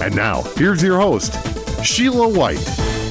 And 0.00 0.16
now, 0.16 0.40
here's 0.56 0.82
your 0.82 0.98
host, 0.98 1.34
Sheila 1.84 2.26
White. 2.26 2.58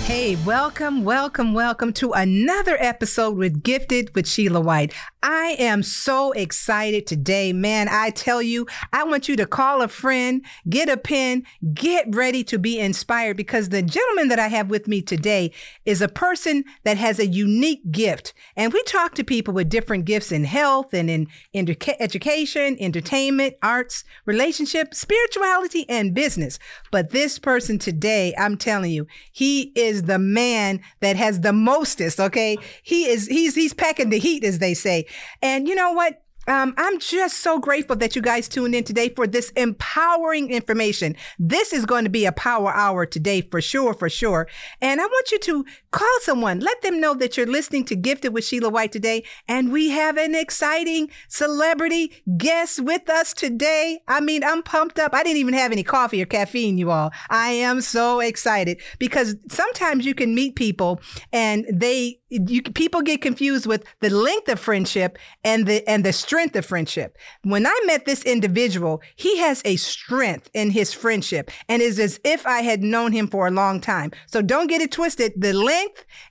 Hey, 0.06 0.38
welcome, 0.38 1.04
welcome, 1.04 1.54
welcome 1.54 1.94
to 1.94 2.14
another 2.14 2.78
episode 2.80 3.38
with 3.38 3.62
Gifted 3.62 4.16
with 4.16 4.28
Sheila 4.28 4.60
White. 4.60 4.92
I 5.22 5.58
am 5.60 5.84
so 5.84 6.32
excited 6.32 7.06
today, 7.06 7.52
man. 7.52 7.90
I 7.90 8.10
tell 8.10 8.42
you, 8.42 8.68
I 8.94 9.04
want 9.04 9.28
you 9.28 9.36
to 9.36 9.46
call 9.46 9.82
a 9.82 9.90
friend, 9.90 10.46
get 10.70 10.88
a 10.88 10.96
pen, 10.96 11.44
get 11.74 12.06
ready 12.16 12.42
to 12.46 12.58
be 12.58 12.80
inspired 12.80 13.36
because 13.36 13.68
the 13.68 13.82
gentleman 13.82 14.30
that 14.30 14.40
I 14.40 14.48
have 14.48 14.70
with 14.70 14.88
me 14.88 15.02
today 15.02 15.52
is 15.84 16.02
a 16.02 16.08
person 16.08 16.64
that 16.86 16.98
has 16.98 17.20
a 17.20 17.28
unique 17.28 17.92
gift. 17.92 18.34
And 18.56 18.72
we 18.72 18.82
talk 18.84 19.14
to 19.16 19.26
people 19.26 19.54
with 19.54 19.68
different 19.68 20.06
gifts 20.06 20.32
in 20.32 20.46
health 20.46 20.94
and 20.94 21.10
in, 21.10 21.28
education, 21.54 22.78
entertainment, 22.80 23.56
arts, 23.62 24.06
relationship, 24.26 24.94
spirituality, 24.94 25.88
and 25.90 26.14
business. 26.14 26.60
But 26.92 27.10
this 27.10 27.40
person 27.40 27.78
today, 27.78 28.34
I'm 28.38 28.56
telling 28.56 28.92
you, 28.92 29.06
he 29.34 29.74
is 29.76 30.04
the 30.04 30.20
man 30.20 30.80
that 31.02 31.18
has 31.18 31.42
the 31.42 31.52
mostest, 31.52 32.22
okay? 32.22 32.58
He 32.84 33.06
is, 33.06 33.28
he's, 33.28 33.56
he's 33.56 33.74
packing 33.74 34.10
the 34.10 34.20
heat, 34.20 34.46
as 34.46 34.60
they 34.60 34.74
say. 34.74 35.08
And 35.42 35.68
you 35.68 35.76
know 35.76 35.92
what? 35.92 36.22
Um, 36.48 36.74
I'm 36.78 36.98
just 36.98 37.42
so 37.42 37.60
grateful 37.60 37.96
that 37.98 38.16
you 38.16 38.24
guys 38.24 38.50
tuned 38.50 38.74
in 38.74 38.84
today 38.84 39.10
for 39.10 39.28
this 39.28 39.52
empowering 39.52 40.50
information. 40.50 41.16
This 41.38 41.74
is 41.74 41.86
going 41.86 42.06
to 42.06 42.10
be 42.10 42.26
a 42.26 42.32
power 42.32 42.74
hour 42.74 43.06
today 43.06 43.42
for 43.42 43.62
sure, 43.62 43.94
for 43.94 44.10
sure. 44.10 44.48
And 44.82 45.00
I 45.00 45.06
want 45.06 45.32
you 45.32 45.38
to 45.38 45.66
call 45.92 46.08
someone, 46.22 46.60
let 46.60 46.82
them 46.82 47.00
know 47.00 47.14
that 47.16 47.38
you're 47.38 47.46
listening 47.46 47.86
to 47.86 47.96
Gifted 47.96 48.34
with 48.34 48.46
Sheila 48.46 48.70
White 48.70 48.92
today. 48.92 49.24
And 49.48 49.72
we 49.72 49.90
have 49.90 50.18
an 50.18 50.36
exciting 50.36 51.10
celebrity 51.28 52.12
guest 52.38 52.80
with 52.80 53.10
us 53.10 53.34
today. 53.34 54.00
I 54.08 54.20
mean, 54.20 54.44
I'm 54.44 54.64
pumped 54.64 55.00
up. 55.00 55.14
I 55.14 55.24
didn't 55.24 55.38
even 55.38 55.54
have 55.54 55.72
any 55.72 55.84
coffee 55.84 56.22
or 56.22 56.26
caffeine, 56.26 56.78
you 56.78 56.92
all. 56.92 57.12
I 57.30 57.50
am 57.50 57.82
so 57.82 58.20
excited 58.20 58.82
because 59.00 59.36
sometimes 59.50 60.06
you 60.06 60.14
can 60.14 60.36
meet 60.36 60.56
people 60.56 61.02
and 61.32 61.66
they 61.72 62.20
you 62.30 62.62
people 62.62 63.02
get 63.02 63.24
confused 63.24 63.66
with 63.66 63.84
the 64.02 64.10
length 64.12 64.50
of 64.50 64.60
friendship 64.60 65.18
and 65.44 65.66
the 65.66 65.88
and 65.90 66.04
the 66.04 66.14
strength 66.14 66.56
of 66.56 66.64
friendship. 66.64 67.18
When 67.44 67.66
I 67.66 67.82
met 67.88 68.06
this 68.06 68.24
individual, 68.24 69.02
he 69.16 69.40
has 69.40 69.64
a 69.66 69.78
strength 69.78 70.50
in 70.54 70.70
his 70.70 70.94
friendship 70.94 71.50
and 71.68 71.82
is 71.82 72.00
as 72.00 72.20
if 72.24 72.46
I 72.46 72.62
had 72.62 72.84
known 72.84 73.14
him 73.14 73.28
for 73.28 73.48
a 73.48 73.52
long 73.52 73.82
time. 73.82 74.12
So 74.28 74.44
don't 74.44 74.68
get 74.68 74.82
it 74.82 74.92
twisted. 74.92 75.34
The 75.38 75.54
length 75.54 75.79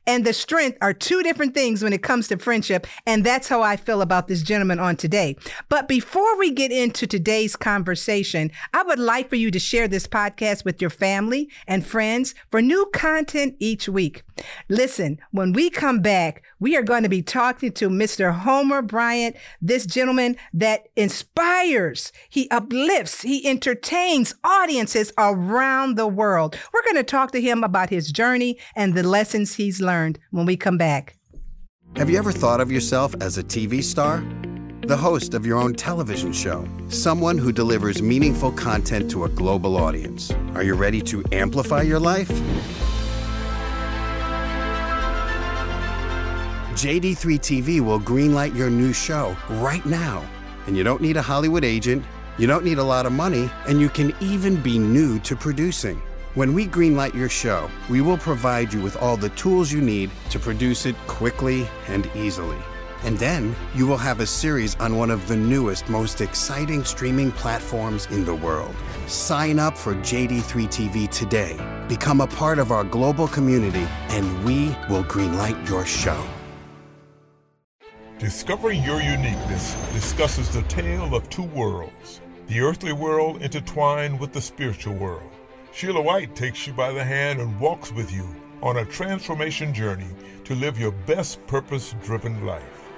and 0.07 0.25
the 0.25 0.33
strength 0.33 0.79
are 0.81 0.93
two 0.93 1.23
different 1.23 1.55
things 1.55 1.83
when 1.83 1.93
it 1.93 2.03
comes 2.03 2.29
to 2.29 2.39
friendship, 2.39 2.87
and 3.07 3.25
that's 3.25 3.49
how 3.49 3.63
I 3.63 3.77
feel 3.77 4.03
about 4.03 4.29
this 4.29 4.43
gentleman 4.43 4.79
on 4.79 4.97
today. 4.97 5.37
But 5.69 5.89
before 5.89 6.39
we 6.39 6.51
get 6.51 6.73
into 6.73 7.07
today's 7.07 7.57
conversation, 7.57 8.51
I 8.73 8.83
would 8.83 8.99
like 8.99 9.29
for 9.29 9.37
you 9.37 9.51
to 9.51 9.59
share 9.59 9.89
this 9.89 10.07
podcast 10.07 10.65
with 10.65 10.81
your 10.81 10.91
family 10.91 11.49
and 11.67 11.87
friends 11.87 12.35
for 12.51 12.63
new 12.63 12.91
content 12.93 13.57
each 13.59 13.89
week. 13.89 14.23
Listen, 14.69 15.19
when 15.31 15.53
we 15.53 15.71
come 15.71 16.01
back, 16.01 16.43
we 16.61 16.77
are 16.77 16.83
going 16.83 17.03
to 17.03 17.09
be 17.09 17.23
talking 17.23 17.73
to 17.73 17.89
Mr. 17.89 18.33
Homer 18.33 18.83
Bryant, 18.83 19.37
this 19.61 19.87
gentleman 19.87 20.37
that 20.53 20.89
inspires, 20.97 22.13
he 22.29 22.49
uplifts, 22.51 23.23
he 23.23 23.47
entertains 23.47 24.35
audiences 24.45 25.13
around 25.19 25.97
the 25.97 26.07
world. 26.09 26.59
We're 26.73 26.83
going 26.83 26.97
to 26.97 27.03
talk 27.03 27.33
to 27.33 27.41
him 27.41 27.63
about 27.63 27.91
his 27.91 28.11
journey 28.11 28.59
and 28.75 28.95
the 28.95 29.03
lessons 29.03 29.55
he's 29.55 29.81
learned 29.81 30.19
when 30.31 30.47
we 30.47 30.57
come 30.57 30.79
back. 30.79 31.15
Have 31.97 32.11
you 32.11 32.19
ever 32.19 32.33
thought 32.33 32.61
of 32.61 32.71
yourself 32.71 33.15
as 33.21 33.39
a 33.39 33.43
TV 33.43 33.83
star? 33.83 34.23
The 34.83 34.97
host 34.97 35.35
of 35.35 35.45
your 35.45 35.59
own 35.59 35.75
television 35.75 36.33
show, 36.33 36.67
someone 36.89 37.37
who 37.37 37.53
delivers 37.53 38.01
meaningful 38.01 38.53
content 38.53 39.11
to 39.11 39.25
a 39.25 39.29
global 39.29 39.77
audience. 39.77 40.33
Are 40.55 40.63
you 40.63 40.75
ready 40.75 41.03
to 41.03 41.25
amplify 41.33 41.83
your 41.83 42.01
life? 42.01 42.31
JD3 46.79 47.41
TV 47.41 47.81
will 47.81 47.99
greenlight 47.99 48.55
your 48.55 48.71
new 48.71 48.93
show 48.93 49.37
right 49.51 49.85
now. 49.85 50.25
And 50.69 50.77
you 50.77 50.85
don't 50.85 51.03
need 51.03 51.17
a 51.17 51.23
Hollywood 51.23 51.65
agent, 51.65 52.05
you 52.39 52.47
don't 52.47 52.65
need 52.65 52.79
a 52.79 52.85
lot 52.85 53.05
of 53.05 53.11
money, 53.11 53.51
and 53.67 53.81
you 53.81 53.89
can 53.89 54.15
even 54.21 54.63
be 54.63 54.79
new 54.79 55.19
to 55.21 55.35
producing. 55.35 56.01
When 56.35 56.55
we 56.55 56.69
greenlight 56.69 57.15
your 57.15 57.29
show, 57.29 57.69
we 57.91 58.01
will 58.01 58.17
provide 58.17 58.73
you 58.73 58.81
with 58.81 58.97
all 58.99 59.17
the 59.17 59.31
tools 59.31 59.73
you 59.73 59.81
need 59.81 60.13
to 60.31 60.39
produce 60.39 60.87
it 60.87 60.95
quickly 61.09 61.67
and 61.89 62.09
easily. 62.15 62.59
And 63.03 63.19
then 63.19 63.57
you 63.75 63.89
will 63.89 63.97
have 63.97 64.21
a 64.21 64.27
series 64.27 64.77
on 64.77 64.97
one 64.97 65.11
of 65.11 65.27
the 65.27 65.37
newest, 65.37 65.89
most 65.89 66.21
exciting 66.21 66.85
streaming 66.85 67.33
platforms 67.33 68.07
in 68.07 68.25
the 68.25 68.37
world. 68.37 68.77
Sign 69.09 69.59
up 69.59 69.77
for 69.77 69.97
JD3 69.97 70.69
TV 70.69 71.11
today. 71.11 71.57
Become 71.89 72.21
a 72.21 72.29
part 72.29 72.61
of 72.61 72.71
our 72.71 72.85
global 72.85 73.27
community, 73.27 73.89
and 74.11 74.45
we 74.45 74.69
will 74.89 75.03
greenlight 75.03 75.69
your 75.69 75.85
show. 75.85 76.25
Discovering 78.19 78.83
Your 78.83 79.01
Uniqueness 79.01 79.77
discusses 79.93 80.51
the 80.51 80.63
tale 80.63 81.15
of 81.15 81.31
two 81.31 81.45
worlds 81.45 82.21
the 82.49 82.61
earthly 82.61 82.93
world 82.93 83.43
intertwined 83.43 84.19
with 84.19 84.33
the 84.33 84.41
spiritual 84.41 84.95
world. 84.95 85.31
Sheila 85.73 86.01
White 86.01 86.35
takes 86.35 86.67
you 86.67 86.73
by 86.73 86.91
the 86.91 87.05
hand 87.05 87.41
and 87.41 87.61
walks 87.61 87.93
with 87.93 88.13
you 88.13 88.27
on 88.61 88.79
a 88.79 88.85
transformation 88.87 89.73
journey 89.73 90.09
to 90.43 90.57
live 90.57 90.81
your 90.81 90.91
best 90.91 91.47
purpose 91.47 91.95
driven 92.03 92.45
life. 92.45 92.89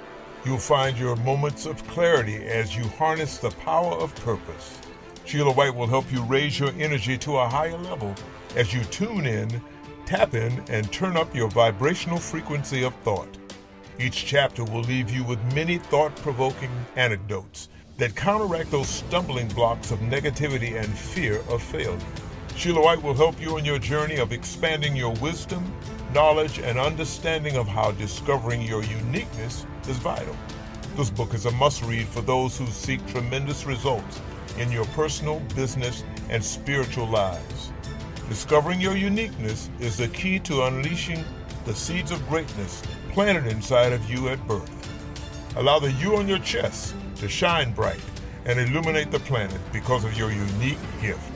You'll 0.43 0.57
find 0.57 0.97
your 0.97 1.15
moments 1.17 1.67
of 1.67 1.85
clarity 1.87 2.37
as 2.37 2.75
you 2.75 2.85
harness 2.85 3.37
the 3.37 3.51
power 3.51 3.93
of 3.93 4.15
purpose. 4.15 4.79
Sheila 5.25 5.53
White 5.53 5.75
will 5.75 5.85
help 5.85 6.11
you 6.11 6.23
raise 6.23 6.59
your 6.59 6.71
energy 6.79 7.15
to 7.19 7.37
a 7.37 7.47
higher 7.47 7.77
level 7.77 8.15
as 8.55 8.73
you 8.73 8.83
tune 8.85 9.27
in, 9.27 9.61
tap 10.07 10.33
in, 10.33 10.63
and 10.69 10.91
turn 10.91 11.15
up 11.15 11.35
your 11.35 11.49
vibrational 11.49 12.17
frequency 12.17 12.83
of 12.83 12.95
thought. 13.03 13.37
Each 13.99 14.25
chapter 14.25 14.63
will 14.63 14.81
leave 14.81 15.11
you 15.11 15.23
with 15.23 15.53
many 15.53 15.77
thought 15.77 16.15
provoking 16.17 16.71
anecdotes 16.95 17.69
that 17.97 18.15
counteract 18.15 18.71
those 18.71 18.89
stumbling 18.89 19.47
blocks 19.49 19.91
of 19.91 19.99
negativity 19.99 20.81
and 20.81 20.89
fear 20.97 21.41
of 21.49 21.61
failure. 21.61 21.99
Sheila 22.55 22.81
White 22.81 23.01
will 23.01 23.13
help 23.13 23.39
you 23.39 23.57
on 23.57 23.65
your 23.65 23.79
journey 23.79 24.17
of 24.17 24.31
expanding 24.31 24.95
your 24.95 25.13
wisdom, 25.15 25.71
knowledge, 26.13 26.59
and 26.59 26.79
understanding 26.79 27.57
of 27.57 27.67
how 27.67 27.91
discovering 27.91 28.61
your 28.61 28.83
uniqueness 28.83 29.65
is 29.87 29.97
vital. 29.97 30.35
This 30.95 31.09
book 31.09 31.33
is 31.33 31.45
a 31.45 31.51
must 31.51 31.83
read 31.83 32.07
for 32.07 32.21
those 32.21 32.57
who 32.57 32.67
seek 32.67 33.05
tremendous 33.07 33.65
results 33.65 34.21
in 34.57 34.71
your 34.71 34.85
personal, 34.85 35.39
business, 35.55 36.03
and 36.29 36.43
spiritual 36.43 37.07
lives. 37.07 37.71
Discovering 38.29 38.81
your 38.81 38.95
uniqueness 38.95 39.69
is 39.79 39.97
the 39.97 40.07
key 40.09 40.39
to 40.39 40.63
unleashing 40.63 41.23
the 41.65 41.75
seeds 41.75 42.11
of 42.11 42.27
greatness 42.27 42.81
planted 43.11 43.47
inside 43.47 43.93
of 43.93 44.09
you 44.09 44.29
at 44.29 44.45
birth. 44.47 44.71
Allow 45.57 45.79
the 45.79 45.91
you 45.93 46.15
on 46.15 46.27
your 46.27 46.39
chest 46.39 46.95
to 47.17 47.27
shine 47.27 47.73
bright 47.73 47.99
and 48.45 48.59
illuminate 48.59 49.11
the 49.11 49.19
planet 49.19 49.59
because 49.71 50.03
of 50.05 50.17
your 50.17 50.31
unique 50.31 50.79
gift. 51.01 51.30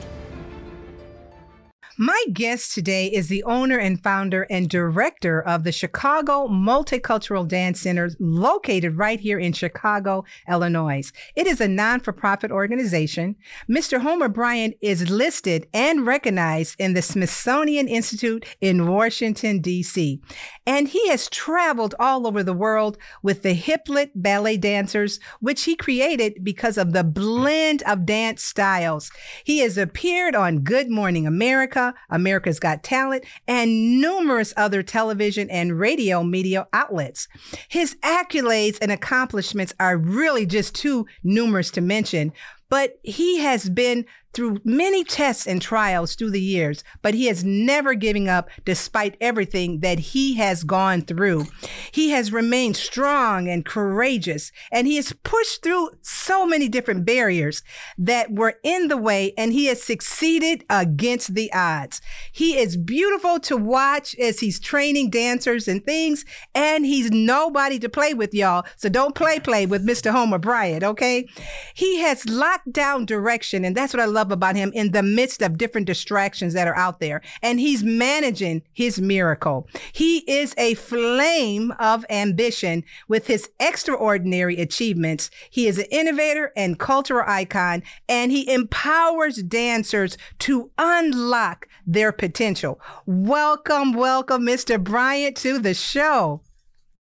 My 1.98 2.22
guest 2.30 2.74
today 2.74 3.06
is 3.06 3.28
the 3.28 3.42
owner 3.44 3.78
and 3.78 4.02
founder 4.02 4.42
and 4.50 4.68
director 4.68 5.40
of 5.40 5.64
the 5.64 5.72
Chicago 5.72 6.46
Multicultural 6.46 7.48
Dance 7.48 7.80
Center, 7.80 8.10
located 8.20 8.98
right 8.98 9.18
here 9.18 9.38
in 9.38 9.54
Chicago, 9.54 10.26
Illinois. 10.46 11.10
It 11.34 11.46
is 11.46 11.58
a 11.58 11.68
non 11.68 12.00
for 12.00 12.12
profit 12.12 12.50
organization. 12.50 13.36
Mr. 13.66 14.02
Homer 14.02 14.28
Bryant 14.28 14.76
is 14.82 15.08
listed 15.08 15.68
and 15.72 16.04
recognized 16.04 16.78
in 16.78 16.92
the 16.92 17.00
Smithsonian 17.00 17.88
Institute 17.88 18.44
in 18.60 18.88
Washington, 18.88 19.60
D.C. 19.62 20.20
And 20.66 20.88
he 20.88 21.08
has 21.08 21.30
traveled 21.30 21.94
all 21.98 22.26
over 22.26 22.42
the 22.42 22.52
world 22.52 22.98
with 23.22 23.40
the 23.40 23.54
Hiplet 23.54 24.10
Ballet 24.14 24.58
Dancers, 24.58 25.18
which 25.40 25.64
he 25.64 25.74
created 25.74 26.44
because 26.44 26.76
of 26.76 26.92
the 26.92 27.04
blend 27.04 27.82
of 27.84 28.04
dance 28.04 28.42
styles. 28.42 29.10
He 29.44 29.60
has 29.60 29.78
appeared 29.78 30.34
on 30.34 30.58
Good 30.58 30.90
Morning 30.90 31.26
America. 31.26 31.85
America's 32.10 32.60
Got 32.60 32.82
Talent, 32.82 33.24
and 33.46 34.00
numerous 34.00 34.52
other 34.56 34.82
television 34.82 35.50
and 35.50 35.78
radio 35.78 36.22
media 36.22 36.66
outlets. 36.72 37.28
His 37.68 37.96
accolades 38.02 38.78
and 38.80 38.92
accomplishments 38.92 39.74
are 39.80 39.96
really 39.96 40.46
just 40.46 40.74
too 40.74 41.06
numerous 41.22 41.70
to 41.72 41.80
mention, 41.80 42.32
but 42.68 42.98
he 43.02 43.38
has 43.38 43.68
been 43.68 44.04
through 44.36 44.60
many 44.64 45.02
tests 45.02 45.46
and 45.46 45.62
trials 45.62 46.14
through 46.14 46.30
the 46.30 46.40
years, 46.40 46.84
but 47.00 47.14
he 47.14 47.24
has 47.24 47.42
never 47.42 47.94
given 47.94 48.28
up 48.28 48.50
despite 48.66 49.16
everything 49.18 49.80
that 49.80 49.98
he 49.98 50.34
has 50.34 50.62
gone 50.62 51.00
through. 51.00 51.46
He 51.90 52.10
has 52.10 52.30
remained 52.30 52.76
strong 52.76 53.48
and 53.48 53.64
courageous, 53.64 54.52
and 54.70 54.86
he 54.86 54.96
has 54.96 55.14
pushed 55.24 55.62
through 55.62 55.92
so 56.02 56.44
many 56.44 56.68
different 56.68 57.06
barriers 57.06 57.62
that 57.96 58.30
were 58.30 58.56
in 58.62 58.88
the 58.88 58.98
way, 58.98 59.32
and 59.38 59.54
he 59.54 59.66
has 59.66 59.82
succeeded 59.82 60.64
against 60.68 61.34
the 61.34 61.50
odds. 61.54 62.02
He 62.30 62.58
is 62.58 62.76
beautiful 62.76 63.40
to 63.40 63.56
watch 63.56 64.14
as 64.16 64.40
he's 64.40 64.60
training 64.60 65.08
dancers 65.08 65.66
and 65.66 65.82
things, 65.82 66.26
and 66.54 66.84
he's 66.84 67.10
nobody 67.10 67.78
to 67.78 67.88
play 67.88 68.12
with, 68.12 68.34
y'all. 68.34 68.66
So 68.76 68.90
don't 68.90 69.14
play 69.14 69.40
play 69.40 69.64
with 69.64 69.86
Mr. 69.86 70.10
Homer 70.10 70.38
Bryant, 70.38 70.84
okay? 70.84 71.26
He 71.72 72.00
has 72.00 72.28
locked 72.28 72.70
down 72.70 73.06
direction, 73.06 73.64
and 73.64 73.74
that's 73.74 73.94
what 73.94 74.02
I 74.02 74.04
love 74.04 74.25
about 74.30 74.56
him 74.56 74.72
in 74.74 74.92
the 74.92 75.02
midst 75.02 75.42
of 75.42 75.58
different 75.58 75.86
distractions 75.86 76.54
that 76.54 76.68
are 76.68 76.76
out 76.76 77.00
there. 77.00 77.22
And 77.42 77.60
he's 77.60 77.82
managing 77.82 78.62
his 78.72 79.00
miracle. 79.00 79.68
He 79.92 80.18
is 80.30 80.54
a 80.56 80.74
flame 80.74 81.72
of 81.78 82.04
ambition 82.10 82.84
with 83.08 83.26
his 83.26 83.48
extraordinary 83.60 84.56
achievements. 84.60 85.30
He 85.50 85.66
is 85.66 85.78
an 85.78 85.86
innovator 85.90 86.52
and 86.56 86.78
cultural 86.78 87.24
icon, 87.26 87.82
and 88.08 88.32
he 88.32 88.52
empowers 88.52 89.42
dancers 89.42 90.16
to 90.40 90.70
unlock 90.78 91.68
their 91.86 92.12
potential. 92.12 92.80
Welcome, 93.06 93.92
welcome, 93.92 94.42
Mr. 94.42 94.82
Bryant, 94.82 95.36
to 95.38 95.58
the 95.58 95.74
show. 95.74 96.40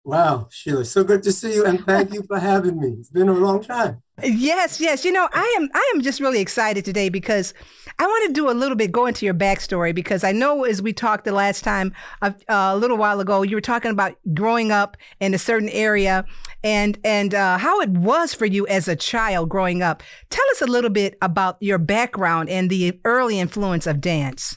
Wow, 0.06 0.50
Sheila, 0.52 0.86
so 0.86 1.04
good 1.04 1.24
to 1.24 1.32
see 1.32 1.56
you, 1.56 1.66
and 1.66 1.84
thank 1.84 2.14
you 2.14 2.22
for 2.22 2.38
having 2.38 2.80
me. 2.80 2.90
It's 3.00 3.10
been 3.10 3.28
a 3.28 3.34
long 3.34 3.64
time. 3.64 4.04
Yes, 4.24 4.80
yes. 4.80 5.04
You 5.04 5.12
know, 5.12 5.28
I 5.34 5.56
am 5.58 5.68
I 5.74 5.92
am 5.96 6.02
just 6.02 6.20
really 6.20 6.42
excited 6.42 6.86
today 6.86 7.10
because 7.10 7.56
I 7.98 8.06
want 8.06 8.28
to 8.28 8.34
do 8.34 8.48
a 8.48 8.54
little 8.54 8.78
bit 8.78 8.92
go 8.92 9.08
into 9.08 9.26
your 9.26 9.34
backstory 9.34 9.96
because 9.96 10.24
I 10.24 10.32
know 10.32 10.64
as 10.64 10.80
we 10.80 10.94
talked 10.94 11.26
the 11.26 11.32
last 11.32 11.64
time 11.64 11.92
a, 12.22 12.36
a 12.48 12.78
little 12.78 12.98
while 12.98 13.20
ago, 13.20 13.42
you 13.42 13.58
were 13.58 13.62
talking 13.62 13.90
about 13.90 14.16
growing 14.36 14.72
up 14.72 14.96
in 15.20 15.34
a 15.34 15.40
certain 15.40 15.70
area 15.70 16.24
and 16.64 17.00
and 17.04 17.34
uh, 17.34 17.58
how 17.58 17.82
it 17.82 17.90
was 17.90 18.32
for 18.32 18.46
you 18.46 18.68
as 18.68 18.88
a 18.88 18.96
child 18.96 19.50
growing 19.50 19.82
up. 19.82 20.04
Tell 20.30 20.46
us 20.52 20.62
a 20.62 20.68
little 20.68 20.92
bit 20.92 21.18
about 21.20 21.58
your 21.62 21.80
background 21.80 22.50
and 22.50 22.70
the 22.70 23.00
early 23.06 23.40
influence 23.40 23.88
of 23.88 24.02
dance. 24.02 24.56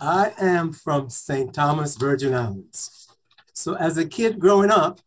I 0.00 0.32
am 0.38 0.72
from 0.72 1.08
St. 1.08 1.54
Thomas, 1.54 1.96
Virgin 1.96 2.34
Islands. 2.34 3.07
So 3.58 3.74
as 3.74 3.98
a 3.98 4.06
kid 4.06 4.38
growing 4.38 4.70
up, 4.70 5.00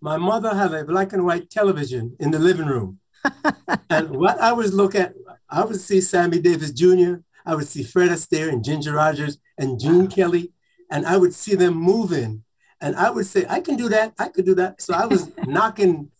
my 0.00 0.16
mother 0.16 0.54
had 0.54 0.72
a 0.72 0.84
black 0.84 1.12
and 1.12 1.26
white 1.26 1.50
television 1.50 2.16
in 2.18 2.30
the 2.30 2.38
living 2.38 2.66
room 2.66 3.00
and 3.90 4.10
what 4.10 4.40
I 4.40 4.52
was 4.52 4.72
looking 4.72 5.02
at, 5.02 5.14
I 5.50 5.64
would 5.64 5.80
see 5.80 6.00
Sammy 6.00 6.38
Davis 6.40 6.72
Jr., 6.72 7.16
I 7.44 7.54
would 7.54 7.66
see 7.66 7.82
Fred 7.82 8.08
Astaire 8.10 8.48
and 8.48 8.64
Ginger 8.64 8.92
Rogers 8.92 9.38
and 9.58 9.78
Gene 9.78 10.08
Kelly, 10.08 10.52
and 10.90 11.06
I 11.06 11.18
would 11.18 11.34
see 11.34 11.54
them 11.54 11.74
moving. 11.74 12.44
And 12.80 12.96
I 12.96 13.10
would 13.10 13.26
say, 13.26 13.44
I 13.48 13.60
can 13.60 13.76
do 13.76 13.88
that, 13.90 14.14
I 14.18 14.28
could 14.28 14.46
do 14.46 14.54
that. 14.54 14.80
So 14.80 14.94
I 14.94 15.06
was 15.06 15.30
knocking 15.46 16.10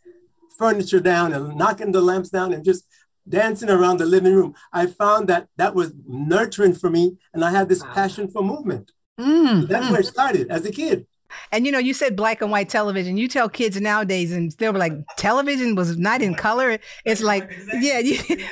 furniture 0.59 1.00
down 1.00 1.33
and 1.33 1.56
knocking 1.56 1.93
the 1.93 2.03
lamps 2.03 2.31
down 2.31 2.53
and 2.53 2.65
just 2.65 2.85
dancing 3.29 3.71
around 3.71 3.99
the 3.99 4.06
living 4.06 4.35
room. 4.35 4.55
I 4.71 4.87
found 4.87 5.29
that 5.29 5.49
that 5.56 5.75
was 5.75 5.93
nurturing 6.06 6.75
for 6.75 6.91
me, 6.91 7.17
and 7.33 7.45
I 7.45 7.50
had 7.50 7.69
this 7.69 7.83
passion 7.83 8.29
for 8.29 8.43
movement. 8.43 8.93
Mm, 9.19 9.62
so 9.62 9.67
that's 9.67 9.87
mm. 9.87 9.93
where 9.93 10.00
it 10.00 10.06
started 10.06 10.50
as 10.50 10.67
a 10.67 10.73
kid. 10.73 11.06
And 11.53 11.67
you 11.67 11.73
know, 11.73 11.79
you 11.79 11.95
said 11.95 12.17
black 12.17 12.43
and 12.43 12.51
white 12.51 12.69
television. 12.69 13.17
You 13.17 13.29
tell 13.29 13.49
kids 13.49 13.81
nowadays, 13.81 14.33
and 14.33 14.53
they'll 14.53 14.73
be 14.73 14.79
like, 14.79 14.93
television 15.17 15.75
was 15.75 15.97
not 15.99 16.23
in 16.23 16.35
color. 16.35 16.79
It's 17.05 17.23
like, 17.23 17.51
yeah, 17.75 18.01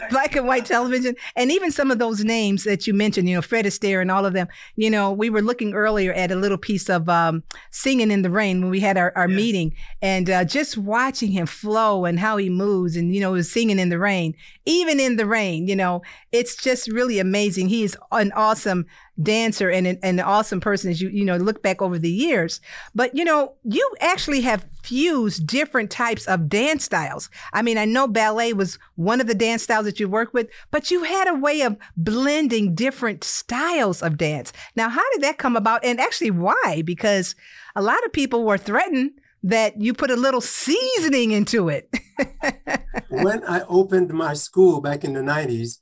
black 0.11 0.37
and 0.37 0.47
white 0.47 0.67
television. 0.67 1.15
And 1.35 1.51
even 1.51 1.71
some 1.71 1.91
of 1.91 1.99
those 1.99 2.25
names 2.25 2.65
that 2.65 2.87
you 2.87 2.95
mentioned, 2.95 3.29
you 3.29 3.37
know, 3.37 3.43
Fred 3.43 3.65
Astaire 3.65 4.01
and 4.01 4.11
all 4.11 4.25
of 4.25 4.33
them. 4.33 4.49
You 4.77 4.91
know, 4.91 5.13
we 5.13 5.31
were 5.31 5.43
looking 5.43 5.75
earlier 5.75 6.13
at 6.13 6.31
a 6.31 6.37
little 6.37 6.59
piece 6.59 6.89
of 6.89 7.09
um, 7.09 7.43
"Singing 7.71 8.11
in 8.11 8.23
the 8.23 8.31
Rain" 8.31 8.61
when 8.61 8.71
we 8.71 8.81
had 8.81 8.97
our, 8.97 9.13
our 9.17 9.29
yes. 9.29 9.37
meeting, 9.37 9.75
and 10.03 10.31
uh, 10.31 10.45
just 10.45 10.77
watching 10.77 11.33
him 11.33 11.47
flow 11.47 12.05
and 12.05 12.19
how 12.19 12.37
he 12.37 12.49
moves, 12.49 12.97
and 12.97 13.15
you 13.15 13.21
know, 13.21 13.33
was 13.33 13.51
singing 13.51 13.79
in 13.79 13.89
the 13.89 13.99
rain, 13.99 14.35
even 14.65 15.01
in 15.01 15.17
the 15.17 15.27
rain. 15.27 15.67
You 15.69 15.77
know, 15.77 16.03
it's 16.33 16.57
just 16.57 16.91
really 16.91 17.19
amazing. 17.19 17.69
He 17.69 17.83
is 17.83 17.97
an 18.13 18.33
awesome 18.33 18.87
dancer 19.23 19.71
and 19.71 19.87
an, 19.87 19.99
an 20.03 20.21
awesome 20.21 20.61
person 20.61 20.91
as 20.91 21.01
you 21.01 21.09
you 21.09 21.25
know 21.25 21.37
look 21.37 21.63
back 21.63 21.81
over 21.81 21.99
the 21.99 22.11
years. 22.11 22.61
But 22.95 23.17
you 23.17 23.25
know 23.25 23.55
you 23.65 23.91
actually 24.01 24.43
have 24.43 24.67
fused 24.83 25.47
different 25.47 25.91
types 25.91 26.27
of 26.27 26.49
dance 26.49 26.85
styles. 26.85 27.31
I 27.53 27.63
mean 27.63 27.79
i 27.79 27.85
know 27.85 28.07
ballet 28.07 28.53
was 28.53 28.79
one 28.97 29.21
of 29.21 29.27
the 29.27 29.35
dance 29.35 29.63
styles 29.63 29.87
that 29.87 30.01
you 30.01 30.09
worked 30.09 30.35
with 30.35 30.49
but 30.71 30.91
you 30.91 31.05
had 31.05 31.29
a 31.29 31.35
way 31.35 31.63
of 31.63 31.77
blending 31.97 32.75
different 32.75 33.25
styles 33.25 34.03
of 34.03 34.17
dance. 34.17 34.53
Now 34.75 34.89
how 34.89 35.05
did 35.13 35.23
that 35.23 35.39
come 35.39 35.57
about 35.57 35.85
and 35.85 36.01
actually 36.01 36.31
why? 36.31 36.83
Because 36.85 37.35
a 37.75 37.83
lot 37.83 38.05
of 38.05 38.13
people 38.13 38.45
were 38.45 38.59
threatened 38.59 39.13
that 39.43 39.81
you 39.81 39.95
put 39.95 40.11
a 40.11 40.17
little 40.17 40.41
seasoning 40.41 41.31
into 41.33 41.69
it. 41.69 41.89
When 43.09 43.45
i 43.45 43.63
opened 43.69 44.13
my 44.13 44.35
school 44.35 44.81
back 44.81 45.05
in 45.05 45.13
the 45.13 45.21
90s 45.21 45.79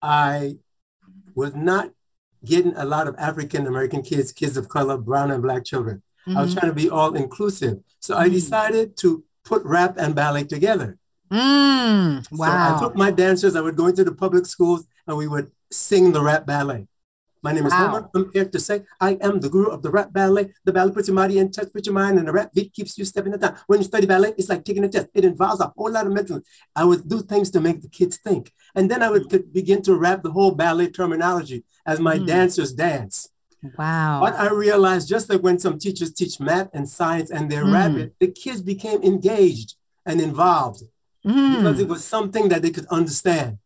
i 0.00 0.56
was 1.34 1.54
not 1.54 1.90
getting 2.44 2.76
a 2.76 2.84
lot 2.84 3.06
of 3.06 3.14
African 3.18 3.66
American 3.66 4.02
kids, 4.02 4.32
kids 4.32 4.56
of 4.56 4.68
color, 4.68 4.96
brown 4.98 5.30
and 5.30 5.42
black 5.42 5.64
children. 5.64 6.02
Mm-hmm. 6.26 6.38
I 6.38 6.42
was 6.42 6.50
mm-hmm. 6.50 6.60
trying 6.60 6.70
to 6.72 6.76
be 6.76 6.90
all 6.90 7.14
inclusive. 7.14 7.80
So 8.00 8.16
I 8.16 8.28
mm. 8.28 8.32
decided 8.32 8.96
to 8.98 9.24
put 9.44 9.62
rap 9.64 9.96
and 9.98 10.14
ballet 10.14 10.44
together. 10.44 10.98
Mm, 11.30 12.30
wow. 12.32 12.46
So 12.48 12.76
I 12.76 12.80
took 12.80 12.96
my 12.96 13.10
dancers, 13.10 13.56
I 13.56 13.60
would 13.60 13.76
go 13.76 13.86
into 13.86 14.04
the 14.04 14.14
public 14.14 14.46
schools 14.46 14.86
and 15.06 15.16
we 15.16 15.26
would 15.26 15.50
sing 15.70 16.12
the 16.12 16.22
rap 16.22 16.46
ballet. 16.46 16.86
My 17.44 17.52
name 17.52 17.66
is 17.66 17.72
wow. 17.72 17.88
Homer. 17.88 18.10
I'm 18.14 18.30
here 18.32 18.46
to 18.46 18.58
say 18.58 18.84
I 18.98 19.18
am 19.20 19.38
the 19.38 19.50
guru 19.50 19.66
of 19.66 19.82
the 19.82 19.90
rap 19.90 20.14
ballet. 20.14 20.54
The 20.64 20.72
ballet 20.72 20.92
puts 20.92 21.08
your 21.08 21.14
body 21.14 21.38
in 21.38 21.50
touch 21.50 21.68
with 21.74 21.84
your 21.84 21.94
mind, 21.94 22.18
and 22.18 22.26
the 22.26 22.32
rap 22.32 22.54
beat 22.54 22.72
keeps 22.72 22.96
you 22.96 23.04
stepping 23.04 23.32
the 23.32 23.38
time. 23.38 23.56
When 23.66 23.80
you 23.80 23.84
study 23.84 24.06
ballet, 24.06 24.32
it's 24.38 24.48
like 24.48 24.64
taking 24.64 24.82
a 24.82 24.88
test. 24.88 25.08
It 25.12 25.26
involves 25.26 25.60
a 25.60 25.70
whole 25.76 25.90
lot 25.90 26.06
of 26.06 26.12
mental. 26.12 26.40
I 26.74 26.86
would 26.86 27.06
do 27.06 27.20
things 27.20 27.50
to 27.50 27.60
make 27.60 27.82
the 27.82 27.90
kids 27.90 28.16
think. 28.16 28.50
And 28.74 28.90
then 28.90 29.02
I 29.02 29.10
would 29.10 29.52
begin 29.52 29.82
to 29.82 29.94
rap 29.94 30.22
the 30.22 30.32
whole 30.32 30.52
ballet 30.52 30.88
terminology 30.88 31.64
as 31.84 32.00
my 32.00 32.16
mm. 32.16 32.26
dancers 32.26 32.72
dance. 32.72 33.28
Wow. 33.76 34.20
But 34.22 34.36
I 34.36 34.50
realized, 34.50 35.10
just 35.10 35.28
like 35.28 35.42
when 35.42 35.58
some 35.58 35.78
teachers 35.78 36.14
teach 36.14 36.40
math 36.40 36.70
and 36.72 36.88
science 36.88 37.30
and 37.30 37.50
they're 37.50 37.66
mm. 37.66 37.74
rapid, 37.74 38.14
the 38.20 38.28
kids 38.28 38.62
became 38.62 39.02
engaged 39.02 39.74
and 40.06 40.18
involved 40.18 40.84
mm. 41.26 41.56
because 41.56 41.78
it 41.78 41.88
was 41.88 42.04
something 42.04 42.48
that 42.48 42.62
they 42.62 42.70
could 42.70 42.86
understand. 42.86 43.58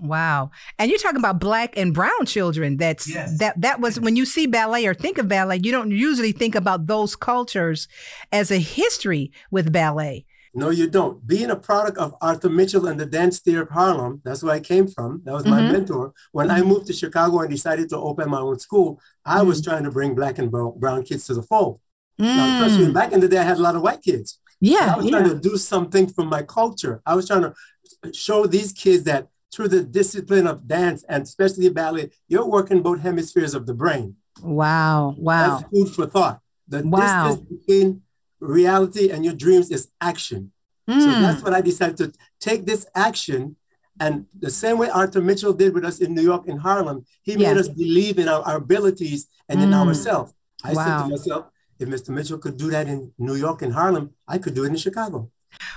Wow. 0.00 0.50
And 0.78 0.90
you're 0.90 1.00
talking 1.00 1.18
about 1.18 1.40
black 1.40 1.76
and 1.76 1.94
brown 1.94 2.26
children. 2.26 2.76
That's 2.76 3.12
yes. 3.12 3.38
that 3.38 3.60
that 3.60 3.80
was 3.80 3.98
when 3.98 4.16
you 4.16 4.24
see 4.24 4.46
ballet 4.46 4.86
or 4.86 4.94
think 4.94 5.18
of 5.18 5.28
ballet, 5.28 5.60
you 5.62 5.72
don't 5.72 5.90
usually 5.90 6.32
think 6.32 6.54
about 6.54 6.86
those 6.86 7.16
cultures 7.16 7.88
as 8.32 8.50
a 8.50 8.58
history 8.58 9.32
with 9.50 9.72
ballet. 9.72 10.26
No, 10.54 10.70
you 10.70 10.88
don't. 10.88 11.26
Being 11.26 11.50
a 11.50 11.56
product 11.56 11.98
of 11.98 12.14
Arthur 12.22 12.48
Mitchell 12.48 12.86
and 12.86 12.98
the 12.98 13.04
dance 13.04 13.40
theater 13.40 13.62
of 13.62 13.68
Harlem, 13.68 14.22
that's 14.24 14.42
where 14.42 14.54
I 14.54 14.60
came 14.60 14.88
from. 14.88 15.20
That 15.24 15.34
was 15.34 15.44
my 15.44 15.60
mm-hmm. 15.60 15.72
mentor. 15.72 16.14
When 16.32 16.48
mm-hmm. 16.48 16.56
I 16.56 16.66
moved 16.66 16.86
to 16.86 16.94
Chicago 16.94 17.40
and 17.40 17.50
decided 17.50 17.90
to 17.90 17.98
open 17.98 18.30
my 18.30 18.40
own 18.40 18.58
school, 18.58 18.98
I 19.24 19.38
mm-hmm. 19.38 19.48
was 19.48 19.62
trying 19.62 19.84
to 19.84 19.90
bring 19.90 20.14
black 20.14 20.38
and 20.38 20.50
brown 20.50 21.02
kids 21.04 21.26
to 21.26 21.34
the 21.34 21.42
fold. 21.42 21.80
Now, 22.18 22.66
mm. 22.66 22.94
back 22.94 23.12
in 23.12 23.20
the 23.20 23.28
day, 23.28 23.36
I 23.36 23.42
had 23.42 23.58
a 23.58 23.62
lot 23.62 23.76
of 23.76 23.82
white 23.82 24.02
kids. 24.02 24.38
Yeah. 24.60 24.94
I 24.94 24.96
was 24.96 25.04
yeah. 25.04 25.10
trying 25.10 25.28
to 25.28 25.38
do 25.38 25.56
something 25.58 26.06
from 26.06 26.28
my 26.28 26.42
culture. 26.42 27.02
I 27.04 27.14
was 27.14 27.26
trying 27.26 27.42
to 27.42 27.54
show 28.14 28.46
these 28.46 28.72
kids 28.72 29.04
that 29.04 29.28
through 29.56 29.68
the 29.68 29.82
discipline 29.82 30.46
of 30.46 30.68
dance 30.68 31.02
and 31.08 31.22
especially 31.22 31.70
ballet, 31.70 32.10
you're 32.28 32.46
working 32.46 32.82
both 32.82 33.00
hemispheres 33.00 33.54
of 33.54 33.64
the 33.64 33.72
brain. 33.72 34.16
Wow. 34.42 35.14
Wow. 35.16 35.58
That's 35.58 35.70
food 35.70 35.88
for 35.88 36.06
thought. 36.06 36.40
The 36.68 36.86
wow. 36.86 37.28
distance 37.28 37.48
between 37.48 38.02
reality 38.38 39.10
and 39.10 39.24
your 39.24 39.32
dreams 39.34 39.70
is 39.70 39.88
action. 39.98 40.52
Mm. 40.88 41.00
So 41.00 41.10
hmm. 41.10 41.22
that's 41.22 41.42
what 41.42 41.54
I 41.54 41.62
decided 41.62 41.96
to 41.96 42.12
take 42.38 42.66
this 42.66 42.86
action. 42.94 43.56
And 43.98 44.26
the 44.38 44.50
same 44.50 44.76
way 44.76 44.90
Arthur 44.90 45.22
Mitchell 45.22 45.54
did 45.54 45.72
with 45.72 45.86
us 45.86 46.00
in 46.00 46.14
New 46.14 46.22
York 46.22 46.46
in 46.46 46.58
Harlem, 46.58 47.06
he 47.22 47.32
yeah. 47.32 47.48
made 47.48 47.56
us 47.56 47.68
believe 47.68 48.18
in 48.18 48.28
our, 48.28 48.42
our 48.42 48.56
abilities 48.56 49.26
and 49.48 49.60
mm. 49.60 49.64
in 49.64 49.68
hmm. 49.70 49.88
ourselves. 49.88 50.34
I 50.62 50.74
wow. 50.74 50.84
said 50.84 51.04
to 51.04 51.10
myself, 51.10 51.46
if 51.78 51.88
Mr. 51.88 52.10
Mitchell 52.10 52.38
could 52.38 52.58
do 52.58 52.70
that 52.70 52.88
in 52.88 53.12
New 53.18 53.36
York 53.36 53.62
and 53.62 53.72
Harlem, 53.72 54.10
I 54.28 54.36
could 54.36 54.54
do 54.54 54.64
it 54.64 54.68
in 54.68 54.76
Chicago. 54.76 55.30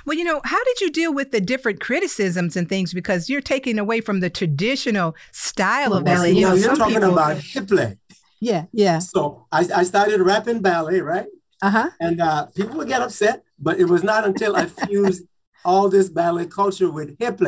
Well, 0.05 0.17
you 0.17 0.24
know, 0.24 0.41
how 0.43 0.63
did 0.63 0.81
you 0.81 0.91
deal 0.91 1.13
with 1.13 1.31
the 1.31 1.41
different 1.41 1.79
criticisms 1.79 2.55
and 2.55 2.67
things 2.67 2.93
because 2.93 3.29
you're 3.29 3.41
taking 3.41 3.79
away 3.79 4.01
from 4.01 4.19
the 4.19 4.29
traditional 4.29 5.15
style 5.31 5.91
well, 5.91 6.00
of 6.00 6.05
ballet? 6.05 6.31
You 6.31 6.48
know, 6.48 6.53
you're 6.53 6.75
talking 6.75 6.95
people... 6.95 7.13
about 7.13 7.38
Hiplet. 7.38 7.98
Yeah, 8.39 8.65
yeah. 8.71 9.00
So 9.00 9.45
I, 9.51 9.67
I 9.75 9.83
started 9.83 10.21
rapping 10.21 10.62
ballet, 10.62 11.01
right? 11.01 11.27
Uh-huh. 11.62 11.89
And 12.00 12.21
uh, 12.21 12.48
people 12.55 12.77
would 12.77 12.88
get 12.88 13.01
upset, 13.01 13.43
but 13.59 13.79
it 13.79 13.86
was 13.86 14.03
not 14.03 14.25
until 14.25 14.55
I 14.55 14.65
fused 14.65 15.25
all 15.65 15.89
this 15.89 16.09
ballet 16.09 16.48
culture 16.48 16.89
with 16.89 17.17
hip 17.19 17.41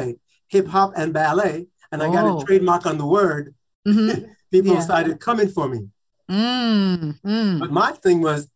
hip 0.47 0.67
hop 0.67 0.93
and 0.97 1.13
ballet, 1.13 1.67
and 1.91 2.03
I 2.03 2.07
oh. 2.07 2.11
got 2.11 2.25
a 2.25 2.29
oh. 2.29 2.43
trademark 2.43 2.85
on 2.85 2.97
the 2.97 3.05
word. 3.05 3.55
Mm-hmm. 3.87 4.25
people 4.51 4.73
yeah. 4.73 4.79
started 4.81 5.19
coming 5.19 5.47
for 5.47 5.69
me. 5.69 5.87
Mm, 6.29 7.19
mm. 7.21 7.59
But 7.59 7.71
my 7.71 7.91
thing 7.93 8.21
was, 8.21 8.49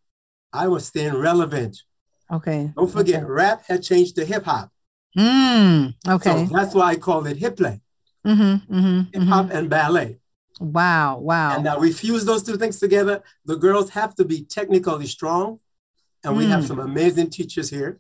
I 0.53 0.67
was 0.67 0.86
staying 0.86 1.15
relevant. 1.15 1.82
Okay. 2.32 2.72
Don't 2.75 2.91
forget, 2.91 3.24
okay. 3.24 3.32
rap 3.32 3.63
had 3.67 3.84
changed 3.84 4.15
to 4.15 4.25
hip 4.25 4.46
hop. 4.46 4.72
Mm, 5.17 5.94
okay. 6.08 6.46
So 6.48 6.53
that's 6.53 6.74
why 6.75 6.91
I 6.91 6.96
call 6.98 7.25
it 7.27 7.38
Hiplet. 7.38 7.79
Mm-hmm, 8.25 8.75
mm-hmm, 8.75 9.01
hip 9.20 9.27
hop 9.29 9.50
and 9.51 9.70
ballet. 9.70 10.20
Wow, 10.60 11.20
wow. 11.20 11.55
And 11.55 11.63
now 11.63 11.79
we 11.79 11.91
fuse 11.91 12.25
those 12.25 12.41
two 12.44 12.58
things 12.58 12.79
together. 12.79 13.22
The 13.46 13.55
girls 13.58 13.91
have 13.91 14.15
to 14.15 14.25
be 14.25 14.44
technically 14.44 15.05
strong, 15.08 15.60
and 16.24 16.36
we 16.36 16.46
have 16.48 16.63
Mm. 16.63 16.67
some 16.67 16.79
amazing 16.79 17.29
teachers 17.29 17.70
here. 17.70 18.00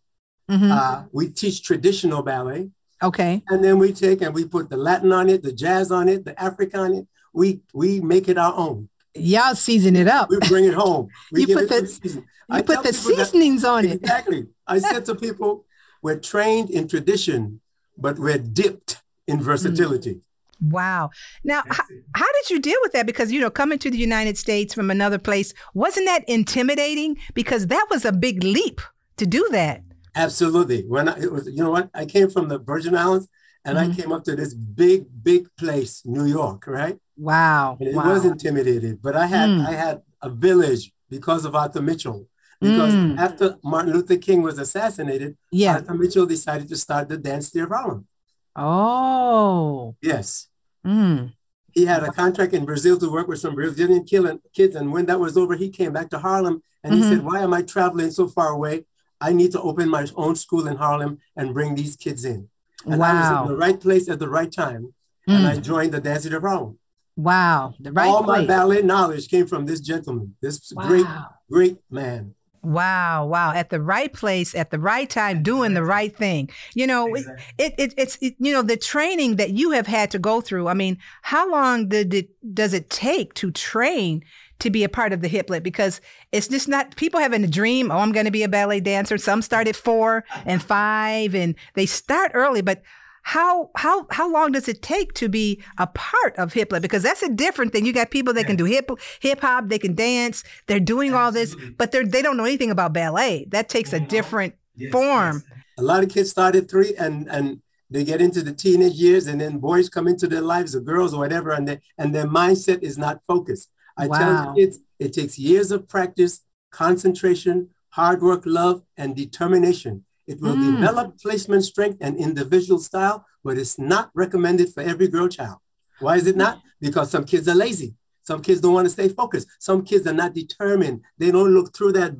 Mhm. 0.49 0.71
Uh, 0.71 1.03
we 1.11 1.29
teach 1.29 1.63
traditional 1.63 2.21
ballet, 2.23 2.69
okay. 3.03 3.43
and 3.49 3.63
then 3.63 3.77
we 3.79 3.91
take 3.93 4.21
and 4.21 4.33
we 4.33 4.45
put 4.45 4.69
the 4.69 4.77
Latin 4.77 5.11
on 5.11 5.29
it, 5.29 5.41
the 5.43 5.51
jazz 5.51 5.91
on 5.91 6.07
it, 6.07 6.23
the 6.25 6.39
African 6.41 6.79
on 6.79 6.93
it. 6.93 7.07
We 7.33 7.61
we 7.73 7.99
make 7.99 8.27
it 8.29 8.37
our 8.37 8.53
own. 8.55 8.89
Y'all 9.15 9.55
season 9.55 9.95
it 9.95 10.07
up. 10.07 10.29
We 10.29 10.37
bring 10.47 10.65
it 10.65 10.73
home. 10.73 11.07
We 11.31 11.45
You 11.45 11.55
put 11.55 11.69
the- 11.69 11.87
season. 11.87 12.25
You 12.49 12.55
I 12.57 12.61
put 12.61 12.83
the 12.83 12.91
people 12.93 13.15
that- 13.17 13.25
seasonings 13.27 13.63
on 13.65 13.85
it. 13.85 13.93
Exactly. 13.93 14.47
I 14.67 14.79
said 14.79 15.05
to 15.05 15.15
people, 15.15 15.65
we're 16.01 16.19
trained 16.19 16.69
in 16.69 16.87
tradition, 16.87 17.61
but 17.97 18.19
we're 18.19 18.37
dipped 18.37 19.01
in 19.27 19.41
versatility. 19.41 20.21
Wow. 20.61 21.09
Now, 21.43 21.63
That's 21.65 21.77
how, 21.77 21.83
how 22.15 22.25
did 22.37 22.49
you 22.49 22.59
deal 22.59 22.77
with 22.83 22.93
that? 22.93 23.05
Because, 23.05 23.31
you 23.31 23.41
know, 23.41 23.49
coming 23.49 23.77
to 23.79 23.89
the 23.91 23.97
United 23.97 24.37
States 24.37 24.73
from 24.73 24.89
another 24.91 25.17
place, 25.17 25.53
wasn't 25.73 26.05
that 26.05 26.23
intimidating? 26.27 27.17
Because 27.33 27.67
that 27.67 27.87
was 27.89 28.05
a 28.05 28.11
big 28.11 28.43
leap 28.43 28.79
to 29.17 29.25
do 29.25 29.47
that. 29.51 29.81
Absolutely. 30.15 30.83
When 30.87 31.09
I, 31.09 31.19
it 31.19 31.31
was, 31.31 31.47
you 31.47 31.61
know 31.63 31.71
what? 31.71 31.89
I 31.93 32.05
came 32.05 32.29
from 32.29 32.47
the 32.47 32.57
Virgin 32.57 32.95
Islands 32.95 33.27
and 33.65 33.77
Mhm. 33.77 33.91
I 33.91 33.95
came 33.95 34.11
up 34.13 34.23
to 34.25 34.35
this 34.35 34.53
big, 34.53 35.07
big 35.23 35.47
place, 35.57 36.01
New 36.05 36.25
York, 36.25 36.67
right? 36.67 36.97
Wow. 37.17 37.75
And 37.79 37.89
it 37.89 37.95
wow. 37.95 38.13
was 38.13 38.23
intimidated, 38.23 39.01
but 39.01 39.15
I 39.15 39.25
had 39.25 39.49
Mm. 39.49 39.67
I 39.67 39.71
had 39.73 40.01
a 40.21 40.29
village 40.29 40.93
because 41.09 41.43
of 41.45 41.53
Arthur 41.55 41.81
Mitchell. 41.81 42.27
Because 42.69 42.93
Mm. 42.93 43.17
after 43.19 43.57
Martin 43.63 43.93
Luther 43.93 44.17
King 44.17 44.41
was 44.41 44.57
assassinated, 44.59 45.37
yeah. 45.51 45.75
Arthur 45.75 45.93
Mitchell 45.93 46.25
decided 46.25 46.67
to 46.69 46.77
start 46.85 47.09
the 47.09 47.17
Dance 47.17 47.49
Theater 47.49 47.67
of 47.71 47.77
Harlem. 47.77 48.07
Oh. 48.55 49.95
Yes. 50.01 50.47
Mm. 50.85 51.33
He 51.71 51.85
had 51.85 52.03
a 52.03 52.11
contract 52.11 52.53
in 52.53 52.65
Brazil 52.65 52.97
to 52.99 53.11
work 53.11 53.27
with 53.27 53.39
some 53.39 53.55
Brazilian 53.55 54.03
killing 54.05 54.39
kids. 54.53 54.75
And 54.75 54.91
when 54.93 55.05
that 55.07 55.19
was 55.19 55.35
over, 55.37 55.55
he 55.55 55.69
came 55.69 55.91
back 55.93 56.09
to 56.11 56.19
Harlem 56.19 56.61
and 56.83 56.93
he 56.95 57.01
Mhm. 57.01 57.09
said, 57.09 57.25
Why 57.25 57.41
am 57.41 57.53
I 57.53 57.61
traveling 57.63 58.11
so 58.11 58.27
far 58.27 58.49
away? 58.49 58.85
I 59.19 59.33
need 59.33 59.51
to 59.53 59.61
open 59.61 59.89
my 59.89 60.05
own 60.15 60.35
school 60.35 60.67
in 60.67 60.77
Harlem 60.77 61.17
and 61.35 61.53
bring 61.53 61.75
these 61.75 61.95
kids 61.95 62.23
in. 62.25 62.49
And 62.85 63.03
I 63.03 63.13
was 63.19 63.27
in 63.29 63.35
Wow. 63.35 63.47
the 63.47 63.57
right 63.57 63.79
place 63.79 64.07
at 64.09 64.19
the 64.19 64.29
right 64.29 64.51
time. 64.51 64.93
And 65.27 65.47
I 65.47 65.55
Mm. 65.57 65.63
joined 65.63 65.91
the 65.93 65.99
Dance 66.01 66.21
Theater 66.23 66.37
of 66.37 66.43
Harlem. 66.43 66.77
Wow. 67.17 67.73
The 67.79 67.91
right 67.91 68.07
All 68.07 68.23
my 68.23 68.45
ballet 68.45 68.81
knowledge 68.83 69.27
came 69.27 69.47
from 69.47 69.65
this 69.65 69.79
gentleman, 69.79 70.35
this 70.41 70.71
great, 70.87 71.07
great 71.49 71.77
man. 71.89 72.35
Wow, 72.65 73.27
wow. 73.27 73.53
At 73.53 73.69
the 73.69 73.79
right 73.79 74.11
place, 74.11 74.55
at 74.55 74.71
the 74.71 74.79
right 74.79 75.07
time, 75.09 75.43
doing 75.43 75.75
the 75.75 75.83
right 75.83 76.15
thing. 76.15 76.49
You 76.73 76.87
know, 76.87 77.13
it, 77.13 77.25
it, 77.59 77.75
it 77.77 77.93
it's 77.95 78.17
it, 78.21 78.35
you 78.39 78.51
know 78.51 78.63
the 78.63 78.75
training 78.75 79.35
that 79.35 79.51
you 79.51 79.71
have 79.71 79.85
had 79.85 80.09
to 80.11 80.19
go 80.19 80.41
through. 80.41 80.67
I 80.67 80.73
mean, 80.73 80.97
how 81.21 81.49
long 81.49 81.87
did 81.89 82.13
it 82.13 82.55
does 82.55 82.73
it 82.73 82.89
take 82.89 83.35
to 83.35 83.51
train 83.51 84.23
to 84.59 84.71
be 84.71 84.83
a 84.83 84.89
part 84.89 85.13
of 85.13 85.21
the 85.21 85.27
hiplet? 85.27 85.61
Because 85.61 86.01
it's 86.31 86.47
just 86.47 86.67
not 86.67 86.95
people 86.95 87.19
having 87.19 87.43
a 87.43 87.47
dream. 87.47 87.91
Oh, 87.91 87.99
I'm 87.99 88.11
going 88.11 88.25
to 88.25 88.31
be 88.31 88.43
a 88.43 88.49
ballet 88.49 88.79
dancer. 88.79 89.17
Some 89.19 89.43
start 89.43 89.67
at 89.67 89.75
four 89.75 90.25
and 90.45 90.61
five, 90.63 91.35
and 91.35 91.53
they 91.75 91.85
start 91.85 92.31
early. 92.33 92.61
But 92.61 92.81
how 93.25 93.71
how 93.75 94.05
how 94.11 94.31
long 94.31 94.51
does 94.51 94.67
it 94.67 94.83
take 94.83 95.13
to 95.15 95.27
be 95.27 95.59
a 95.79 95.87
part 95.87 96.37
of 96.37 96.53
hip 96.53 96.71
hop? 96.71 96.83
Because 96.83 97.01
that's 97.01 97.23
a 97.23 97.29
different 97.29 97.71
thing. 97.71 97.83
You 97.83 97.91
got 97.91 98.11
people 98.11 98.33
that 98.35 98.45
can 98.45 98.55
do 98.55 98.65
hip 98.65 98.91
hip 99.19 99.41
hop, 99.41 99.67
they 99.67 99.79
can 99.79 99.95
dance, 99.95 100.43
they're 100.67 100.79
doing 100.79 101.15
all 101.15 101.31
this, 101.31 101.55
but 101.79 101.91
they're 101.91 102.05
they 102.05 102.21
don't 102.21 102.37
know 102.37 102.45
anything 102.45 102.69
about 102.69 102.93
ballet. 102.93 103.45
That 103.49 103.67
takes 103.67 103.93
a 103.93 103.99
different 103.99 104.53
form. 104.91 105.43
A 105.79 105.81
lot 105.81 106.03
of 106.03 106.09
kids 106.09 106.29
start 106.29 106.55
at 106.55 106.69
three 106.69 106.93
and, 106.97 107.27
and 107.29 107.61
they 107.89 108.03
get 108.03 108.21
into 108.21 108.43
the 108.43 108.53
teenage 108.53 108.93
years 108.93 109.25
and 109.25 109.41
then 109.41 109.57
boys 109.57 109.89
come 109.89 110.07
into 110.07 110.27
their 110.27 110.41
lives 110.41 110.75
or 110.75 110.81
girls 110.81 111.11
or 111.13 111.19
whatever 111.19 111.49
and, 111.49 111.67
they, 111.67 111.79
and 111.97 112.13
their 112.13 112.27
mindset 112.27 112.83
is 112.83 112.97
not 112.97 113.21
focused. 113.27 113.71
I 113.97 114.07
Wow. 114.07 114.17
tell 114.19 114.55
kids 114.55 114.79
it 114.99 115.13
takes 115.13 115.39
years 115.39 115.71
of 115.71 115.87
practice, 115.89 116.41
concentration, 116.71 117.69
hard 117.89 118.21
work, 118.21 118.43
love, 118.45 118.83
and 118.95 119.15
determination. 119.15 120.05
It 120.27 120.41
will 120.41 120.55
Mm. 120.55 120.75
develop 120.77 121.19
placement 121.21 121.63
strength 121.63 121.97
and 122.01 122.17
individual 122.17 122.79
style, 122.79 123.25
but 123.43 123.57
it's 123.57 123.77
not 123.77 124.09
recommended 124.15 124.73
for 124.73 124.81
every 124.81 125.07
girl 125.07 125.27
child. 125.27 125.57
Why 125.99 126.17
is 126.17 126.27
it 126.27 126.35
not? 126.35 126.61
Because 126.81 127.11
some 127.11 127.25
kids 127.25 127.47
are 127.47 127.55
lazy. 127.55 127.95
Some 128.23 128.41
kids 128.41 128.59
don't 128.61 128.73
want 128.73 128.85
to 128.87 128.89
stay 128.91 129.07
focused. 129.09 129.47
Some 129.59 129.83
kids 129.83 130.07
are 130.07 130.13
not 130.13 130.33
determined. 130.33 131.01
They 131.19 131.29
don't 131.31 131.53
look 131.53 131.75
through 131.75 131.93
that 131.93 132.13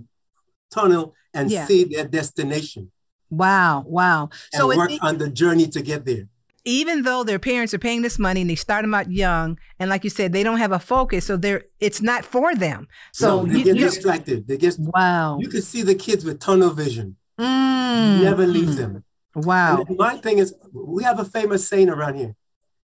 tunnel 0.72 1.14
and 1.34 1.50
Yeah. 1.50 1.66
see 1.66 1.84
their 1.84 2.08
destination 2.08 2.92
Wow, 3.30 3.84
wow. 3.88 4.30
and 4.54 4.60
So 4.62 4.72
it, 4.72 4.78
work 4.78 4.92
on 5.02 5.18
the 5.18 5.30
journey 5.30 5.68
to 5.68 5.82
get 5.82 6.06
there. 6.06 6.28
even 6.64 7.02
though 7.04 7.24
their 7.24 7.40
parents 7.40 7.74
are 7.74 7.80
paying 7.80 8.02
this 8.02 8.18
money 8.20 8.42
and 8.42 8.50
they 8.50 8.56
start 8.56 8.84
them 8.84 8.94
out 8.94 9.12
young, 9.12 9.58
and 9.80 9.90
like 9.90 10.04
you 10.04 10.10
said, 10.10 10.32
they 10.32 10.44
don't 10.44 10.58
have 10.58 10.72
a 10.72 10.80
focus, 10.80 11.26
so 11.26 11.38
they're 11.38 11.64
it's 11.80 12.02
not 12.02 12.24
for 12.26 12.56
them. 12.56 12.88
So 13.14 13.26
So 13.42 13.46
they 13.46 13.58
you, 13.60 13.64
get 13.64 13.76
you- 13.78 13.86
distracted. 13.86 14.48
They 14.48 14.58
get 14.58 14.76
wow, 14.80 15.38
you 15.40 15.48
can 15.50 15.62
see 15.62 15.82
the 15.82 15.96
kids 15.96 16.24
with 16.24 16.40
tunnel 16.40 16.70
vision. 16.70 17.18
Mm, 17.40 18.22
Never 18.24 18.46
leave 18.48 18.76
them. 18.76 19.04
Wow, 19.36 19.84
And 19.88 19.98
my 19.98 20.16
thing 20.18 20.38
is, 20.38 20.54
we 20.72 21.04
have 21.04 21.20
a 21.20 21.26
famous 21.26 21.68
saying 21.68 21.90
around 21.90 22.16
here. 22.16 22.36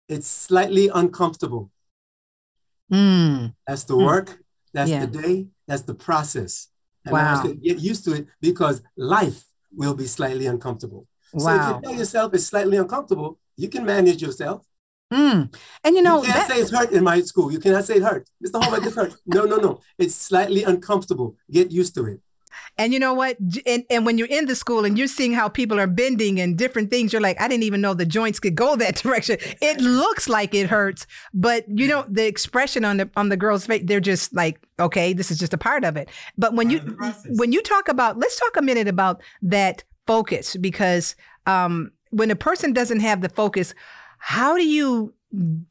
It's 0.09 0.27
slightly 0.29 0.89
uncomfortable. 0.89 1.71
Mm, 2.91 3.55
That's 3.67 3.85
the 3.85 3.97
work. 3.97 4.39
That's 4.73 4.91
Yeah. 4.91 5.05
the 5.05 5.21
day. 5.23 5.49
That's 5.67 5.83
the 5.83 5.95
process. 5.95 6.69
And 7.05 7.13
Wow. 7.13 7.43
Get 7.43 7.79
used 7.81 8.05
to 8.05 8.13
it 8.15 8.27
because 8.41 8.81
life 8.97 9.45
will 9.73 9.95
be 9.95 10.07
slightly 10.07 10.47
uncomfortable. 10.47 11.07
So 11.37 11.49
if 11.51 11.67
you 11.69 11.81
tell 11.83 11.95
yourself 11.99 12.33
it's 12.33 12.47
slightly 12.47 12.79
uncomfortable, 12.79 13.39
you 13.57 13.69
can 13.69 13.85
manage 13.85 14.23
yourself. 14.23 14.65
Mm. 15.13 15.55
And 15.85 15.97
you 15.97 16.03
know 16.03 16.19
you 16.23 16.33
can't 16.33 16.49
that, 16.49 16.49
say 16.49 16.61
it's 16.63 16.71
hurt 16.71 16.91
in 16.93 17.05
my 17.05 17.21
school. 17.23 17.53
You 17.53 17.59
cannot 17.59 17.85
say 17.85 17.97
it 17.97 18.03
hurt. 18.03 18.27
Mr. 18.45 18.63
Homework, 18.63 18.87
it's 18.87 18.97
hurt. 18.97 19.15
No, 19.27 19.45
no, 19.45 19.57
no. 19.57 19.81
It's 19.99 20.15
slightly 20.15 20.65
uncomfortable. 20.65 21.37
Get 21.51 21.71
used 21.71 21.95
to 21.97 22.07
it. 22.07 22.21
And 22.77 22.93
you 22.93 22.99
know 22.99 23.15
what, 23.15 23.37
and 23.67 23.85
and 23.91 24.07
when 24.07 24.19
you're 24.19 24.29
in 24.29 24.47
the 24.47 24.55
school 24.55 24.85
and 24.85 24.97
you're 24.97 25.09
seeing 25.09 25.33
how 25.33 25.49
people 25.49 25.79
are 25.81 25.87
bending 25.87 26.41
and 26.41 26.57
different 26.57 26.91
things, 26.91 27.13
you're 27.13 27.23
like, 27.23 27.41
I 27.41 27.49
didn't 27.49 27.65
even 27.65 27.81
know 27.81 27.95
the 27.95 28.07
joints 28.07 28.41
could 28.41 28.55
go 28.55 28.77
that 28.77 28.97
direction. 29.03 29.39
It 29.61 29.81
looks 29.81 30.29
like 30.29 30.55
it 30.55 30.69
hurts, 30.69 31.07
but 31.35 31.65
you 31.69 31.89
know 31.89 32.05
the 32.09 32.27
expression 32.27 32.85
on 32.85 32.99
the 32.99 33.11
on 33.17 33.29
the 33.29 33.37
girl's 33.37 33.67
face, 33.67 33.83
they're 33.85 34.01
just 34.01 34.35
like, 34.35 34.61
okay, 34.79 35.13
this 35.13 35.31
is 35.31 35.39
just 35.39 35.55
a 35.55 35.59
part 35.59 35.85
of 35.85 35.97
it. 35.97 36.09
But 36.37 36.55
when 36.55 36.71
you 36.71 36.79
when 37.31 37.53
you 37.53 37.63
talk 37.63 37.89
about, 37.89 38.19
let's 38.19 38.39
talk 38.39 38.57
a 38.57 38.63
minute 38.63 38.89
about 38.89 39.23
that 39.43 39.85
focus 40.07 40.57
because 40.57 41.15
um, 41.47 41.93
when 42.11 42.31
a 42.31 42.37
person 42.37 42.73
doesn't 42.73 43.01
have 43.01 43.21
the 43.21 43.29
focus, 43.29 43.75
how 44.19 44.57
do 44.57 44.65
you 44.65 45.15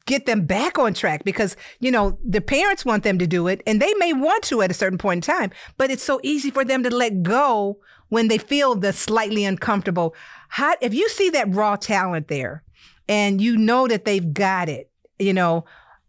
get 0.06 0.26
them 0.26 0.46
back 0.46 0.78
on 0.78 0.94
track? 0.94 1.24
Because 1.24 1.56
you 1.80 1.90
know 1.90 2.18
the 2.24 2.40
parents 2.40 2.84
want 2.84 3.02
them 3.02 3.18
to 3.18 3.26
do 3.26 3.46
it, 3.48 3.62
and 3.66 3.80
they 3.80 3.92
may 3.94 4.12
want 4.12 4.44
to 4.44 4.62
at 4.62 4.70
a 4.70 4.74
certain 4.74 4.98
point 4.98 5.28
in 5.28 5.34
time, 5.34 5.50
but 5.76 5.90
it's 5.90 6.04
so 6.04 6.20
easy 6.22 6.50
for 6.50 6.64
them 6.64 6.82
to 6.82 6.90
let 6.90 7.22
go 7.22 7.78
when 8.08 8.28
they 8.28 8.38
feel 8.38 8.74
the 8.74 8.92
slightly 8.92 9.44
uncomfortable. 9.44 10.14
How 10.48 10.74
if 10.80 10.94
you 10.94 11.08
see 11.08 11.30
that 11.30 11.54
raw 11.54 11.76
talent 11.76 12.28
there, 12.28 12.62
and 13.08 13.40
you 13.40 13.56
know 13.56 13.88
that 13.88 14.04
they've 14.04 14.32
got 14.32 14.68
it, 14.68 14.90
you 15.18 15.32
know 15.32 15.64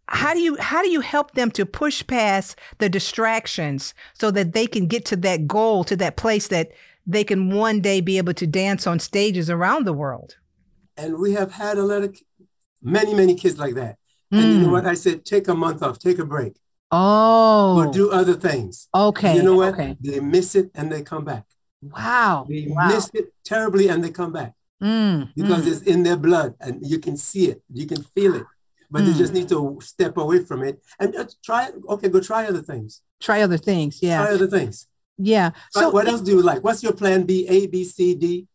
how 0.07 0.33
do 0.33 0.39
you 0.39 0.57
how 0.59 0.81
do 0.81 0.89
you 0.89 1.01
help 1.01 1.33
them 1.33 1.51
to 1.51 1.65
push 1.65 2.05
past 2.07 2.57
the 2.79 2.89
distractions 2.89 3.93
so 4.13 4.31
that 4.31 4.53
they 4.53 4.65
can 4.67 4.87
get 4.87 5.05
to 5.05 5.15
that 5.15 5.47
goal 5.47 5.83
to 5.83 5.95
that 5.95 6.17
place 6.17 6.47
that 6.47 6.71
they 7.05 7.23
can 7.23 7.51
one 7.55 7.79
day 7.81 8.01
be 8.01 8.17
able 8.17 8.33
to 8.33 8.47
dance 8.47 8.87
on 8.87 8.99
stages 8.99 9.49
around 9.49 9.85
the 9.85 9.93
world 9.93 10.37
And 10.97 11.19
we 11.19 11.33
have 11.33 11.51
had 11.53 11.77
a 11.77 11.83
lot 11.83 12.03
of 12.03 12.19
many, 12.81 13.13
many 13.13 13.35
kids 13.35 13.57
like 13.57 13.75
that. 13.75 13.97
And 14.31 14.51
you 14.53 14.59
know 14.59 14.67
Mm. 14.69 14.71
what? 14.73 14.85
I 14.85 14.93
said, 14.93 15.25
take 15.25 15.47
a 15.47 15.55
month 15.55 15.81
off, 15.81 15.97
take 15.99 16.19
a 16.19 16.25
break, 16.25 16.53
oh 16.91 17.75
or 17.77 17.91
do 17.91 18.11
other 18.11 18.33
things. 18.35 18.87
okay 18.93 19.35
You 19.35 19.43
know 19.43 19.55
what? 19.55 19.73
okay 19.73 19.97
They 19.99 20.19
miss 20.19 20.55
it 20.55 20.71
and 20.75 20.91
they 20.91 21.01
come 21.01 21.25
back. 21.25 21.45
wow 21.81 22.45
They 22.49 22.67
wow 22.69 22.87
miss 22.87 23.09
it 23.13 23.33
terribly 23.45 23.87
and 23.89 24.03
they 24.03 24.11
come 24.11 24.31
back 24.31 24.53
Mm, 24.81 25.33
because 25.35 25.65
mm. 25.65 25.71
it's 25.71 25.81
in 25.81 26.03
their 26.03 26.15
blood 26.15 26.55
and 26.61 26.79
you 26.91 26.99
can 26.99 27.17
see 27.17 27.47
it, 27.51 27.61
you 27.73 27.85
can 27.85 28.01
feel 28.15 28.35
it, 28.35 28.45
but 28.89 29.03
they 29.03 29.11
Mm. 29.11 29.17
just 29.17 29.33
need 29.33 29.49
to 29.49 29.77
step 29.81 30.15
away 30.17 30.39
from 30.45 30.63
it 30.63 30.75
and 30.99 31.15
uh, 31.15 31.25
try. 31.43 31.69
Okay, 31.93 32.07
go 32.09 32.19
try 32.21 32.45
other 32.47 32.61
things. 32.71 33.01
try 33.19 33.41
other 33.41 33.57
things 33.57 33.99
yeah 34.01 34.23
Try 34.23 34.33
other 34.35 34.47
things. 34.47 34.87
yeah 35.17 35.49
So 35.71 35.81
so 35.81 35.89
what 35.95 36.07
else 36.07 36.21
do 36.21 36.31
you 36.31 36.41
like? 36.41 36.63
What's 36.63 36.81
your 36.85 36.93
plan 37.01 37.19
B, 37.29 37.45
A, 37.55 37.67
B, 37.67 37.83
C, 37.83 38.15
D? 38.15 38.47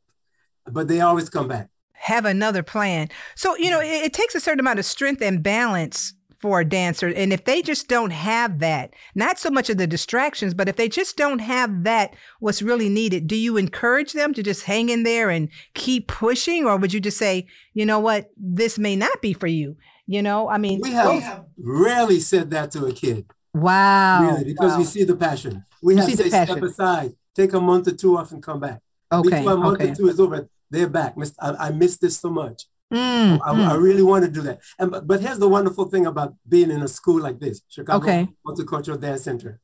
But 0.77 0.89
they 0.89 1.01
always 1.01 1.29
come 1.29 1.49
back. 1.49 1.69
Have 2.05 2.27
another 2.27 2.63
plan. 2.63 3.09
So, 3.35 3.57
you 3.57 3.71
know, 3.71 3.81
it, 3.81 3.87
it 3.87 4.13
takes 4.13 4.35
a 4.35 4.41
certain 4.41 4.61
amount 4.61 4.79
of 4.79 4.85
strength 4.85 5.23
and 5.23 5.43
balance 5.43 6.13
for 6.39 6.61
a 6.61 6.65
dancer. 6.65 7.09
And 7.09 7.33
if 7.33 7.45
they 7.45 7.63
just 7.63 7.89
don't 7.89 8.11
have 8.11 8.59
that, 8.59 8.93
not 9.15 9.39
so 9.39 9.49
much 9.49 9.71
of 9.71 9.79
the 9.79 9.87
distractions, 9.87 10.53
but 10.53 10.69
if 10.69 10.77
they 10.77 10.87
just 10.87 11.17
don't 11.17 11.39
have 11.39 11.85
that, 11.85 12.15
what's 12.41 12.61
really 12.61 12.91
needed, 12.91 13.27
do 13.27 13.37
you 13.37 13.57
encourage 13.57 14.13
them 14.13 14.35
to 14.35 14.43
just 14.43 14.65
hang 14.65 14.91
in 14.91 15.05
there 15.05 15.31
and 15.31 15.49
keep 15.73 16.07
pushing? 16.07 16.67
Or 16.67 16.77
would 16.77 16.93
you 16.93 17.01
just 17.01 17.17
say, 17.17 17.47
you 17.73 17.87
know 17.87 17.99
what, 17.99 18.31
this 18.37 18.79
may 18.79 18.97
not 18.97 19.23
be 19.23 19.33
for 19.33 19.47
you? 19.47 19.79
You 20.07 20.21
know, 20.21 20.51
I 20.51 20.59
mean, 20.59 20.81
We 20.83 20.91
have 20.91 21.47
rarely 21.57 22.21
said 22.21 22.51
that 22.51 22.71
to 22.73 22.85
a 22.85 22.93
kid, 22.93 23.25
wow. 23.55 24.27
really, 24.27 24.45
because 24.45 24.73
wow. 24.73 24.79
we 24.79 24.85
see 24.85 25.05
the 25.05 25.17
passion. 25.17 25.65
We 25.83 25.95
You 25.95 26.01
have 26.01 26.11
to 26.11 26.29
step 26.29 26.63
aside, 26.63 27.15
take 27.35 27.55
a 27.55 27.61
month 27.63 27.89
or 27.89 27.93
two 27.93 28.19
off 28.19 28.33
and 28.33 28.43
come 28.43 28.61
back. 28.61 28.83
okay, 29.11 29.39
Before 29.39 29.53
a 29.53 29.57
month 29.57 29.81
okay. 29.81 29.93
or 29.93 29.95
two 29.95 30.09
is 30.09 30.21
over, 30.21 30.47
they're 30.75 30.89
back. 31.01 31.17
Miss- 31.17 31.35
I, 31.41 31.51
I 31.67 31.71
missed 31.71 32.01
this 32.01 32.19
so 32.19 32.31
much. 32.31 32.59
Mm, 32.93 33.41
I, 33.43 33.51
mm. 33.55 33.69
I 33.73 33.75
really 33.77 34.03
want 34.03 34.25
to 34.27 34.31
do 34.31 34.43
that. 34.43 34.61
And 34.79 34.91
but, 34.91 35.07
but 35.07 35.21
here's 35.21 35.39
the 35.39 35.49
wonderful 35.49 35.87
thing 35.93 36.07
about 36.07 36.35
being 36.49 36.71
in 36.71 36.83
a 36.83 36.89
school 36.89 37.21
like 37.21 37.39
this, 37.41 37.63
Chicago 37.69 37.99
Okay. 38.05 38.29
Multicultural 38.47 39.01
Dance 39.01 39.23
Center. 39.23 39.59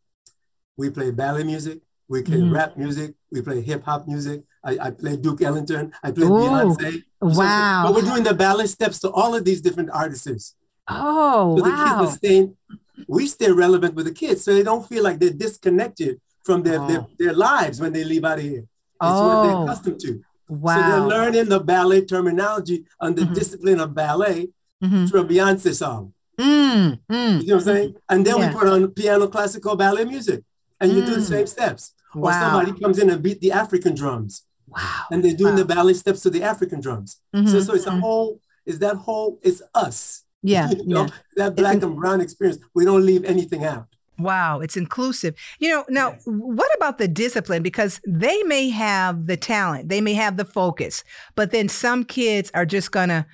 We 0.77 0.91
play 0.91 1.11
ballet 1.11 1.45
music, 1.45 1.81
we 2.09 2.23
play 2.23 2.39
Mhm. 2.39 2.53
rap 2.53 2.77
music, 2.77 3.15
we 3.31 3.43
play 3.43 3.61
hip 3.61 3.85
hop 3.85 4.09
music. 4.09 4.43
I, 4.65 4.73
I 4.87 4.91
play 4.91 5.17
Duke 5.17 5.43
Ellington, 5.43 5.93
I 6.03 6.11
play 6.13 6.27
Ooh, 6.27 6.31
Beyonce. 6.31 6.93
So- 7.23 7.31
so- 7.33 7.39
wow. 7.41 7.83
but 7.85 7.95
we're 7.95 8.09
doing 8.11 8.25
the 8.25 8.35
ballet 8.35 8.67
steps 8.67 8.99
to 9.01 9.11
all 9.11 9.35
of 9.35 9.45
these 9.45 9.61
different 9.61 9.91
artists. 9.93 10.55
Oh, 10.89 11.57
So 11.57 11.63
the 11.65 11.71
kids 11.71 11.99
are 12.07 12.11
staying, 12.21 12.57
we 13.07 13.27
stay 13.27 13.51
relevant 13.53 13.95
with 13.95 14.07
the 14.07 14.15
kids 14.23 14.43
so 14.45 14.53
they 14.55 14.63
don't 14.71 14.87
feel 14.89 15.03
like 15.05 15.19
they're 15.21 15.31
disconnected 15.47 16.21
from 16.43 16.63
their, 16.63 16.79
their, 16.89 17.01
Oh. 17.01 17.09
their 17.19 17.33
lives 17.35 17.81
when 17.81 17.93
they 17.93 18.03
leave 18.05 18.25
out 18.25 18.39
of 18.39 18.45
here. 18.45 18.65
It's 19.03 19.21
what 19.21 19.37
Oh. 19.37 19.43
they're 19.47 19.63
accustomed 19.65 20.01
to. 20.01 20.13
So 20.51 20.57
they're 20.91 21.01
learning 21.01 21.49
the 21.49 21.61
ballet 21.61 22.05
terminology 22.05 22.85
and 23.01 23.15
the 23.17 23.23
Mhm. 23.23 23.35
discipline 23.35 23.81
of 23.81 23.95
ballet 23.95 24.49
Mhm. 24.83 25.09
through 25.09 25.21
a 25.21 25.25
Beyonce 25.25 25.75
song. 25.75 26.13
Mm, 26.39 26.99
mm. 27.11 27.41
You 27.43 27.47
know 27.49 27.55
what 27.57 27.61
I'm 27.61 27.61
saying? 27.61 27.95
And 28.09 28.27
then 28.27 28.39
Yeah. 28.39 28.49
we 28.49 28.59
put 28.59 28.67
on 28.69 28.89
piano 28.89 29.29
classical 29.29 29.77
ballet 29.77 30.05
music 30.05 30.43
and 30.81 30.93
you 30.93 31.05
do 31.05 31.15
the 31.15 31.21
Mm. 31.21 31.29
same 31.35 31.47
steps. 31.47 31.93
Or 32.15 32.33
somebody 32.33 32.73
comes 32.81 32.99
in 32.99 33.09
and 33.11 33.23
beat 33.23 33.41
the 33.41 33.53
African 33.53 33.95
drums 33.95 34.43
Wow. 34.67 35.05
and 35.11 35.23
they're 35.23 35.37
doing 35.37 35.53
Wow. 35.55 35.59
the 35.61 35.65
ballet 35.75 35.95
steps 35.95 36.21
to 36.23 36.31
the 36.31 36.43
African 36.43 36.81
drums. 36.81 37.19
So, 37.35 37.41
Mhm, 37.43 37.67
so 37.67 37.75
it's 37.75 37.87
a 37.87 37.91
mhm. 37.91 38.01
whole, 38.01 38.41
it's 38.67 38.79
that 38.79 38.97
whole, 38.97 39.39
it's 39.43 39.63
us. 39.75 40.23
Yeah. 40.43 40.71
You 40.71 40.87
know, 40.87 41.03
Yeah. 41.05 41.11
that 41.37 41.55
black 41.57 41.77
in- 41.77 41.85
and 41.85 41.97
brown 41.97 42.21
experience. 42.23 42.59
We 42.75 42.87
don't 42.87 43.05
leave 43.05 43.25
anything 43.25 43.63
out. 43.65 43.87
Wow, 44.23 44.61
it's 44.61 44.77
inclusive. 44.77 45.35
You 45.59 45.69
know, 45.71 45.85
now 45.89 46.13
what 46.25 46.71
about 46.77 46.99
the 46.99 47.09
discipline? 47.09 47.63
Because 47.63 48.01
they 48.07 48.43
may 48.45 48.69
have 48.71 49.27
the 49.27 49.37
talent, 49.37 49.89
they 49.89 50.01
may 50.01 50.15
have 50.15 50.37
the 50.37 50.45
focus, 50.45 51.05
but 51.35 51.51
then 51.51 51.69
some 51.69 52.05
kids 52.05 52.51
are 52.55 52.67
just 52.67 52.91
gonna, 52.93 53.27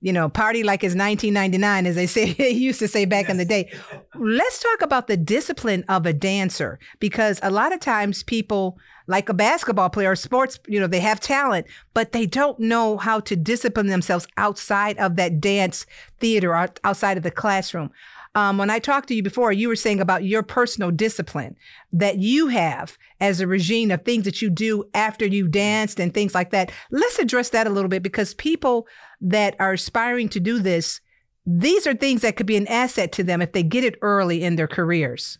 you 0.00 0.12
know, 0.12 0.28
party 0.28 0.62
like 0.62 0.84
it's 0.84 0.94
1999, 0.94 1.86
as 1.86 1.94
they 1.94 2.06
say 2.16 2.32
they 2.32 2.50
used 2.50 2.78
to 2.80 2.88
say 2.88 3.04
back 3.04 3.28
in 3.28 3.36
the 3.36 3.44
day. 3.44 3.72
Let's 4.14 4.60
talk 4.60 4.82
about 4.82 5.06
the 5.06 5.16
discipline 5.16 5.84
of 5.88 6.06
a 6.06 6.12
dancer, 6.12 6.78
because 7.00 7.40
a 7.42 7.50
lot 7.50 7.72
of 7.72 7.80
times 7.80 8.22
people 8.22 8.78
like 9.06 9.28
a 9.28 9.34
basketball 9.34 9.90
player 9.90 10.12
or 10.12 10.16
sports, 10.16 10.58
you 10.66 10.80
know, 10.80 10.86
they 10.86 11.00
have 11.00 11.20
talent, 11.20 11.66
but 11.92 12.12
they 12.12 12.26
don't 12.26 12.58
know 12.58 12.96
how 12.96 13.20
to 13.20 13.36
discipline 13.36 13.86
themselves 13.88 14.26
outside 14.36 14.96
of 14.98 15.16
that 15.16 15.40
dance 15.40 15.84
theater, 16.20 16.54
out- 16.54 16.80
outside 16.84 17.16
of 17.16 17.22
the 17.22 17.30
classroom. 17.30 17.90
Um, 18.36 18.58
when 18.58 18.68
I 18.68 18.80
talked 18.80 19.08
to 19.08 19.14
you 19.14 19.22
before, 19.22 19.52
you 19.52 19.68
were 19.68 19.76
saying 19.76 20.00
about 20.00 20.24
your 20.24 20.42
personal 20.42 20.90
discipline 20.90 21.56
that 21.92 22.18
you 22.18 22.48
have 22.48 22.98
as 23.20 23.40
a 23.40 23.46
regime 23.46 23.92
of 23.92 24.02
things 24.04 24.24
that 24.24 24.42
you 24.42 24.50
do 24.50 24.84
after 24.92 25.24
you 25.24 25.46
danced 25.46 26.00
and 26.00 26.12
things 26.12 26.34
like 26.34 26.50
that. 26.50 26.72
Let's 26.90 27.18
address 27.20 27.50
that 27.50 27.68
a 27.68 27.70
little 27.70 27.88
bit 27.88 28.02
because 28.02 28.34
people 28.34 28.88
that 29.20 29.54
are 29.60 29.74
aspiring 29.74 30.28
to 30.30 30.40
do 30.40 30.58
this, 30.58 31.00
these 31.46 31.86
are 31.86 31.94
things 31.94 32.22
that 32.22 32.34
could 32.36 32.46
be 32.46 32.56
an 32.56 32.66
asset 32.66 33.12
to 33.12 33.22
them 33.22 33.40
if 33.40 33.52
they 33.52 33.62
get 33.62 33.84
it 33.84 33.96
early 34.02 34.42
in 34.42 34.56
their 34.56 34.66
careers. 34.68 35.38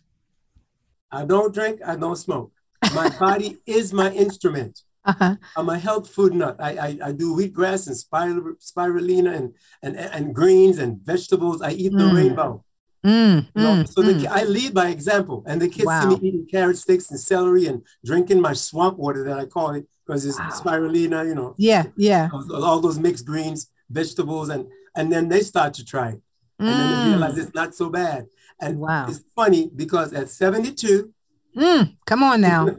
I 1.11 1.25
don't 1.25 1.53
drink, 1.53 1.81
I 1.85 1.95
don't 1.97 2.15
smoke. 2.15 2.51
My 2.93 3.09
body 3.19 3.57
is 3.65 3.91
my 3.91 4.11
instrument. 4.11 4.81
Uh-huh. 5.03 5.35
I'm 5.55 5.69
a 5.69 5.77
health 5.77 6.09
food 6.09 6.33
nut. 6.33 6.55
I, 6.59 6.71
I, 6.77 6.97
I 7.05 7.11
do 7.11 7.35
wheatgrass 7.35 7.87
and 7.87 8.57
spirulina 8.59 9.35
and, 9.35 9.53
and, 9.83 9.95
and 9.97 10.33
greens 10.33 10.79
and 10.79 10.99
vegetables. 11.05 11.61
I 11.61 11.71
eat 11.71 11.91
the 11.91 11.99
Mm. 12.05 12.15
rainbow. 12.15 12.64
Mm, 13.05 13.47
You 13.55 13.61
know? 13.61 13.69
mm, 13.75 13.87
so 13.87 14.01
mm. 14.01 14.19
ki- 14.19 14.27
I 14.27 14.43
lead 14.43 14.73
by 14.73 14.89
example. 14.89 15.43
And 15.45 15.61
the 15.61 15.67
kids 15.69 15.85
Wow. 15.85 16.01
see 16.01 16.07
me 16.07 16.27
eating 16.27 16.47
carrot 16.49 16.77
sticks 16.77 17.11
and 17.11 17.19
celery 17.19 17.67
and 17.67 17.83
drinking 18.03 18.41
my 18.41 18.53
swamp 18.53 18.97
water 18.97 19.23
that 19.25 19.37
I 19.37 19.45
call 19.45 19.71
it 19.75 19.85
because 20.05 20.25
it's 20.25 20.39
Wow. 20.39 20.49
spirulina, 20.49 21.25
you 21.27 21.35
know, 21.35 21.53
yeah, 21.57 21.85
yeah. 21.97 22.29
all, 22.33 22.79
those 22.81 22.97
mixed 22.99 23.25
greens, 23.25 23.67
vegetables, 23.89 24.49
and 24.49 24.67
and 24.97 25.11
then 25.13 25.29
they 25.29 25.41
start 25.41 25.73
to 25.75 25.85
try 25.85 26.09
it. 26.09 26.21
And 26.59 26.79
then 26.79 26.89
they 26.89 26.95
Mm, 26.95 27.05
realize 27.11 27.37
it's 27.37 27.53
not 27.53 27.75
so 27.75 27.89
bad. 27.89 28.25
And 28.61 28.79
Wow. 28.79 29.05
it's 29.09 29.21
funny 29.35 29.69
because 29.75 30.13
at 30.13 30.29
72, 30.29 31.13
mm, 31.55 31.97
come 32.05 32.23
on 32.23 32.41
now. 32.41 32.65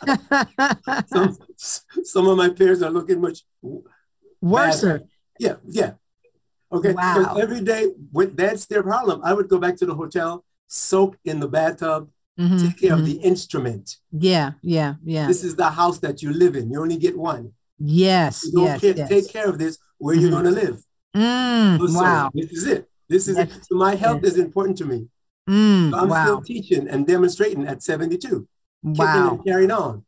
some, 1.06 1.38
some 2.12 2.26
of 2.28 2.36
my 2.36 2.48
peers 2.50 2.82
are 2.82 2.90
looking 2.90 3.20
much 3.20 3.38
Worse. 4.42 4.84
Yeah, 5.38 5.56
yeah. 5.66 5.92
Okay. 6.72 6.92
Wow. 6.92 7.34
Every 7.40 7.60
day, 7.60 7.88
with 8.12 8.36
that's 8.36 8.66
their 8.66 8.82
problem. 8.82 9.20
I 9.24 9.32
would 9.34 9.48
go 9.48 9.58
back 9.58 9.76
to 9.78 9.86
the 9.86 9.94
hotel, 9.94 10.44
soak 10.68 11.16
in 11.24 11.40
the 11.40 11.48
bathtub, 11.48 12.08
Mhm, 12.38 12.62
take 12.62 12.78
care 12.80 12.92
mhm. 12.96 13.00
of 13.00 13.04
the 13.06 13.16
instrument. 13.30 13.96
Yeah, 14.12 14.52
yeah, 14.62 14.94
yeah. 15.04 15.26
This 15.26 15.44
is 15.44 15.56
the 15.56 15.70
house 15.70 15.98
that 15.98 16.22
you 16.22 16.32
live 16.32 16.54
in. 16.56 16.70
You 16.70 16.80
only 16.80 16.96
get 16.96 17.18
one. 17.18 17.52
Yes, 17.78 18.44
You 18.44 18.52
don't 18.52 18.64
yes, 18.64 18.80
care, 18.80 18.94
yes. 18.96 19.08
take 19.08 19.28
care 19.32 19.48
of 19.48 19.58
this 19.58 19.78
where 19.98 20.14
you're 20.14 20.30
Mhm. 20.30 20.32
going 20.32 20.44
to 20.44 20.50
live. 20.62 20.76
Mm, 21.16 21.78
So 21.92 22.00
wow. 22.00 22.30
This 22.32 22.52
is 22.52 22.66
it. 22.66 22.88
This 23.08 23.26
is 23.28 23.36
it. 23.36 23.50
So 23.68 23.74
my 23.76 23.94
health 23.96 24.22
is 24.24 24.38
important 24.38 24.78
to 24.78 24.86
me. 24.86 25.08
Mm, 25.48 25.90
So 25.90 25.98
I'm 25.98 26.08
wow. 26.08 26.24
still 26.24 26.40
teaching 26.42 26.88
and 26.88 27.06
demonstrating 27.06 27.66
at 27.66 27.82
72, 27.82 28.46
kicking 28.84 28.96
Wow. 29.04 29.30
and 29.34 29.44
carrying 29.44 29.72
on. 29.72 30.04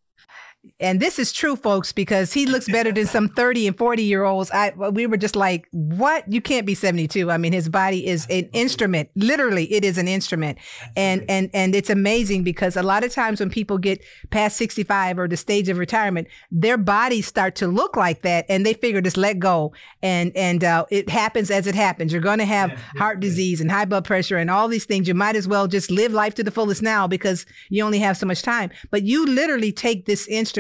And 0.79 1.01
this 1.01 1.19
is 1.19 1.33
true, 1.33 1.57
folks, 1.57 1.93
because 1.93 2.33
he 2.33 2.47
looks 2.47 2.69
better 2.69 2.93
than 2.93 3.07
some 3.07 3.29
30 3.29 3.67
and 3.67 3.77
40 3.77 4.03
year 4.05 4.23
olds. 4.23 4.49
I 4.53 4.71
we 4.71 5.07
were 5.07 5.17
just 5.17 5.35
like, 5.35 5.67
what? 5.73 6.31
You 6.31 6.41
can't 6.41 6.65
be 6.65 6.75
72. 6.75 7.31
I 7.33 7.37
mean, 7.37 7.53
his 7.53 7.69
body 7.69 8.07
is 8.07 8.27
an 8.31 8.49
instrument. 8.53 9.09
Literally, 9.17 9.73
it 9.73 9.85
is 9.85 9.99
an 9.99 10.07
instrument. 10.07 10.59
And 10.97 11.25
and 11.29 11.51
and 11.53 11.75
it's 11.75 11.91
amazing 11.91 12.45
because 12.45 12.77
a 12.77 12.83
lot 12.83 13.03
of 13.03 13.13
times 13.13 13.41
when 13.41 13.51
people 13.51 13.77
get 13.77 14.05
past 14.31 14.57
65 14.57 15.19
or 15.19 15.27
the 15.27 15.37
stage 15.37 15.69
of 15.69 15.79
retirement, 15.79 16.29
their 16.53 16.79
bodies 16.79 17.27
start 17.27 17.57
to 17.57 17.67
look 17.67 17.97
like 17.97 18.23
that 18.23 18.47
and 18.49 18.65
they 18.65 18.75
figure 18.75 19.01
just 19.01 19.17
let 19.17 19.41
go. 19.41 19.73
And 20.01 20.31
and 20.37 20.63
uh, 20.63 20.87
it 20.91 21.09
happens 21.09 21.51
as 21.51 21.67
it 21.67 21.75
happens. 21.75 22.13
You're 22.13 22.23
gonna 22.23 22.45
have 22.45 22.71
heart 22.99 23.19
disease 23.19 23.61
and 23.61 23.71
high 23.71 23.85
blood 23.85 24.05
pressure 24.05 24.37
and 24.37 24.49
all 24.49 24.69
these 24.69 24.85
things. 24.85 25.09
You 25.09 25.15
might 25.15 25.35
as 25.35 25.49
well 25.49 25.67
just 25.67 25.91
live 25.91 26.13
life 26.13 26.37
to 26.37 26.45
the 26.45 26.53
fullest 26.53 26.83
now 26.83 27.09
because 27.09 27.47
you 27.69 27.85
only 27.85 27.99
have 27.99 28.17
so 28.17 28.27
much 28.27 28.43
time. 28.43 28.71
But 28.93 29.03
you 29.03 29.27
literally 29.27 29.73
take 29.73 30.07
this 30.07 30.29
instrument 30.29 30.52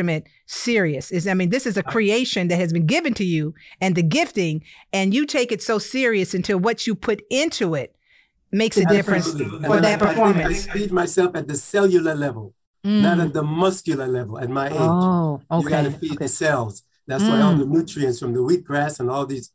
serious. 0.46 1.10
Is 1.10 1.26
I 1.28 1.34
mean, 1.34 1.50
this 1.50 1.66
is 1.66 1.76
a 1.76 1.82
creation 1.82 2.48
that 2.48 2.56
has 2.56 2.72
been 2.72 2.86
given 2.86 3.14
to 3.14 3.24
you 3.24 3.54
and 3.80 3.94
the 3.94 4.02
gifting, 4.02 4.62
and 4.92 5.12
you 5.14 5.26
take 5.26 5.52
it 5.52 5.62
so 5.62 5.78
serious 5.78 6.34
until 6.34 6.58
what 6.58 6.86
you 6.86 6.94
put 6.94 7.22
into 7.30 7.74
it 7.74 7.94
makes 8.50 8.76
a 8.76 8.84
difference 8.84 9.26
Absolutely. 9.28 9.56
And 9.58 9.66
for 9.66 9.80
that 9.80 10.02
I- 10.02 10.04
I- 10.04 10.08
performance. 10.08 10.68
I 10.68 10.72
feed 10.72 10.92
myself 10.92 11.34
at 11.36 11.48
the 11.48 11.56
cellular 11.56 12.14
level, 12.14 12.54
not 12.84 13.18
at 13.20 13.32
the 13.32 13.42
muscular 13.42 14.06
level 14.06 14.38
at 14.38 14.50
my 14.50 14.66
age. 14.68 14.72
Oh, 14.76 15.40
You 15.60 15.68
got 15.68 15.82
to 15.82 15.88
okay. 15.88 15.98
feed 15.98 16.12
okay. 16.12 16.24
the 16.24 16.28
cells. 16.28 16.82
That's 17.06 17.24
why 17.24 17.40
all 17.40 17.54
Mm. 17.54 17.58
the 17.60 17.66
nutrients 17.66 18.18
from 18.20 18.32
the 18.34 18.40
wheatgrass 18.40 19.00
and 19.00 19.10
all 19.10 19.26
these 19.26 19.50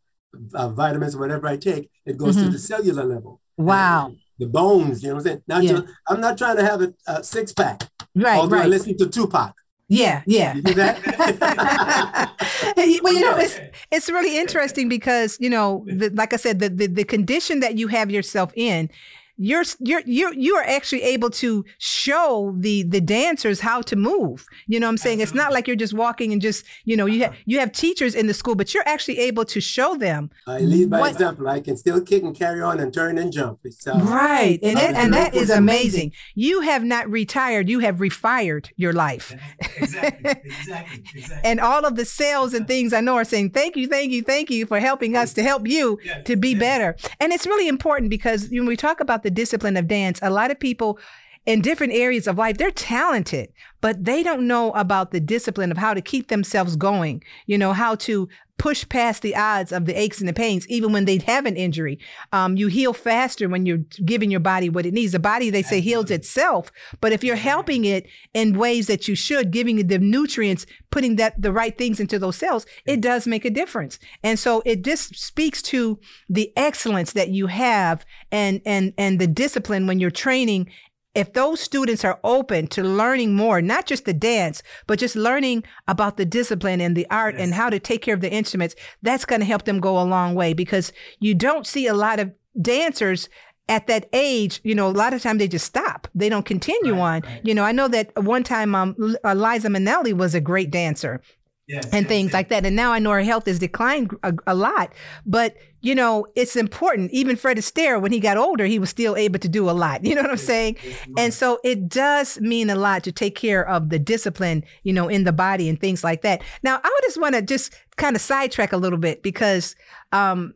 uh, 0.53 0.69
vitamins, 0.69 1.15
whatever 1.15 1.47
I 1.47 1.57
take, 1.57 1.89
it 2.05 2.17
goes 2.17 2.35
to 2.35 2.43
Mhm. 2.43 2.51
the 2.51 2.59
cellular 2.59 3.05
level. 3.05 3.39
Wow. 3.57 4.13
The 4.37 4.45
bones, 4.45 5.01
you 5.01 5.09
know 5.09 5.15
what 5.15 5.21
I'm 5.21 5.25
saying? 5.27 5.41
Not 5.47 5.63
Yeah. 5.63 5.71
just, 5.71 5.83
I'm 6.07 6.19
not 6.21 6.37
trying 6.37 6.57
to 6.57 6.63
have 6.63 6.81
a, 6.81 6.93
a 7.07 7.23
six 7.23 7.53
pack, 7.53 7.87
Right, 8.13 8.37
although 8.37 8.57
I 8.57 8.61
right. 8.61 8.69
listen 8.69 8.95
to 8.97 9.07
Tupac. 9.07 9.53
Yeah, 9.89 10.21
yeah. 10.25 10.55
You 10.55 10.63
well, 13.03 13.13
you 13.13 13.21
know, 13.21 13.37
it's 13.37 13.57
it's 13.91 14.09
really 14.09 14.37
interesting 14.37 14.89
because 14.89 15.37
you 15.39 15.49
know, 15.49 15.85
the, 15.87 16.09
like 16.09 16.33
I 16.33 16.37
said, 16.37 16.59
the, 16.59 16.69
the 16.69 16.87
the 16.87 17.03
condition 17.05 17.61
that 17.61 17.77
you 17.77 17.87
have 17.87 18.11
yourself 18.11 18.51
in, 18.55 18.89
you're 19.37 19.63
you're 19.79 20.01
you 20.05 20.33
you 20.35 20.55
are 20.55 20.63
actually 20.63 21.03
able 21.03 21.29
to 21.29 21.63
show 21.77 22.53
the 22.57 22.83
the 22.83 22.99
dancers 23.01 23.59
how 23.61 23.81
to 23.83 23.95
move. 23.95 24.45
You 24.67 24.79
know, 24.79 24.87
what 24.87 24.91
I'm 24.91 24.97
saying 24.97 25.19
it's 25.21 25.33
not 25.33 25.53
like 25.53 25.67
you're 25.67 25.75
just 25.75 25.93
walking 25.93 26.33
and 26.33 26.41
just 26.41 26.65
you 26.85 26.97
know 26.97 27.05
you 27.05 27.23
have 27.23 27.35
you 27.45 27.59
have 27.59 27.71
teachers 27.71 28.15
in 28.15 28.27
the 28.27 28.33
school, 28.33 28.55
but 28.55 28.73
you're 28.73 28.87
actually 28.87 29.19
able 29.19 29.45
to 29.45 29.61
show 29.61 29.95
them 29.95 30.29
I 30.47 30.59
lead 30.59 30.89
by 30.89 30.99
What- 30.99 31.11
example. 31.13 31.47
I 31.47 31.59
can 31.59 31.77
still 31.77 32.01
kick 32.01 32.23
and 32.23 32.35
carry 32.35 32.61
on 32.61 32.79
and 32.79 32.93
turn 32.93 33.17
and 33.17 33.31
jump. 33.31 33.59
Uh, 33.65 33.99
right, 33.99 34.59
and 34.63 34.77
I 34.77 34.81
that, 34.81 34.89
was 34.95 35.03
and 35.03 35.13
that 35.13 35.33
it 35.35 35.41
is 35.41 35.49
for- 35.49 35.55
amazing. 35.57 36.11
You 36.35 36.61
have 36.61 36.83
not 36.83 37.09
retired; 37.09 37.69
you 37.69 37.79
have 37.79 37.97
refired 37.97 38.69
your 38.75 38.93
life. 38.93 39.35
exactly, 39.77 40.31
exactly, 40.45 41.03
exactly. 41.15 41.41
and 41.49 41.59
all 41.59 41.85
of 41.85 41.95
the 41.95 42.05
cells 42.05 42.53
and 42.53 42.67
things 42.67 42.93
I 42.93 43.01
know 43.01 43.15
are 43.15 43.23
saying 43.25 43.51
thank 43.51 43.75
you, 43.75 43.87
thank 43.87 44.11
you, 44.11 44.21
thank 44.23 44.49
you 44.49 44.65
for 44.65 44.79
helping 44.79 45.15
us 45.15 45.33
to 45.35 45.43
help 45.43 45.67
you 45.67 45.99
Yes, 46.03 46.23
to 46.25 46.35
be 46.35 46.49
yes. 46.49 46.59
better. 46.59 46.95
And 47.19 47.31
it's 47.33 47.45
really 47.45 47.67
important 47.67 48.09
because 48.09 48.49
when 48.49 48.65
we 48.65 48.75
talk 48.75 48.99
about 48.99 49.23
the 49.23 49.26
discipline 49.29 49.77
of 49.77 49.87
dance, 49.87 50.19
a 50.21 50.29
lot 50.29 50.51
of 50.51 50.59
people 50.59 50.99
in 51.47 51.61
different 51.61 51.93
areas 51.93 52.27
of 52.27 52.37
life, 52.37 52.57
they're 52.57 52.69
talented, 52.69 53.51
but 53.79 54.03
they 54.03 54.21
don't 54.21 54.45
know 54.45 54.71
about 54.73 55.11
the 55.11 55.21
discipline 55.21 55.71
of 55.71 55.77
how 55.77 55.93
to 55.93 56.01
keep 56.01 56.27
themselves 56.27 56.75
going, 56.75 57.23
you 57.45 57.57
know, 57.57 57.71
how 57.71 57.95
to 57.95 58.27
push 58.57 58.87
past 58.89 59.21
the 59.21 59.35
odds 59.35 59.71
of 59.71 59.85
the 59.85 59.97
aches 59.97 60.19
and 60.19 60.27
the 60.27 60.33
pains, 60.33 60.67
even 60.67 60.91
when 60.91 61.05
they 61.05 61.17
have 61.19 61.45
an 61.45 61.55
injury. 61.55 61.99
Um, 62.33 62.57
you 62.57 62.67
heal 62.67 62.91
faster 62.91 63.47
when 63.47 63.65
you're 63.65 63.83
giving 64.03 64.31
your 64.31 64.39
body 64.39 64.69
what 64.69 64.85
it 64.85 64.93
needs. 64.93 65.11
The 65.11 65.19
body, 65.19 65.49
they 65.49 65.61
say, 65.61 65.79
heals 65.79 66.09
itself. 66.11 66.71
But 66.99 67.13
if 67.13 67.23
you're 67.23 67.35
helping 67.35 67.85
it 67.85 68.07
in 68.33 68.57
ways 68.57 68.87
that 68.87 69.07
you 69.07 69.15
should, 69.15 69.51
giving 69.51 69.79
it 69.79 69.89
the 69.89 69.99
nutrients, 69.99 70.65
putting 70.89 71.17
that 71.17 71.39
the 71.41 71.51
right 71.51 71.77
things 71.77 71.99
into 71.99 72.17
those 72.17 72.35
cells, 72.35 72.65
it 72.85 72.99
does 72.99 73.27
make 73.27 73.45
a 73.45 73.49
difference. 73.49 73.99
And 74.23 74.39
so 74.39 74.63
it 74.65 74.81
just 74.81 75.15
speaks 75.15 75.61
to 75.63 75.99
the 76.27 76.51
excellence 76.57 77.13
that 77.13 77.29
you 77.29 77.47
have 77.47 78.05
and 78.31 78.61
and 78.65 78.93
and 78.97 79.19
the 79.19 79.27
discipline 79.27 79.87
when 79.87 79.99
you're 79.99 80.11
training 80.11 80.69
if 81.17 81.33
those 81.33 81.59
students 81.59 82.05
are 82.05 82.19
open 82.23 82.67
to 82.67 82.83
learning 82.83 83.35
more, 83.35 83.61
not 83.61 83.85
just 83.85 84.05
the 84.05 84.13
dance, 84.13 84.61
but 84.87 84.99
just 84.99 85.15
learning 85.15 85.63
about 85.87 86.17
the 86.17 86.25
discipline 86.25 86.79
and 86.81 86.95
the 86.95 87.07
art 87.09 87.35
and 87.35 87.53
how 87.53 87.69
to 87.69 87.79
take 87.79 88.01
care 88.01 88.13
of 88.13 88.21
the 88.21 88.31
instruments, 88.31 88.75
that's 89.01 89.25
going 89.25 89.41
to 89.41 89.45
help 89.45 89.63
them 89.65 89.79
go 89.79 89.99
a 89.99 90.03
long 90.15 90.35
way 90.35 90.53
because 90.53 90.93
you 91.19 91.33
don't 91.33 91.65
see 91.67 91.87
a 91.87 91.93
lot 91.93 92.19
of 92.19 92.31
dancers 92.61 93.29
at 93.69 93.87
that 93.87 94.07
age, 94.13 94.61
you 94.63 94.73
know, 94.73 94.87
a 94.87 94.97
lot 95.03 95.13
of 95.13 95.21
time 95.21 95.37
they 95.37 95.47
just 95.47 95.65
stop. 95.65 96.07
They 96.15 96.29
don't 96.29 96.45
continue 96.45 96.93
Right, 96.93 97.01
on. 97.01 97.21
right. 97.21 97.41
You 97.43 97.53
know, 97.53 97.63
I 97.63 97.73
know 97.73 97.87
that 97.89 98.11
one 98.23 98.43
time 98.43 98.73
um, 98.73 98.95
L- 99.01 99.31
Eliza 99.31 99.67
Minnelli 99.67 100.13
was 100.13 100.33
a 100.35 100.39
great 100.41 100.71
dancer 100.71 101.21
Yes, 101.67 101.83
and 101.91 102.03
yes, 102.03 102.07
things 102.07 102.27
yes. 102.27 102.33
like 102.33 102.47
that. 102.49 102.65
And 102.65 102.77
now 102.77 102.93
I 102.93 102.99
know 102.99 103.11
her 103.11 103.21
health 103.23 103.45
has 103.45 103.59
declined 103.59 104.15
a, 104.23 104.33
a 104.47 104.55
lot. 104.55 104.93
But, 105.25 105.57
you 105.81 105.93
know, 105.93 106.25
it's 106.35 106.55
important. 106.55 107.11
Even 107.11 107.35
Fred 107.35 107.57
Astaire, 107.57 108.01
when 108.01 108.11
he 108.11 108.19
got 108.19 108.37
older, 108.37 108.65
he 108.65 108.79
was 108.79 108.89
still 108.89 109.15
able 109.15 109.39
to 109.39 109.47
do 109.47 109.69
a 109.69 109.71
lot. 109.71 110.01
You 110.07 110.15
know 110.15 110.21
what 110.21 110.31
I'm 110.31 110.37
saying? 110.37 110.77
And 111.17 111.33
so 111.33 111.59
it 111.65 111.89
does 111.89 112.39
mean 112.39 112.69
a 112.69 112.75
lot 112.75 113.03
to 113.03 113.11
take 113.11 113.35
care 113.35 113.67
of 113.67 113.89
the 113.89 113.99
discipline, 113.99 114.63
you 114.83 114.93
know, 114.93 115.09
in 115.09 115.25
the 115.25 115.33
body 115.33 115.67
and 115.67 115.79
things 115.79 116.01
like 116.01 116.21
that. 116.21 116.41
Now, 116.63 116.79
I 116.81 116.99
just 117.03 117.19
want 117.19 117.35
to 117.35 117.41
just 117.41 117.73
kind 117.97 118.15
of 118.15 118.21
sidetrack 118.21 118.71
a 118.71 118.77
little 118.77 118.99
bit 118.99 119.21
because 119.21 119.75
um, 120.11 120.53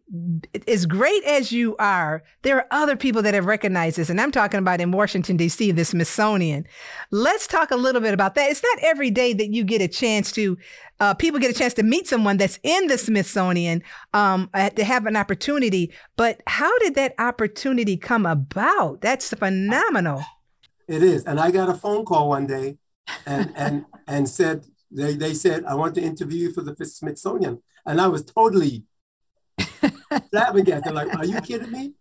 as 0.68 0.86
great 0.86 1.24
as 1.26 1.52
you 1.52 1.76
are, 1.78 2.24
there 2.44 2.58
are 2.58 2.68
other 2.72 2.96
people 2.96 3.22
that 3.24 3.34
have 3.34 3.46
recognized 3.46 3.98
this. 3.98 4.10
And 4.10 4.22
I'm 4.22 4.32
talking 4.32 4.60
about 4.60 4.80
in 4.80 4.92
Washington, 4.92 5.38
D.C., 5.38 5.72
the 5.72 5.84
Smithsonian. 5.84 6.66
Let's 7.10 7.48
talk 7.48 7.72
a 7.72 7.76
little 7.76 8.00
bit 8.00 8.14
about 8.14 8.36
that. 8.36 8.50
It's 8.50 8.64
not 8.64 8.80
every 8.84 9.12
day 9.12 9.34
that 9.34 9.52
you 9.52 9.64
get 9.64 9.82
a 9.82 9.88
chance 9.88 10.32
to, 10.34 10.58
uh, 11.00 11.16
people 11.16 11.40
get 11.40 11.52
a 11.52 11.58
chance 11.58 11.74
to 11.74 11.84
meet 11.84 12.08
someone 12.08 12.38
that's 12.38 12.60
in 12.64 12.88
the 12.88 12.98
Smithsonian 12.98 13.84
um, 14.14 14.50
to 14.54 14.84
have 14.84 15.06
an 15.06 15.11
opportunity. 15.16 15.94
But 16.16 16.42
how 16.48 16.78
did 16.80 16.96
that 16.96 17.14
opportunity 17.20 17.98
come 17.98 18.26
about? 18.26 19.02
That's 19.02 19.34
phenomenal. 19.34 20.24
It 20.88 21.04
is. 21.04 21.24
And 21.26 21.40
I 21.40 21.52
got 21.52 21.70
a 21.70 21.74
phone 21.74 22.06
call 22.06 22.30
one 22.30 22.48
day 22.48 22.78
and 23.26 23.54
and 23.56 23.86
and 24.08 24.28
said 24.28 24.66
they, 24.92 25.16
they 25.16 25.34
said, 25.34 25.64
I 25.66 25.76
want 25.76 25.96
to 25.96 26.02
interview 26.02 26.48
you 26.48 26.54
for 26.54 26.62
the 26.62 26.76
Smithsonian. 26.86 27.62
And 27.86 28.02
I 28.02 28.08
was 28.08 28.24
totally 28.24 28.84
flabbergasted. 30.30 30.94
Like, 30.94 31.16
are 31.16 31.26
you 31.26 31.40
kidding 31.42 31.72
me? 31.72 31.94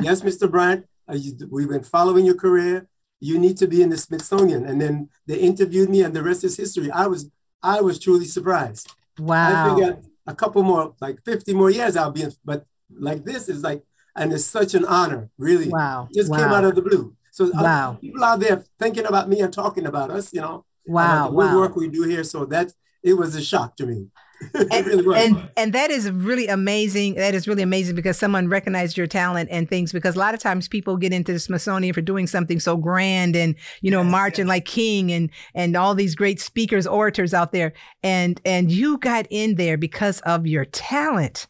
Yes, 0.00 0.22
Mr. 0.22 0.50
Bryant, 0.50 0.86
you, 1.12 1.36
we've 1.50 1.68
been 1.68 1.84
following 1.84 2.24
your 2.24 2.34
career. 2.34 2.88
You 3.20 3.38
need 3.38 3.56
to 3.58 3.66
be 3.66 3.82
in 3.82 3.90
the 3.90 3.98
Smithsonian. 3.98 4.66
And 4.66 4.80
then 4.80 5.10
they 5.26 5.36
interviewed 5.36 5.90
me 5.90 6.02
and 6.02 6.14
the 6.14 6.22
rest 6.22 6.44
is 6.44 6.56
history. 6.56 6.90
I 6.90 7.06
was 7.06 7.30
I 7.62 7.80
was 7.80 7.98
truly 7.98 8.26
surprised. 8.26 8.92
Wow. 9.18 9.48
I 9.48 9.74
figured 9.74 10.04
a 10.26 10.34
couple 10.34 10.62
more, 10.62 10.94
like 11.00 11.22
50 11.24 11.54
more 11.54 11.70
years 11.70 11.96
I'll 11.96 12.10
be 12.10 12.22
in, 12.22 12.32
but 12.44 12.64
like 12.98 13.24
this 13.24 13.48
is 13.48 13.62
like, 13.62 13.82
and 14.16 14.32
it's 14.32 14.44
such 14.44 14.74
an 14.74 14.84
honor, 14.84 15.30
really. 15.38 15.68
Wow. 15.68 16.08
Just 16.14 16.32
came 16.34 16.46
out 16.48 16.64
of 16.64 16.74
the 16.74 16.82
blue. 16.82 17.14
So 17.32 17.46
uh, 17.46 17.62
Wow. 17.62 17.98
people 18.00 18.22
out 18.24 18.40
there 18.40 18.64
thinking 18.78 19.06
about 19.06 19.28
me 19.28 19.40
and 19.40 19.52
talking 19.52 19.86
about 19.86 20.10
us, 20.10 20.32
you 20.32 20.40
know, 20.40 20.64
Wow. 20.86 21.24
the 21.24 21.30
good 21.30 21.36
Wow. 21.36 21.56
work 21.60 21.76
we 21.76 21.88
do 21.88 22.02
here. 22.04 22.24
So 22.24 22.44
that 22.46 22.72
it 23.02 23.14
was 23.14 23.34
a 23.34 23.42
shock 23.42 23.76
to 23.76 23.86
me. 23.86 24.08
and, 24.70 24.86
really 24.86 25.18
and 25.18 25.48
and 25.56 25.72
that 25.72 25.90
is 25.90 26.10
really 26.10 26.46
amazing. 26.46 27.14
That 27.14 27.34
is 27.34 27.48
really 27.48 27.62
amazing 27.62 27.94
because 27.94 28.18
someone 28.18 28.48
recognized 28.48 28.96
your 28.96 29.06
talent 29.06 29.48
and 29.50 29.68
things. 29.68 29.92
Because 29.92 30.16
a 30.16 30.18
lot 30.18 30.34
of 30.34 30.40
times 30.40 30.68
people 30.68 30.96
get 30.96 31.12
into 31.12 31.32
the 31.32 31.38
Smithsonian 31.38 31.94
for 31.94 32.00
doing 32.00 32.26
something 32.26 32.60
so 32.60 32.76
grand 32.76 33.36
and 33.36 33.54
you 33.82 33.90
know 33.90 34.02
Yes, 34.02 34.10
marching 34.10 34.46
yes. 34.46 34.48
like 34.48 34.64
King 34.64 35.12
and 35.12 35.30
and 35.54 35.76
all 35.76 35.94
these 35.94 36.14
great 36.14 36.40
speakers, 36.40 36.86
orators 36.86 37.34
out 37.34 37.52
there. 37.52 37.72
And 38.02 38.40
and 38.44 38.70
you 38.70 38.98
got 38.98 39.26
in 39.30 39.56
there 39.56 39.76
because 39.76 40.20
of 40.20 40.46
your 40.46 40.64
talent. 40.64 41.46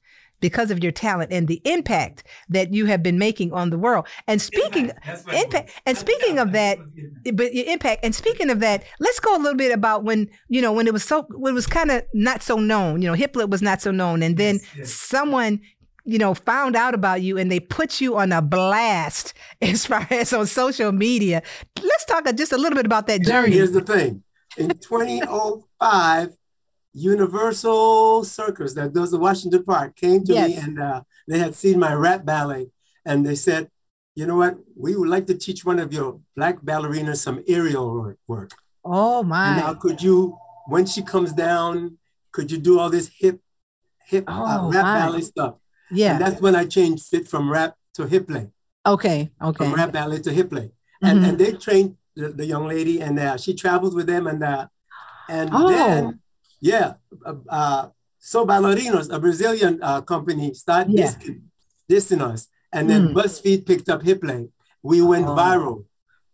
Because 0.48 0.70
of 0.70 0.78
your 0.84 0.92
talent 0.92 1.32
and 1.32 1.48
the 1.48 1.60
impact 1.64 2.24
that 2.50 2.66
you 2.76 2.84
have 2.86 3.02
been 3.02 3.18
making 3.18 3.52
on 3.52 3.70
the 3.70 3.78
world. 3.78 4.06
And 4.26 4.40
speaking 4.42 4.86
Impact, 4.90 5.06
that's 5.06 5.24
what 5.24 5.34
it 5.34 5.44
impact, 5.44 5.70
and 5.86 5.96
speaking 5.96 6.38
of 6.38 6.52
that, 6.52 6.78
what 6.78 6.88
it 6.96 7.28
is. 7.28 7.32
but 7.38 7.54
your 7.54 7.66
impact 7.74 8.04
and 8.04 8.14
speaking 8.14 8.50
of 8.50 8.60
that 8.60 8.84
let's 9.00 9.20
go 9.20 9.34
a 9.34 9.40
little 9.44 9.56
bit 9.64 9.72
about 9.72 10.04
when 10.04 10.28
you 10.48 10.60
know 10.60 10.72
when 10.76 10.86
it 10.86 10.92
was 10.92 11.02
so 11.04 11.22
when 11.30 11.52
it 11.52 11.54
was 11.54 11.66
kind 11.66 11.90
of 11.90 12.02
not 12.12 12.42
so 12.42 12.56
known 12.56 13.00
you 13.02 13.08
know 13.08 13.14
hiplet 13.14 13.48
was 13.48 13.62
not 13.62 13.80
so 13.80 13.90
known 13.90 14.22
and 14.22 14.36
then 14.36 14.54
Yes, 14.56 14.70
yes. 14.76 14.92
someone 14.92 15.60
you 16.04 16.18
know 16.18 16.34
found 16.34 16.76
out 16.76 16.94
about 16.94 17.22
you 17.22 17.38
and 17.38 17.50
they 17.50 17.60
put 17.60 18.00
you 18.02 18.16
on 18.16 18.30
a 18.32 18.42
blast 18.42 19.32
as 19.62 19.86
far 19.86 20.06
as 20.10 20.32
on 20.32 20.46
social 20.46 20.92
media 20.92 21.42
let's 21.82 22.04
talk 22.04 22.24
just 22.36 22.52
a 22.52 22.58
little 22.58 22.76
bit 22.76 22.86
about 22.86 23.06
that 23.06 23.22
journey 23.22 23.52
Here's 23.56 23.72
the 23.72 23.80
thing. 23.82 24.22
In 24.56 24.68
2005, 24.68 26.36
UniverSoul 26.96 28.24
Circus 28.24 28.74
that 28.74 28.92
does 28.92 29.10
the 29.10 29.18
Washington 29.18 29.64
Park 29.64 29.96
came 29.96 30.24
to 30.24 30.32
me 30.32 30.54
and 30.56 30.80
uh, 30.80 31.02
they 31.26 31.38
had 31.38 31.54
seen 31.54 31.78
my 31.78 31.92
rap 31.94 32.24
ballet 32.24 32.68
and 33.04 33.26
they 33.26 33.34
said, 33.34 33.68
you 34.14 34.26
know 34.26 34.36
what? 34.36 34.56
We 34.76 34.96
would 34.96 35.08
like 35.08 35.26
to 35.26 35.34
teach 35.34 35.64
one 35.64 35.78
of 35.80 35.92
your 35.92 36.20
black 36.36 36.60
ballerinas 36.62 37.16
some 37.16 37.42
aerial 37.48 38.14
work. 38.28 38.52
oh 38.84 39.18
And 39.20 39.28
my 39.28 39.56
now 39.56 39.74
could 39.74 40.00
you, 40.02 40.38
when 40.68 40.86
she 40.86 41.02
comes 41.02 41.32
down, 41.32 41.98
could 42.32 42.50
you 42.52 42.58
do 42.58 42.78
all 42.78 42.90
this 42.90 43.10
hip, 43.18 43.40
hip 44.06 44.24
uh, 44.28 44.60
Oh, 44.62 44.70
rap 44.70 44.84
my. 44.84 44.94
ballet 45.00 45.22
stuff? 45.22 45.54
yeah 45.90 46.12
And 46.12 46.20
that's 46.22 46.40
when 46.40 46.54
I 46.54 46.64
changed 46.66 47.04
fit 47.06 47.26
from 47.28 47.50
rap 47.50 47.74
to 47.94 48.06
Hiplet, 48.06 48.50
okay 48.86 49.30
okay 49.42 49.64
from 49.64 49.74
rap 49.74 49.92
ballet 49.92 50.20
to 50.20 50.30
Hiplet. 50.30 50.70
And, 51.02 51.18
Mhm. 51.18 51.28
and 51.28 51.38
they 51.38 51.52
trained 51.52 51.96
the, 52.16 52.28
the 52.30 52.46
young 52.46 52.66
lady 52.68 53.00
and 53.00 53.18
uh, 53.18 53.36
she 53.36 53.52
traveled 53.54 53.94
with 53.94 54.06
them 54.06 54.26
and 54.26 54.42
uh, 54.42 54.66
and 55.28 55.50
Oh. 55.52 55.68
then, 55.68 56.20
yeah, 56.60 56.94
uh, 57.24 57.34
uh, 57.48 57.88
So 58.18 58.46
Ballerinos, 58.46 59.12
a 59.12 59.18
Brazilian 59.20 59.78
uh, 59.82 60.00
company, 60.00 60.54
started 60.54 60.92
Yeah. 60.94 61.06
dissing, 61.12 61.42
dissing 61.90 62.22
us. 62.22 62.48
And 62.72 62.88
then 62.88 63.08
Mm. 63.08 63.14
BuzzFeed 63.14 63.66
picked 63.66 63.88
up 63.90 64.02
Hiplet. 64.02 64.48
We 64.82 65.02
went 65.02 65.26
Oh. 65.28 65.36
viral. 65.36 65.84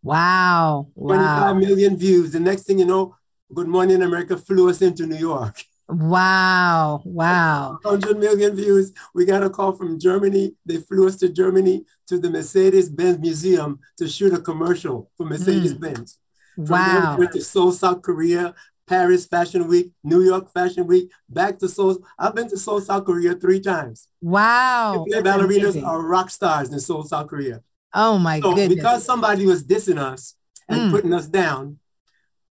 wow 0.02 0.86
25 0.96 1.54
wow 1.54 1.54
million 1.54 1.96
views. 1.96 2.30
The 2.32 2.40
next 2.40 2.62
thing 2.66 2.78
you 2.78 2.86
know, 2.86 3.16
Good 3.52 3.66
Morning 3.68 4.00
America 4.02 4.36
flew 4.38 4.70
us 4.70 4.80
into 4.82 5.04
New 5.06 5.16
York. 5.18 5.56
wow 5.88 7.02
wow 7.04 7.78
100 7.84 8.18
million 8.18 8.54
views. 8.54 8.92
We 9.14 9.24
got 9.24 9.42
a 9.42 9.50
call 9.50 9.72
from 9.72 9.98
Germany. 9.98 10.54
They 10.64 10.78
flew 10.78 11.06
us 11.08 11.16
to 11.16 11.28
Germany 11.28 11.84
to 12.08 12.18
the 12.18 12.30
Mercedes 12.30 12.88
Benz 12.88 13.18
Museum 13.18 13.78
to 13.98 14.06
shoot 14.08 14.32
a 14.32 14.40
commercial 14.40 15.10
for 15.16 15.26
Mercedes 15.26 15.74
Benz. 15.74 16.18
From 16.54 16.64
there, 16.66 17.00
wow 17.02 17.14
we 17.16 17.20
went 17.24 17.32
to 17.32 17.42
Seoul, 17.42 17.72
South 17.72 18.00
Korea, 18.02 18.54
Paris 18.90 19.24
Fashion 19.24 19.68
Week, 19.68 19.92
New 20.02 20.20
York 20.20 20.52
Fashion 20.52 20.84
Week, 20.84 21.10
back 21.28 21.58
to 21.60 21.68
Seoul. 21.68 21.98
I've 22.18 22.34
been 22.34 22.48
to 22.48 22.56
Seoul, 22.58 22.80
South 22.80 23.04
Korea 23.04 23.34
three 23.34 23.60
times. 23.60 24.08
wow 24.20 25.06
That's 25.08 25.22
ballerinas 25.26 25.78
amazing. 25.78 25.84
are 25.84 26.02
rock 26.02 26.28
stars 26.28 26.72
in 26.72 26.80
Seoul, 26.80 27.04
South 27.04 27.28
Korea. 27.28 27.62
oh 27.94 28.18
my 28.18 28.40
So 28.40 28.52
goodness 28.54 28.74
because 28.76 29.04
somebody 29.04 29.46
was 29.46 29.62
dissing 29.72 29.98
us 30.12 30.34
and 30.68 30.78
Mm. 30.80 30.90
putting 30.94 31.14
us 31.14 31.26
down, 31.28 31.78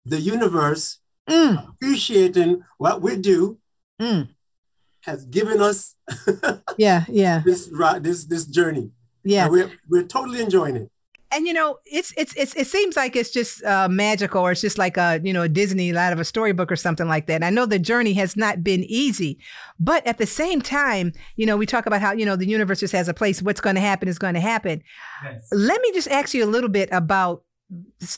the 0.06 0.20
universe, 0.36 0.86
Mm, 1.30 1.54
appreciating 1.70 2.52
what 2.84 3.02
we 3.06 3.16
do, 3.16 3.60
mm. 4.02 4.28
has 5.02 5.20
given 5.38 5.62
us 5.70 5.96
yeah 6.86 7.02
yeah 7.22 7.38
this 7.46 7.70
this 8.08 8.20
this 8.26 8.46
journey. 8.58 8.88
yeah 9.24 9.44
And 9.46 9.52
we're 9.54 9.72
we're 9.92 10.08
totally 10.18 10.42
enjoying 10.48 10.76
it. 10.82 10.90
And 11.34 11.48
you 11.48 11.54
know 11.54 11.80
it's 11.86 12.14
it's 12.18 12.34
it's 12.36 12.56
it 12.56 12.68
seems 12.68 12.96
like 12.96 13.16
it's 13.16 13.32
just 13.32 13.64
uh, 13.64 13.88
magical 13.90 14.42
or 14.42 14.52
it's 14.52 14.62
just 14.62 14.78
like 14.78 14.98
a 14.98 15.20
you 15.24 15.34
know 15.34 15.42
a 15.44 15.50
disney 15.50 15.96
out 15.96 16.14
of 16.14 16.20
a 16.20 16.26
storybook 16.26 16.72
or 16.72 16.76
something 16.76 17.08
like 17.08 17.28
that. 17.28 17.36
And 17.36 17.46
i 17.46 17.50
know 17.50 17.66
the 17.66 17.80
journey 17.80 18.14
has 18.14 18.36
not 18.36 18.64
been 18.64 18.84
easy 18.86 19.40
but 19.80 20.06
at 20.06 20.18
the 20.18 20.26
same 20.26 20.62
time 20.62 21.14
you 21.36 21.46
know 21.46 21.58
we 21.58 21.66
talk 21.66 21.86
about 21.86 22.02
how 22.02 22.12
you 22.12 22.26
know 22.26 22.36
the 22.36 22.48
universe 22.48 22.80
just 22.80 22.94
has 22.94 23.08
a 23.08 23.14
place 23.14 23.42
what's 23.42 23.62
going 23.62 23.76
to 23.76 23.82
happen 23.82 24.08
is 24.08 24.20
going 24.20 24.36
to 24.36 24.40
happen. 24.40 24.84
Yes. 25.24 25.48
let 25.52 25.82
me 25.82 25.92
just 25.94 26.08
ask 26.10 26.34
you 26.34 26.44
a 26.44 26.48
little 26.48 26.70
bit 26.70 26.90
about 26.92 27.44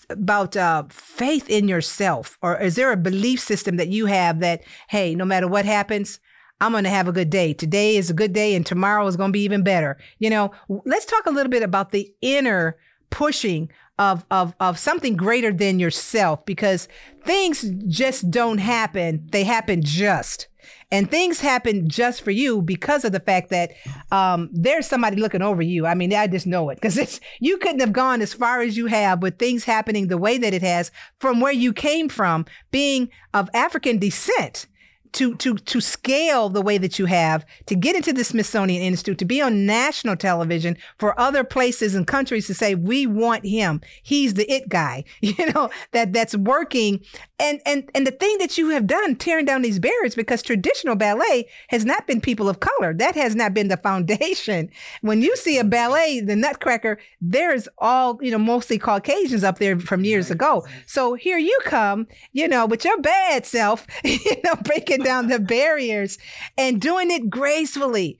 about 0.09 0.57
uh, 0.57 0.83
faith 0.89 1.49
in 1.49 1.67
yourself. 1.69 2.37
Or 2.41 2.59
is 2.59 2.75
there 2.75 2.91
a 2.91 2.97
belief 2.97 3.39
system 3.39 3.77
that 3.77 3.87
you 3.87 4.07
have 4.07 4.39
that 4.39 4.63
hey 4.89 5.15
no 5.15 5.25
matter 5.25 5.47
what 5.47 5.65
happens 5.65 6.19
i'm 6.61 6.71
going 6.71 6.85
to 6.85 6.89
have 6.89 7.07
a 7.07 7.11
good 7.11 7.29
day. 7.29 7.53
Today 7.53 7.97
is 7.97 8.09
a 8.09 8.13
good 8.13 8.33
day 8.33 8.55
and 8.55 8.65
tomorrow 8.65 9.05
is 9.07 9.17
going 9.17 9.29
to 9.29 9.33
be 9.33 9.43
even 9.43 9.63
better. 9.63 9.97
You 10.19 10.29
know 10.29 10.51
let's 10.85 11.05
talk 11.05 11.25
a 11.25 11.31
little 11.31 11.49
bit 11.49 11.63
about 11.63 11.91
the 11.91 12.13
inner 12.21 12.77
pushing 13.15 13.71
of 13.97 14.25
of 14.29 14.53
of 14.59 14.77
something 14.77 15.15
greater 15.15 15.53
than 15.53 15.79
yourself 15.79 16.45
because 16.45 16.89
things 17.23 17.63
just 17.87 18.29
don't 18.29 18.57
happen 18.57 19.25
they 19.31 19.45
happen 19.45 19.81
just 19.81 20.49
and 20.91 21.09
things 21.09 21.39
happen 21.39 21.87
just 21.87 22.21
for 22.21 22.31
you 22.31 22.61
because 22.61 23.05
of 23.05 23.13
the 23.13 23.21
fact 23.21 23.51
that 23.51 23.71
um, 24.11 24.49
there's 24.51 24.87
somebody 24.87 25.15
looking 25.15 25.41
over 25.41 25.61
you. 25.61 25.85
I 25.85 25.93
mean, 25.93 26.13
I 26.13 26.27
just 26.27 26.47
know 26.47 26.69
it 26.69 26.75
because 26.75 27.19
you 27.39 27.57
couldn't 27.57 27.79
have 27.79 27.93
gone 27.93 28.21
as 28.21 28.33
far 28.33 28.61
as 28.61 28.77
you 28.77 28.87
have 28.87 29.21
with 29.21 29.37
things 29.37 29.63
happening 29.63 30.07
the 30.07 30.17
way 30.17 30.37
that 30.37 30.53
it 30.53 30.61
has 30.61 30.91
from 31.19 31.39
where 31.39 31.53
you 31.53 31.71
came 31.71 32.09
from, 32.09 32.45
being 32.71 33.09
of 33.33 33.49
African 33.53 33.99
descent. 33.99 34.67
To, 35.13 35.35
to 35.35 35.55
to 35.55 35.79
scale 35.79 36.49
the 36.49 36.61
way 36.61 36.77
that 36.77 36.99
you 36.99 37.05
have 37.05 37.45
to 37.67 37.75
get 37.75 37.95
into 37.95 38.11
the 38.11 38.23
Smithsonian 38.23 38.81
Institute 38.81 39.17
to 39.19 39.25
be 39.25 39.41
on 39.41 39.65
national 39.65 40.17
television 40.17 40.75
for 40.97 41.17
other 41.17 41.43
places 41.45 41.95
and 41.95 42.05
countries 42.05 42.47
to 42.47 42.53
say 42.53 42.75
we 42.75 43.07
want 43.07 43.45
him. 43.45 43.79
He's 44.03 44.33
the 44.33 44.51
it 44.51 44.69
guy. 44.69 45.03
You 45.21 45.51
know 45.53 45.69
that 45.91 46.13
that's 46.13 46.35
working 46.35 47.01
And 47.37 47.61
and 47.65 47.89
and 47.93 48.07
the 48.07 48.11
thing 48.11 48.37
that 48.37 48.57
you 48.57 48.69
have 48.69 48.87
done, 48.87 49.15
tearing 49.17 49.45
down 49.45 49.61
these 49.61 49.79
barriers, 49.79 50.15
because 50.15 50.41
traditional 50.41 50.95
ballet 50.95 51.49
has 51.67 51.83
not 51.83 52.07
been 52.07 52.21
people 52.21 52.47
of 52.47 52.61
color. 52.61 52.93
That 52.93 53.15
has 53.15 53.35
not 53.35 53.53
been 53.53 53.67
the 53.67 53.77
foundation. 53.77 54.69
When 55.01 55.21
you 55.21 55.35
see 55.35 55.57
a 55.57 55.63
ballet, 55.63 56.21
the 56.21 56.35
Nutcracker, 56.35 56.97
there's 57.21 57.67
all 57.77 58.17
you 58.21 58.31
know, 58.31 58.37
mostly 58.37 58.77
Caucasians 58.77 59.43
up 59.43 59.59
there 59.59 59.77
from 59.79 60.05
years 60.05 60.31
ago. 60.31 60.65
So 60.85 61.13
here 61.15 61.37
you 61.37 61.57
come, 61.63 62.07
you 62.31 62.47
know, 62.47 62.65
with 62.65 62.85
your 62.85 62.99
bad 63.01 63.45
self, 63.45 63.85
you 64.03 64.41
know, 64.43 64.55
breaking 64.63 65.03
down 65.03 65.27
the 65.27 65.39
barriers 65.55 66.17
and 66.57 66.81
doing 66.81 67.11
it 67.11 67.29
gracefully. 67.29 68.17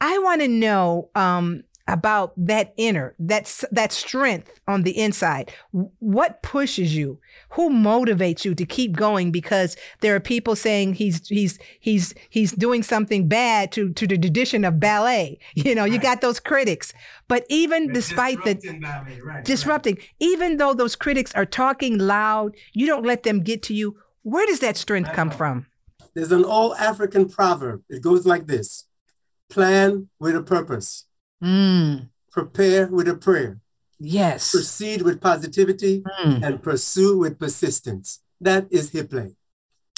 I 0.00 0.18
want 0.18 0.40
to 0.40 0.48
know 0.48 1.10
um, 1.14 1.64
about 1.86 2.32
that 2.36 2.72
inner, 2.76 3.14
that 3.18 3.62
that 3.70 3.92
strength 3.92 4.60
on 4.66 4.82
the 4.82 4.98
inside. 4.98 5.52
What 5.98 6.42
pushes 6.42 6.96
you? 6.96 7.20
Who 7.54 7.70
motivates 7.70 8.44
you 8.44 8.54
to 8.54 8.64
keep 8.64 8.92
going? 8.96 9.30
Because 9.30 9.76
there 10.00 10.14
are 10.14 10.20
people 10.20 10.56
saying 10.56 10.94
he's 10.94 11.26
he's 11.28 11.58
he's 11.80 12.14
he's 12.30 12.52
doing 12.52 12.82
something 12.82 13.28
bad 13.28 13.72
to 13.72 13.92
to 13.92 14.06
the 14.06 14.18
tradition 14.18 14.64
of 14.64 14.80
ballet. 14.80 15.38
You 15.54 15.74
know, 15.74 15.82
right. 15.82 15.92
you 15.92 15.98
got 15.98 16.20
those 16.20 16.40
critics. 16.40 16.92
But 17.28 17.46
even 17.48 17.86
but 17.86 17.94
despite 17.94 18.44
the 18.44 18.54
ballet, 18.80 19.20
right, 19.20 19.44
disrupting, 19.44 19.94
right. 19.94 20.08
even 20.20 20.58
though 20.58 20.74
those 20.74 20.94
critics 20.94 21.32
are 21.34 21.46
talking 21.46 21.98
loud, 21.98 22.54
you 22.72 22.86
don't 22.86 23.06
let 23.06 23.22
them 23.22 23.40
get 23.40 23.62
to 23.64 23.74
you. 23.74 23.96
Where 24.22 24.46
does 24.46 24.60
that 24.60 24.76
strength 24.76 25.12
come 25.12 25.30
from? 25.30 25.66
There's 26.14 26.32
an 26.32 26.44
old 26.44 26.76
African 26.78 27.28
proverb. 27.28 27.82
It 27.88 28.02
goes 28.02 28.26
like 28.26 28.46
this: 28.46 28.86
Plan 29.48 30.08
with 30.18 30.36
a 30.36 30.42
purpose 30.42 31.06
Mm. 31.44 32.08
Prepare 32.30 32.86
with 32.88 33.06
a 33.06 33.14
prayer. 33.14 33.60
Yes. 33.98 34.50
Proceed 34.50 35.02
with 35.02 35.20
positivity 35.20 36.02
mm. 36.02 36.42
and 36.42 36.62
pursue 36.62 37.18
with 37.18 37.38
persistence. 37.38 38.20
That 38.40 38.66
is 38.70 38.90
Hiplet. 38.90 39.34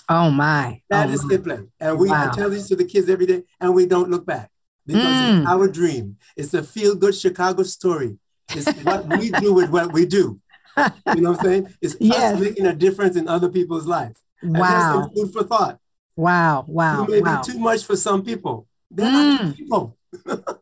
Oh 0.08 0.30
my. 0.30 0.82
That 0.88 1.08
oh 1.08 1.12
is 1.12 1.28
hip 1.28 1.44
play. 1.44 1.64
And 1.80 1.98
we 1.98 2.08
wow. 2.08 2.30
tell 2.30 2.50
this 2.50 2.68
to 2.68 2.76
the 2.76 2.84
kids 2.84 3.08
every 3.08 3.26
day 3.26 3.42
and 3.60 3.74
we 3.74 3.86
don't 3.86 4.10
look 4.10 4.24
back 4.24 4.50
because 4.86 5.04
mm. 5.04 5.40
it's 5.40 5.48
our 5.48 5.68
dream. 5.68 6.16
It's 6.36 6.54
a 6.54 6.62
feel 6.62 6.94
good 6.94 7.14
Chicago 7.14 7.64
story. 7.64 8.18
It's 8.50 8.70
what 8.84 9.06
we 9.18 9.30
do 9.30 9.54
with 9.54 9.70
what 9.70 9.92
we 9.92 10.06
do. 10.06 10.40
You 10.76 11.22
know 11.22 11.32
what 11.32 11.40
I'm 11.40 11.44
saying? 11.44 11.74
It's 11.80 11.96
yes. 11.98 12.34
us 12.34 12.40
making 12.40 12.66
a 12.66 12.74
difference 12.74 13.16
in 13.16 13.26
other 13.28 13.48
people's 13.48 13.86
lives. 13.86 14.22
And 14.42 14.56
wow. 14.56 15.10
food 15.14 15.32
for 15.32 15.42
thought. 15.42 15.80
Wow. 16.14 16.64
Wow. 16.68 17.04
It 17.04 17.10
may 17.10 17.20
wow. 17.22 17.42
be 17.42 17.52
too 17.52 17.58
much 17.58 17.84
for 17.84 17.96
some 17.96 18.22
people. 18.22 18.68
They're 18.90 19.10
not 19.10 19.40
mm. 19.40 19.56
people. 19.56 19.96
Wow. 20.24 20.36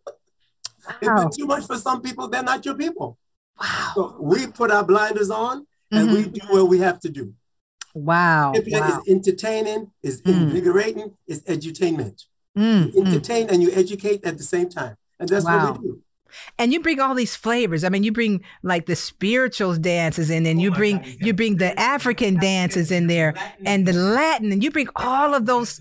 If 1.01 1.09
it's 1.27 1.37
too 1.38 1.47
much 1.47 1.66
for 1.66 1.79
some 1.79 2.03
people, 2.03 2.29
they're 2.29 2.42
not 2.42 2.62
your 2.66 2.75
people. 2.75 3.16
Wow. 3.60 3.92
So 3.94 4.16
we 4.20 4.46
put 4.46 4.70
our 4.70 4.84
blinders 4.84 5.30
on 5.30 5.66
and 5.90 6.08
mm-hmm. 6.08 6.32
we 6.32 6.40
do 6.40 6.46
what 6.48 6.68
we 6.68 6.78
have 6.78 7.00
to 7.00 7.08
do. 7.08 7.34
Wow. 7.94 8.52
If 8.54 8.66
wow. 8.66 8.98
it's 8.98 9.08
entertaining, 9.08 9.92
it's 10.02 10.20
mm. 10.20 10.32
invigorating, 10.32 11.12
it's 11.28 11.42
edutainment. 11.42 12.24
Mm. 12.58 12.92
You 12.92 13.04
entertain 13.04 13.48
and 13.50 13.62
you 13.62 13.70
educate 13.72 14.24
at 14.24 14.36
the 14.36 14.42
same 14.42 14.68
time. 14.68 14.96
And 15.20 15.28
that's 15.28 15.44
wow. 15.44 15.72
what 15.72 15.80
we 15.80 15.88
do. 15.88 16.00
And 16.58 16.72
you 16.72 16.80
bring 16.80 16.98
all 16.98 17.14
these 17.14 17.36
flavors. 17.36 17.84
I 17.84 17.88
mean, 17.88 18.02
you 18.02 18.10
bring 18.10 18.42
like 18.64 18.86
the 18.86 18.96
spirituals 18.96 19.78
dances 19.78 20.30
in, 20.30 20.46
and 20.46 20.58
oh 20.58 20.62
you 20.62 20.70
bring 20.72 20.98
God, 20.98 21.16
you 21.20 21.32
bring 21.32 21.58
the 21.58 21.78
African 21.78 22.40
dances 22.40 22.90
in 22.90 23.06
there, 23.06 23.34
and 23.64 23.86
the 23.86 23.92
Latin, 23.92 24.50
and 24.50 24.60
you 24.60 24.72
bring 24.72 24.88
all 24.96 25.32
of 25.32 25.46
those. 25.46 25.80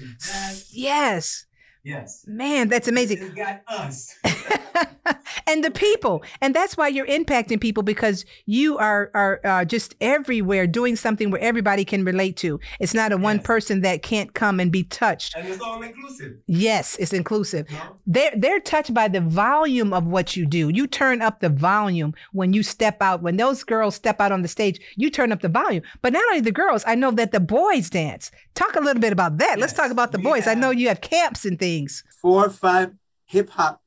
Yes. 0.69 1.47
Yes. 1.83 2.23
Man, 2.25 2.69
that's 2.69 2.87
amazing. 2.87 3.33
Got 3.35 3.61
us. 3.67 4.15
and 5.47 5.65
the 5.65 5.71
people. 5.71 6.23
And 6.39 6.55
that's 6.55 6.77
why 6.77 6.87
you're 6.87 7.05
impacting 7.07 7.59
people 7.59 7.83
because 7.83 8.25
you 8.45 8.77
are 8.77 9.11
are 9.13 9.41
uh, 9.43 9.65
just 9.65 9.93
everywhere 9.99 10.65
doing 10.65 10.95
something 10.95 11.29
where 11.29 11.41
everybody 11.41 11.83
can 11.83 12.05
relate 12.05 12.37
to. 12.37 12.61
It's 12.79 12.93
not 12.93 13.11
a 13.11 13.15
yes. 13.15 13.23
one 13.23 13.39
person 13.41 13.81
that 13.81 14.01
can't 14.01 14.33
come 14.33 14.61
and 14.61 14.71
be 14.71 14.83
touched. 14.85 15.35
And 15.35 15.45
it's 15.45 15.61
all 15.61 15.81
inclusive. 15.81 16.37
Yes, 16.47 16.95
it's 16.99 17.11
inclusive. 17.11 17.69
No? 17.69 17.97
They're 18.07 18.31
they're 18.37 18.61
touched 18.61 18.93
by 18.93 19.09
the 19.09 19.19
volume 19.19 19.91
of 19.91 20.07
what 20.07 20.37
you 20.37 20.45
do. 20.45 20.69
You 20.69 20.87
turn 20.87 21.21
up 21.21 21.41
the 21.41 21.49
volume 21.49 22.13
when 22.31 22.53
you 22.53 22.63
step 22.63 23.01
out. 23.01 23.21
When 23.21 23.35
those 23.35 23.65
girls 23.65 23.95
step 23.95 24.21
out 24.21 24.31
on 24.31 24.41
the 24.41 24.47
stage, 24.47 24.79
you 24.95 25.09
turn 25.09 25.33
up 25.33 25.41
the 25.41 25.49
volume. 25.49 25.83
But 26.01 26.13
not 26.13 26.23
only 26.29 26.39
the 26.39 26.53
girls, 26.53 26.85
I 26.87 26.95
know 26.95 27.11
that 27.11 27.33
the 27.33 27.41
boys 27.41 27.89
dance. 27.89 28.31
Talk 28.55 28.77
a 28.77 28.79
little 28.79 29.01
bit 29.01 29.11
about 29.11 29.39
that. 29.39 29.57
Yes. 29.57 29.59
Let's 29.59 29.73
talk 29.73 29.91
about 29.91 30.13
the 30.13 30.19
boys. 30.19 30.45
Have- 30.45 30.57
I 30.57 30.59
know 30.59 30.69
you 30.69 30.87
have 30.87 31.01
camps 31.01 31.43
and 31.43 31.59
things 31.59 31.72
things? 31.73 32.03
Four 32.21 32.45
or 32.45 32.49
five 32.49 32.91
hip 33.25 33.49
hop 33.49 33.81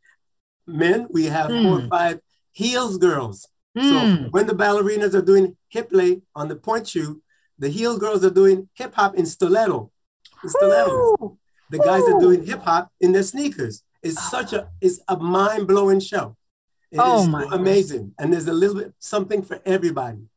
men. 0.66 1.08
We 1.10 1.26
have 1.26 1.50
mm. 1.50 1.62
four 1.62 1.78
or 1.78 1.82
hmm. 1.82 1.88
five 1.88 2.20
heels 2.52 2.98
girls. 2.98 3.48
Mm. 3.76 3.90
So 3.90 3.98
hmm. 3.98 4.24
when 4.30 4.46
the 4.46 4.54
ballerinas 4.54 5.14
are 5.14 5.22
doing 5.22 5.56
Hiplet 5.74 6.22
on 6.34 6.48
the 6.48 6.56
pointe 6.56 6.88
shoe, 6.88 7.22
the 7.58 7.68
heel 7.68 7.98
girls 7.98 8.24
are 8.24 8.30
doing 8.30 8.68
hip 8.74 8.94
hop 8.94 9.14
in 9.14 9.26
stiletto. 9.26 9.90
In 10.42 10.50
stilettos. 10.50 11.36
The 11.70 11.78
guys 11.78 12.02
Ooh. 12.02 12.16
are 12.16 12.20
doing 12.20 12.44
hip 12.44 12.62
hop 12.62 12.90
in 13.00 13.12
their 13.12 13.22
sneakers. 13.22 13.82
It's 14.02 14.22
such 14.30 14.52
a 14.52 14.68
it's 14.80 15.00
a 15.08 15.16
mind 15.16 15.66
blowing 15.66 16.00
show. 16.00 16.36
It 16.92 17.00
oh 17.02 17.22
is 17.22 17.28
my 17.28 17.44
amazing, 17.50 18.14
and 18.18 18.32
there's 18.32 18.46
a 18.46 18.52
little 18.52 18.76
bit 18.76 18.94
something 19.00 19.42
for 19.42 19.60
everybody. 19.66 20.28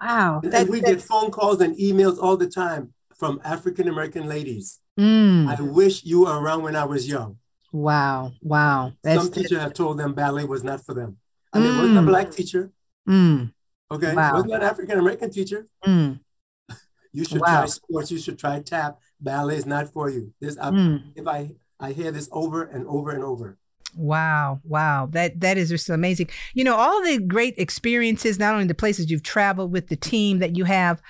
Wow! 0.00 0.40
And, 0.44 0.54
and 0.54 0.68
we 0.68 0.80
get 0.80 1.02
phone 1.02 1.30
calls 1.32 1.60
and 1.60 1.76
emails 1.76 2.22
all 2.22 2.36
the 2.36 2.46
time 2.46 2.94
from 3.18 3.40
African 3.44 3.88
American 3.88 4.28
ladies 4.28 4.78
Mm. 5.00 5.48
I 5.48 5.62
wish 5.62 6.04
you 6.04 6.22
were 6.22 6.38
around 6.38 6.62
when 6.62 6.76
I 6.76 6.84
was 6.84 7.08
young. 7.08 7.38
Wow. 7.72 8.32
Wow. 8.42 8.92
That's 9.02 9.22
Some 9.22 9.32
teacher 9.32 9.58
have 9.58 9.72
told 9.72 9.98
them 9.98 10.12
ballet 10.12 10.44
was 10.44 10.62
not 10.62 10.84
for 10.84 10.94
them. 10.94 11.16
I 11.52 11.60
mean, 11.60 11.72
mm. 11.72 11.78
wasn't 11.78 11.98
a 11.98 12.02
black 12.02 12.30
teacher. 12.30 12.70
Mm. 13.08 13.52
Okay. 13.90 14.14
Wow. 14.14 14.34
Wasn't 14.34 14.52
an 14.52 14.62
African 14.62 14.98
American 14.98 15.30
teacher. 15.30 15.66
Mm. 15.86 16.20
You 17.12 17.24
should 17.24 17.40
wow. 17.40 17.60
try 17.60 17.66
sports. 17.66 18.10
You 18.10 18.18
should 18.18 18.38
try 18.38 18.60
tap. 18.60 18.98
Ballet 19.20 19.56
is 19.56 19.66
not 19.66 19.92
for 19.92 20.10
you. 20.10 20.34
This, 20.40 20.58
I, 20.58 20.70
mm. 20.70 21.02
if 21.16 21.26
I, 21.26 21.52
I 21.80 21.92
hear 21.92 22.12
this 22.12 22.28
over 22.30 22.64
and 22.64 22.86
over 22.86 23.10
and 23.10 23.24
over. 23.24 23.56
Wow, 23.96 24.60
wow. 24.64 25.06
That 25.06 25.40
that 25.40 25.58
is 25.58 25.70
just 25.70 25.88
amazing. 25.88 26.28
You 26.54 26.62
know, 26.64 26.76
all 26.76 27.02
the 27.02 27.18
great 27.18 27.54
experiences, 27.56 28.38
not 28.38 28.54
only 28.54 28.66
the 28.66 28.74
places 28.74 29.10
you've 29.10 29.22
traveled 29.22 29.72
with 29.72 29.88
the 29.88 29.96
team 29.96 30.38
that 30.38 30.56
you 30.56 30.64
have, 30.64 31.02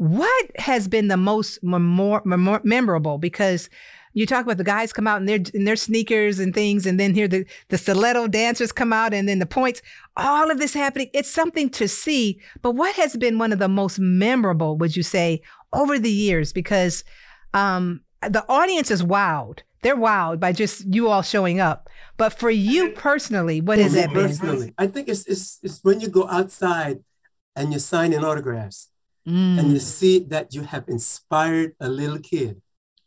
what 0.00 0.50
has 0.56 0.88
been 0.88 1.08
the 1.08 1.18
most 1.18 1.62
memor- 1.62 2.22
memor- 2.24 2.62
memorable? 2.64 3.18
Because 3.18 3.68
you 4.14 4.24
talk 4.24 4.44
about 4.44 4.56
the 4.56 4.64
guys 4.64 4.94
come 4.94 5.06
out 5.06 5.20
in 5.20 5.26
their 5.26 5.40
in 5.52 5.64
their 5.64 5.76
sneakers 5.76 6.38
and 6.38 6.54
things, 6.54 6.86
and 6.86 6.98
then 6.98 7.12
here 7.12 7.28
the 7.28 7.44
the 7.68 7.76
stiletto 7.76 8.26
dancers 8.26 8.72
come 8.72 8.94
out, 8.94 9.12
and 9.12 9.28
then 9.28 9.40
the 9.40 9.46
points. 9.46 9.82
All 10.16 10.50
of 10.50 10.58
this 10.58 10.72
happening. 10.72 11.10
It's 11.12 11.28
something 11.28 11.68
to 11.70 11.86
see. 11.86 12.40
But 12.62 12.70
what 12.70 12.94
has 12.96 13.14
been 13.18 13.36
one 13.36 13.52
of 13.52 13.58
the 13.58 13.68
most 13.68 13.98
memorable? 13.98 14.78
Would 14.78 14.96
you 14.96 15.02
say 15.02 15.42
over 15.70 15.98
the 15.98 16.10
years? 16.10 16.54
Because 16.54 17.04
um, 17.52 18.00
the 18.22 18.46
audience 18.48 18.90
is 18.90 19.02
wowed. 19.02 19.58
They're 19.82 19.96
wowed 19.96 20.40
by 20.40 20.52
just 20.52 20.86
you 20.86 21.08
all 21.08 21.22
showing 21.22 21.60
up. 21.60 21.90
But 22.16 22.38
for 22.38 22.50
you 22.50 22.92
personally, 22.92 23.60
what 23.60 23.78
is 23.78 23.92
has 23.92 23.94
that 23.96 24.14
been? 24.14 24.28
Personally, 24.28 24.72
I 24.78 24.86
think 24.86 25.08
it's, 25.10 25.26
it's 25.26 25.58
it's 25.62 25.84
when 25.84 26.00
you 26.00 26.08
go 26.08 26.26
outside 26.26 27.04
and 27.54 27.70
you're 27.70 27.80
signing 27.80 28.24
autographs 28.24 28.89
mm. 29.26 29.58
and 29.58 29.72
you 29.72 29.78
see 29.78 30.18
that 30.18 30.54
you 30.54 30.62
have 30.62 30.88
inspired 30.88 31.74
a 31.80 31.88
little 31.88 32.18
kid. 32.18 32.60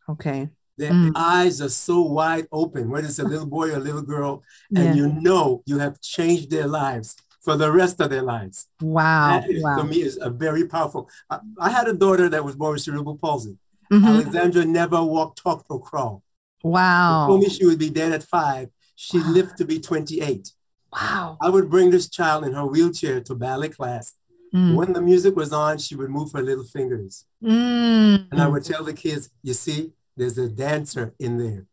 Okay. 0.08 0.50
Their 0.78 0.92
mm. 0.92 1.12
eyes 1.16 1.62
are 1.62 1.70
so 1.70 2.02
wide 2.02 2.48
open, 2.52 2.90
whether 2.90 3.08
it's 3.08 3.20
a 3.20 3.24
little 3.24 3.46
boy 3.46 3.70
or 3.72 3.76
a 3.76 3.80
little 3.80 4.02
girl, 4.02 4.44
and 4.76 4.86
yeah. 4.86 4.94
you 4.96 5.08
know 5.08 5.62
you 5.66 5.78
have 5.80 6.02
changed 6.02 6.50
their 6.50 6.68
lives 6.68 7.16
for 7.44 7.56
the 7.58 7.72
rest 7.72 8.00
of 8.02 8.10
their 8.10 8.24
lives. 8.24 8.68
Wow. 8.82 9.40
That 9.40 9.52
is, 9.52 9.64
wow. 9.64 9.78
For 9.78 9.84
me, 9.84 10.02
is 10.02 10.18
a 10.20 10.30
very 10.30 10.68
powerful. 10.68 11.10
I, 11.30 11.40
I, 11.60 11.70
had 11.70 11.88
a 11.88 11.94
daughter 11.94 12.30
that 12.30 12.44
was 12.44 12.56
born 12.56 12.74
with 12.74 12.82
cerebral 12.82 13.18
palsy. 13.18 13.58
Mm-hmm. 13.92 14.06
Alexandra 14.06 14.66
never 14.66 15.04
walked, 15.04 15.44
talked, 15.44 15.68
or 15.70 15.80
crawled. 15.80 16.24
Wow. 16.64 17.26
She 17.26 17.30
told 17.30 17.42
me 17.42 17.50
she 17.50 17.66
would 17.66 17.80
be 17.80 17.90
dead 17.90 18.14
at 18.14 18.24
five. 18.24 18.70
She 18.96 19.20
wow. 19.20 19.30
lived 19.30 19.58
to 19.58 19.66
be 19.66 19.80
28. 19.80 20.52
Wow. 20.92 21.38
I 21.42 21.50
would 21.50 21.70
bring 21.70 21.92
this 21.92 22.10
child 22.10 22.46
in 22.46 22.54
her 22.54 22.66
wheelchair 22.66 23.20
to 23.22 23.36
ballet 23.36 23.70
class 23.70 24.14
Mm. 24.54 24.76
When 24.76 24.94
the 24.94 25.02
music 25.02 25.36
was 25.36 25.52
on, 25.52 25.80
she 25.80 25.96
would 25.96 26.10
move 26.10 26.32
her 26.34 26.42
little 26.42 26.64
fingers. 26.64 27.26
Mm. 27.44 28.28
And 28.32 28.42
I 28.42 28.48
would 28.48 28.64
tell 28.64 28.84
the 28.84 28.94
kids, 28.94 29.30
you 29.42 29.54
see, 29.54 29.94
there's 30.16 30.38
a 30.38 30.48
dancer 30.48 31.14
in 31.20 31.38
there. 31.38 31.66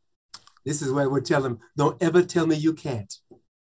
This 0.64 0.80
is 0.80 0.90
where 0.90 1.04
I 1.04 1.06
would 1.06 1.26
tell 1.26 1.42
them, 1.42 1.60
don't 1.76 2.02
ever 2.02 2.22
tell 2.22 2.46
me 2.46 2.56
you 2.56 2.72
can't. 2.72 3.14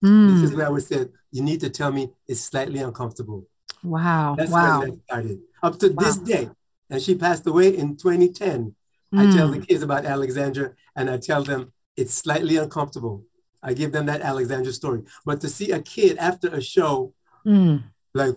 Mm. 0.05 0.35
This 0.35 0.51
is 0.51 0.57
where 0.57 0.67
I 0.67 0.71
would 0.71 0.83
say, 0.83 1.07
you 1.31 1.43
need 1.43 1.61
to 1.61 1.71
tell 1.71 1.93
me 1.93 2.11
it's 2.27 2.41
slightly 2.41 2.81
uncomfortable. 2.81 3.47
Wow. 3.83 4.35
That's 4.37 4.51
wow. 4.51 4.81
where 4.81 4.91
that 4.91 5.05
started. 5.05 5.39
Up 5.63 5.79
to 5.79 5.89
wow. 5.89 6.05
this 6.05 6.19
day. 6.19 6.51
And 6.91 7.03
she 7.03 7.15
passed 7.15 7.47
away 7.47 7.77
in 7.77 7.97
2010. 7.97 8.75
I 9.15 9.31
tell 9.35 9.49
the 9.49 9.59
mm. 9.59 9.67
kids 9.67 9.83
about 9.83 10.05
Alexandra 10.05 10.73
and 10.95 11.09
I 11.09 11.17
tell 11.17 11.43
them 11.43 11.73
it's 11.97 12.13
slightly 12.13 12.57
uncomfortable. 12.57 13.25
I 13.63 13.73
give 13.73 13.93
them 13.93 14.07
that 14.07 14.21
Alexandra 14.21 14.73
story. 14.73 15.03
But 15.25 15.41
to 15.41 15.49
see 15.49 15.71
a 15.71 15.81
kid 15.81 16.19
after 16.19 16.49
a 16.49 16.61
show, 16.61 17.15
mm. 17.47 17.83
like, 18.13 18.37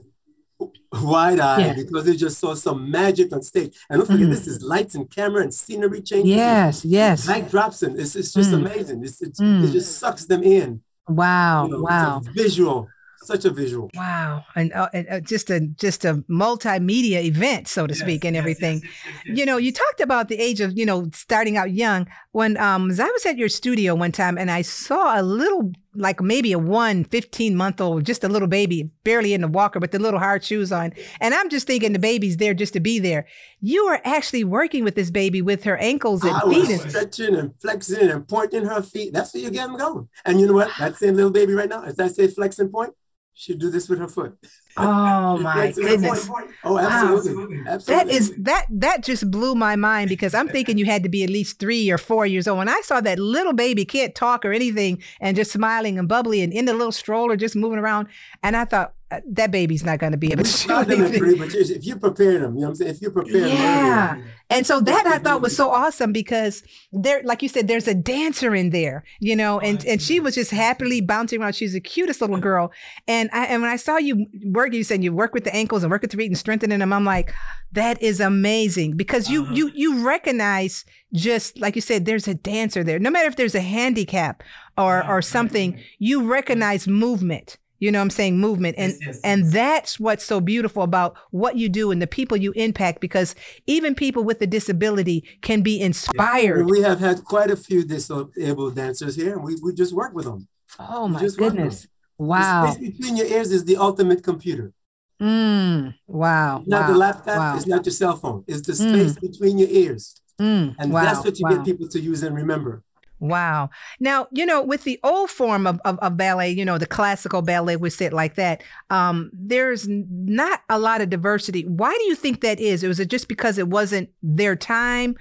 wide 0.92 1.40
eyed 1.40 1.60
yeah. 1.60 1.74
because 1.74 2.06
they 2.06 2.16
just 2.16 2.40
saw 2.40 2.54
some 2.54 2.90
magic 2.90 3.32
on 3.34 3.42
stage. 3.42 3.76
And 3.90 4.00
don't 4.00 4.08
forget, 4.08 4.28
mm. 4.28 4.32
this 4.32 4.48
is 4.48 4.62
lights 4.62 4.96
and 4.96 5.10
camera 5.10 5.44
and 5.44 5.54
scenery 5.54 6.02
changes. 6.02 6.30
Yes, 6.30 6.86
yes. 6.86 7.28
Backdrops 7.28 7.84
and 7.84 8.00
it's, 8.00 8.16
it's 8.16 8.34
just 8.34 8.52
mm. 8.52 8.66
amazing. 8.66 9.04
It's, 9.04 9.22
it's 9.22 9.40
mm. 9.40 9.68
It 9.68 9.72
just 9.72 10.00
sucks 10.00 10.26
them 10.26 10.44
in. 10.44 10.82
Wow, 11.08 11.66
you 11.66 11.72
know, 11.72 11.82
wow. 11.82 12.22
visual 12.34 12.88
such 13.34 13.46
a 13.46 13.52
visual. 13.52 13.90
Wow, 13.96 14.44
and, 14.56 14.74
uh, 14.74 14.90
and 14.94 15.06
uh, 15.10 15.20
just 15.22 15.50
a 15.50 15.60
just 15.86 16.04
a 16.06 16.14
multimedia 16.30 17.24
event, 17.24 17.68
so 17.68 17.88
to 17.88 17.94
Yes, 17.94 18.02
speak, 18.02 18.26
and 18.26 18.36
yes, 18.36 18.42
everything. 18.42 18.82
yes. 19.26 19.38
You 19.38 19.46
know, 19.46 19.58
you 19.58 19.72
talked 19.72 20.02
about 20.02 20.28
the 20.30 20.38
age 20.48 20.60
of 20.62 20.78
you 20.78 20.86
know 20.86 21.10
starting 21.14 21.56
out 21.58 21.72
young. 21.72 22.08
When 22.32 22.58
um, 22.58 22.92
I 22.92 23.10
was 23.12 23.26
at 23.26 23.38
your 23.38 23.50
studio 23.50 23.96
one 23.96 24.12
time, 24.12 24.38
and 24.38 24.50
I 24.52 24.62
saw 24.62 25.20
a 25.20 25.24
little 25.24 25.72
like 25.96 26.22
maybe 26.22 26.52
a 26.54 26.60
one 26.60 27.04
15 27.04 27.56
month 27.56 27.82
old, 27.82 28.06
just 28.06 28.24
a 28.24 28.30
little 28.30 28.48
baby, 28.48 28.90
barely 29.04 29.34
in 29.34 29.42
the 29.42 29.48
walker, 29.48 29.80
but 29.80 29.92
the 29.92 30.00
little 30.00 30.20
hard 30.20 30.44
shoes 30.44 30.72
on, 30.72 30.94
and 31.22 31.34
I'm 31.34 31.50
just 31.50 31.66
thinking 31.68 31.94
the 31.94 32.00
baby's 32.00 32.38
there 32.38 32.54
just 32.54 32.74
to 32.74 32.80
be 32.80 33.00
there. 33.00 33.26
You 33.62 33.82
are 33.86 34.00
actually 34.06 34.44
working 34.44 34.84
with 34.84 34.96
this 34.96 35.10
baby 35.12 35.42
with 35.42 35.64
her 35.64 35.78
ankles 35.78 36.24
and 36.24 36.36
I 36.36 36.42
feet. 36.42 36.60
was 36.60 36.70
and- 36.70 36.90
stretching 36.92 37.36
and 37.36 37.54
flexing 37.62 38.10
and 38.10 38.28
pointing 38.28 38.66
her 38.66 38.82
feet. 38.84 39.12
That's 39.14 39.34
where 39.34 39.44
you 39.44 39.50
get 39.50 39.68
them 39.68 39.78
going. 39.78 40.08
And 40.26 40.40
you 40.40 40.46
know 40.48 40.54
what? 40.54 40.70
That 40.80 40.96
same 40.96 41.16
little 41.16 41.32
baby 41.32 41.54
right 41.54 41.68
now, 41.70 41.84
as 41.84 42.00
I 42.00 42.08
say 42.08 42.28
flex 42.28 42.60
and 42.60 42.72
point, 42.72 42.94
she'll 43.40 43.58
do 43.58 43.70
this 43.70 43.90
with 43.90 44.00
her 44.00 44.08
foot. 44.08 44.38
Oh 44.82 45.38
my 45.40 45.74
goodness. 45.74 46.30
point. 46.30 46.52
Oh, 46.64 46.78
absolutely. 46.78 47.58
That 47.64 47.74
Absolutely. 47.74 48.14
is 48.14 48.34
that 48.38 48.66
that 48.70 49.04
just 49.04 49.30
blew 49.30 49.54
my 49.54 49.76
mind 49.76 50.08
because 50.08 50.34
I'm 50.34 50.48
thinking 50.48 50.78
you 50.78 50.86
had 50.86 51.04
to 51.04 51.10
be 51.10 51.22
at 51.24 51.30
least 51.30 51.60
three 51.60 51.90
or 51.90 51.98
four 51.98 52.26
years 52.26 52.48
old. 52.48 52.60
When 52.60 52.70
I 52.70 52.80
saw 52.86 53.02
that 53.02 53.20
little 53.20 53.52
baby 53.52 53.84
can't 53.84 54.16
talk 54.16 54.46
or 54.46 54.54
anything 54.54 55.02
and 55.20 55.36
just 55.36 55.52
smiling 55.52 56.00
and 56.00 56.08
bubbly 56.08 56.42
and 56.42 56.54
in 56.54 56.64
the 56.64 56.74
little 56.74 56.94
stroller 56.94 57.36
just 57.36 57.58
moving 57.58 57.80
around, 57.80 58.08
and 58.42 58.56
I 58.56 58.64
thought 58.64 58.94
that 59.28 59.50
baby's 59.52 59.84
not 59.84 59.98
going 60.00 60.12
to 60.12 60.18
be 60.18 60.32
able 60.32 60.44
to 60.44 60.68
do 60.68 60.74
anything. 60.74 61.42
if 61.42 61.86
you 61.86 61.96
prepare 61.98 62.40
them, 62.40 62.56
you 62.56 62.62
know 62.62 62.68
what 62.68 62.70
I'm 62.70 62.76
saying? 62.76 62.92
If 62.92 63.02
you 63.02 63.10
prepare 63.12 63.42
them, 63.42 63.50
Yeah. 63.58 64.14
early, 64.14 64.24
And 64.52 64.68
so 64.68 64.80
that 64.82 65.08
I 65.08 65.18
thought 65.18 65.42
was 65.42 65.56
so 65.56 65.72
awesome 65.82 66.12
because 66.14 66.62
there, 66.92 67.22
like 67.24 67.42
you 67.42 67.50
said, 67.50 67.68
there's 67.68 67.88
a 67.88 67.96
dancer 67.96 68.54
in 68.54 68.70
there, 68.70 69.04
you 69.20 69.36
know, 69.36 69.60
and, 69.60 69.84
and 69.86 70.00
she 70.02 70.20
was 70.20 70.36
just 70.36 70.52
happily 70.52 71.02
bouncing 71.02 71.42
around. 71.42 71.56
She's 71.56 71.74
the 71.74 71.80
cutest 71.80 72.22
little 72.22 72.38
girl. 72.38 72.72
And 73.08 73.30
I, 73.34 73.46
and 73.46 73.62
when 73.64 73.72
I 73.72 73.78
saw 73.78 73.98
you 73.98 74.28
work, 74.46 74.74
you 74.74 74.84
said 74.84 75.04
you 75.04 75.12
work 75.14 75.34
with 75.34 75.44
the 75.44 75.56
ankles 75.56 75.84
and 75.84 75.90
work 75.92 76.02
with 76.04 76.12
the 76.12 76.18
feet 76.18 76.28
and 76.28 76.38
strengthening 76.38 76.80
them. 76.80 76.94
I'm 76.94 77.06
like, 77.06 77.34
that 77.72 78.02
is 78.02 78.20
amazing 78.20 78.96
because 78.96 79.30
you, 79.30 79.44
Uh-huh. 79.44 79.54
you, 79.56 79.72
you 79.74 80.06
recognize 80.06 80.86
just 81.14 81.60
like 81.60 81.76
you 81.76 81.82
said, 81.82 82.06
there's 82.06 82.28
a 82.28 82.36
dancer 82.36 82.84
there. 82.84 83.00
No 83.00 83.10
matter 83.10 83.28
if 83.28 83.36
there's 83.36 83.56
a 83.56 83.62
handicap 83.62 84.44
or, 84.78 85.04
or 85.08 85.22
something, 85.24 85.80
you 85.98 86.32
recognize 86.32 86.88
movement. 86.88 87.58
You 87.80 87.92
know 87.92 88.00
what 88.00 88.04
I'm 88.04 88.10
saying? 88.10 88.38
Movement. 88.38 88.76
And 88.78 88.92
Yes, 88.94 89.00
yes, 89.06 89.20
and 89.24 89.44
yes. 89.46 89.54
that's 89.54 90.00
what's 90.00 90.24
so 90.26 90.42
beautiful 90.42 90.84
about 90.84 91.16
what 91.32 91.56
you 91.58 91.70
do 91.70 91.92
and 91.92 92.02
the 92.02 92.08
people 92.08 92.36
you 92.38 92.52
impact 92.54 93.00
because 93.00 93.36
even 93.68 93.96
people 93.96 94.24
with 94.24 94.42
a 94.42 94.48
disability 94.48 95.24
can 95.42 95.62
be 95.62 95.80
inspired. 95.80 96.70
We 96.70 96.82
have 96.82 97.00
had 97.00 97.24
quite 97.24 97.52
a 97.52 97.56
few 97.56 97.84
disabled 97.86 98.76
dancers 98.76 99.16
here, 99.16 99.34
and 99.36 99.44
we, 99.44 99.56
we 99.64 99.74
just 99.74 99.94
work 99.94 100.14
with 100.14 100.26
them. 100.26 100.48
Oh 100.78 101.06
We 101.06 101.12
my 101.14 101.20
just 101.20 101.38
goodness. 101.38 101.88
Wow. 102.18 102.66
The 102.66 102.72
space 102.74 102.90
between 102.98 103.16
your 103.16 103.28
ears 103.28 103.52
is 103.52 103.64
the 103.66 103.78
ultimate 103.78 104.24
computer. 104.24 104.74
Mm, 105.22 105.96
wow. 106.08 106.60
It's 106.60 106.68
not 106.68 106.82
wow. 106.82 106.88
the 106.92 106.98
laptop, 106.98 107.38
Wow. 107.38 107.56
it's 107.58 107.68
not 107.68 107.86
your 107.86 107.94
cell 107.94 108.16
phone, 108.18 108.44
it's 108.48 108.62
the 108.68 108.74
Mm. 108.74 108.90
space 108.90 109.14
between 109.20 109.58
your 109.58 109.70
ears. 109.70 110.16
Mm, 110.40 110.76
And 110.80 110.92
wow. 110.94 111.04
that's 111.04 111.26
what 111.26 111.38
you 111.40 111.44
wow. 111.46 111.56
get 111.56 111.66
people 111.66 111.88
to 111.90 112.00
use 112.00 112.24
and 112.24 112.36
remember. 112.36 112.84
Wow. 113.20 113.70
Now, 114.00 114.28
you 114.32 114.46
know, 114.46 114.62
with 114.62 114.86
the 114.86 115.00
old 115.04 115.30
form 115.30 115.68
of, 115.68 115.82
of, 115.84 116.00
of 116.00 116.16
ballet, 116.16 116.52
you 116.52 116.64
know, 116.64 116.78
the 116.78 116.86
classical 116.86 117.42
ballet, 117.42 117.78
say 117.90 118.06
it 118.06 118.14
like 118.14 118.36
that, 118.36 118.64
um, 118.90 119.30
there's 119.34 119.88
not 119.90 120.62
a 120.70 120.80
lot 120.80 121.02
of 121.02 121.10
diversity. 121.10 121.64
Why 121.66 121.92
do 121.92 122.04
you 122.06 122.16
think 122.16 122.42
that 122.42 122.60
is? 122.60 122.84
Was 122.84 123.00
it 123.00 123.10
just 123.10 123.28
because 123.28 123.58
it 123.58 123.68
wasn't 123.68 124.10
their 124.24 124.56
time? 124.56 125.18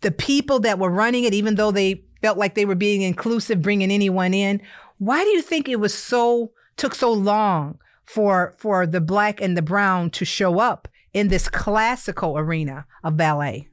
The 0.00 0.10
people 0.10 0.60
that 0.60 0.78
were 0.78 0.90
running 0.90 1.24
it, 1.24 1.34
even 1.34 1.56
though 1.56 1.70
they 1.70 2.02
felt 2.22 2.38
like 2.38 2.54
they 2.54 2.64
were 2.64 2.74
being 2.74 3.02
inclusive, 3.02 3.62
bringing 3.62 3.90
anyone 3.90 4.32
in. 4.32 4.62
Why 4.98 5.22
do 5.22 5.30
you 5.30 5.42
think 5.42 5.68
it 5.68 5.80
was 5.80 5.94
so, 5.94 6.52
took 6.76 6.94
so 6.94 7.12
long 7.12 7.78
for, 8.04 8.54
for 8.58 8.86
the 8.86 9.00
black 9.00 9.40
and 9.40 9.56
the 9.56 9.62
brown 9.62 10.10
to 10.10 10.24
show 10.24 10.58
up 10.60 10.88
in 11.12 11.28
this 11.28 11.48
classical 11.48 12.38
arena 12.38 12.86
of 13.04 13.16
ballet? 13.16 13.68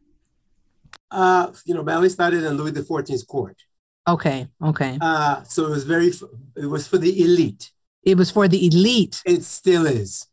Uh, 1.12 1.52
you 1.66 1.74
know, 1.74 1.84
ballet 1.84 2.10
started 2.10 2.44
in 2.44 2.58
Louis 2.58 2.72
XIV's 2.72 3.24
court. 3.24 3.58
Okay. 4.08 4.48
Okay. 4.62 4.98
Uh, 5.02 5.44
so 5.44 5.66
it 5.68 5.70
was 5.72 5.84
very. 5.84 6.12
It 6.56 6.66
was 6.68 6.88
for 6.88 6.98
the 6.98 7.24
elite. 7.24 7.72
It 8.04 8.18
was 8.18 8.32
for 8.32 8.48
the 8.48 8.68
elite. 8.68 9.22
It 9.26 9.44
still 9.44 9.86
is. 9.86 10.28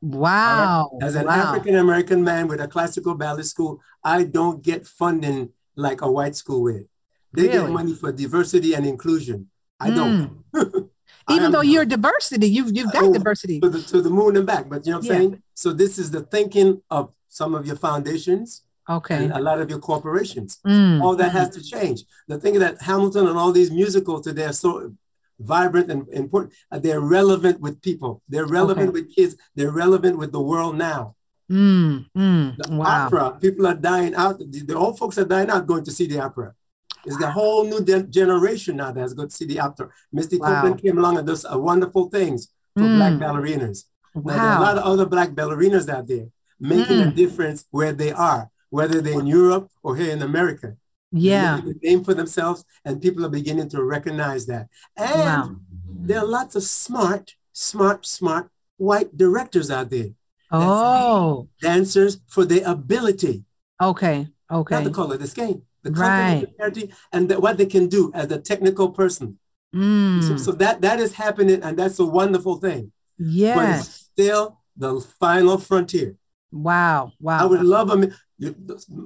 Wow. 0.00 0.90
As 1.02 1.14
an 1.14 1.26
wow. 1.26 1.32
African 1.52 1.76
American 1.76 2.24
man 2.24 2.48
with 2.48 2.60
a 2.60 2.68
classical 2.68 3.14
ballet 3.14 3.42
school, 3.42 3.80
I 4.02 4.24
don't 4.24 4.62
get 4.62 4.86
funding 4.86 5.50
like 5.76 6.00
a 6.00 6.10
white 6.10 6.36
school 6.36 6.62
would. 6.62 6.86
They 7.32 7.48
get 7.48 7.68
money 7.70 7.94
for 7.94 8.10
diversity 8.10 8.74
and 8.74 8.86
inclusion. 8.86 9.50
I 9.78 9.90
don't. 9.90 10.44
Even 11.30 11.46
am 11.46 11.52
though 11.52 11.60
you're 11.60 11.84
diversity, 11.84 12.48
you've 12.48 12.74
you've 12.74 12.92
got 12.92 13.04
Oh, 13.04 13.12
diversity. 13.12 13.60
to 13.60 13.68
the, 13.68 13.82
to 13.82 14.02
the 14.02 14.10
moon 14.10 14.36
and 14.36 14.46
back. 14.46 14.68
But 14.68 14.84
you 14.84 14.92
know 14.92 14.98
what 14.98 15.06
I'm 15.06 15.12
Yeah. 15.12 15.18
saying? 15.18 15.42
So 15.54 15.72
this 15.72 15.98
is 15.98 16.10
the 16.10 16.22
thinking 16.22 16.82
of 16.90 17.12
some 17.28 17.54
of 17.54 17.66
your 17.66 17.76
foundations 17.76 18.62
Okay. 18.98 19.30
a 19.32 19.40
lot 19.40 19.60
of 19.60 19.70
your 19.70 19.78
corporations. 19.78 20.58
Mm. 20.66 21.00
All 21.02 21.14
that 21.16 21.32
has 21.32 21.48
to 21.56 21.62
change. 21.62 21.98
The 22.28 22.38
thing 22.38 22.58
that 22.58 22.82
Hamilton 22.82 23.26
and 23.28 23.36
all 23.38 23.52
these 23.52 23.70
musicals 23.70 24.22
today 24.26 24.46
are 24.46 24.52
so 24.52 24.92
vibrant 25.38 25.90
and 25.90 26.08
important. 26.08 26.52
uh, 26.72 26.78
They're 26.78 27.00
relevant 27.00 27.60
with 27.60 27.80
people. 27.88 28.12
They're 28.28 28.46
relevant 28.60 28.88
Okay. 28.90 29.00
with 29.00 29.14
kids. 29.16 29.36
They're 29.56 29.70
relevant 29.84 30.18
with 30.18 30.32
the 30.32 30.40
world 30.50 30.76
now. 30.76 31.02
Mm. 31.50 32.06
Mm. 32.16 32.56
The 32.58 32.76
Wow. 32.76 33.06
opera, 33.06 33.38
people 33.40 33.66
are 33.66 33.74
dying 33.74 34.14
out. 34.14 34.38
The, 34.38 34.60
the 34.70 34.76
old 34.76 34.98
folks 34.98 35.16
are 35.18 35.24
dying 35.24 35.50
out 35.50 35.66
going 35.66 35.84
to 35.84 35.90
see 35.98 36.06
the 36.06 36.20
opera. 36.20 36.54
It's 37.06 37.20
a 37.22 37.30
whole 37.30 37.64
new 37.64 37.80
de- 37.82 38.02
generation 38.20 38.76
now 38.76 38.92
that's 38.92 39.14
going 39.14 39.28
to 39.30 39.34
see 39.34 39.46
the 39.46 39.58
opera. 39.60 39.88
Misty 40.12 40.36
Wow. 40.38 40.46
Copeland 40.48 40.82
came 40.82 40.98
along 40.98 41.16
and 41.18 41.26
does 41.26 41.44
uh, 41.46 41.58
wonderful 41.58 42.04
things 42.10 42.48
for 42.76 42.84
Mm. 42.84 42.96
black 42.98 43.14
ballerinas. 43.22 43.84
Now, 44.14 44.20
there 44.22 44.38
are 44.38 44.58
a 44.58 44.60
lot 44.68 44.78
of 44.78 44.84
other 44.84 45.06
black 45.06 45.30
ballerinas 45.30 45.88
out 45.88 46.06
there 46.08 46.26
making 46.60 47.00
a 47.00 47.06
Mm. 47.06 47.14
difference 47.16 47.64
where 47.70 47.92
they 47.94 48.12
are, 48.12 48.50
whether 48.70 49.00
they're 49.00 49.20
in 49.20 49.26
Europe 49.26 49.68
or 49.82 49.96
here 49.96 50.10
in 50.12 50.22
America. 50.22 50.76
Yeah. 51.12 51.58
a 51.58 51.72
name 51.82 52.04
for 52.04 52.14
themselves, 52.14 52.64
and 52.84 53.02
people 53.02 53.26
are 53.26 53.28
beginning 53.40 53.68
to 53.70 53.82
recognize 53.82 54.46
that. 54.46 54.68
And 54.96 55.10
Wow. 55.20 55.56
there 56.06 56.20
are 56.20 56.26
lots 56.38 56.54
of 56.54 56.62
smart, 56.62 57.34
smart, 57.52 58.06
smart 58.06 58.48
white 58.76 59.16
directors 59.16 59.72
out 59.72 59.90
there, 59.90 60.10
Oh. 60.52 61.48
dancers 61.60 62.20
for 62.28 62.44
their 62.44 62.64
ability, 62.66 63.44
Okay. 63.82 64.28
Okay. 64.52 64.74
Not 64.76 64.84
the 64.84 64.90
color, 64.90 65.16
the 65.16 65.26
skin, 65.26 65.62
the 65.82 65.90
Right. 65.90 66.46
and 67.12 67.28
the, 67.28 67.40
what 67.40 67.56
they 67.58 67.66
can 67.66 67.88
do 67.88 68.10
as 68.14 68.30
a 68.30 68.38
technical 68.38 68.90
person. 68.90 69.38
So, 69.72 69.78
Mm. 69.80 70.38
so 70.38 70.52
that 70.52 70.80
that 70.82 70.98
is 71.00 71.12
happening, 71.14 71.60
and 71.62 71.76
that's 71.78 71.98
a 71.98 72.04
wonderful 72.06 72.56
thing. 72.66 72.92
But 73.18 73.78
it's 73.80 73.88
still 74.10 74.58
the 74.76 75.00
final 75.18 75.56
frontier. 75.58 76.16
Wow. 76.52 77.12
Wow. 77.20 77.38
I 77.42 77.44
would 77.46 77.62
love 77.62 77.88
them. 77.88 78.12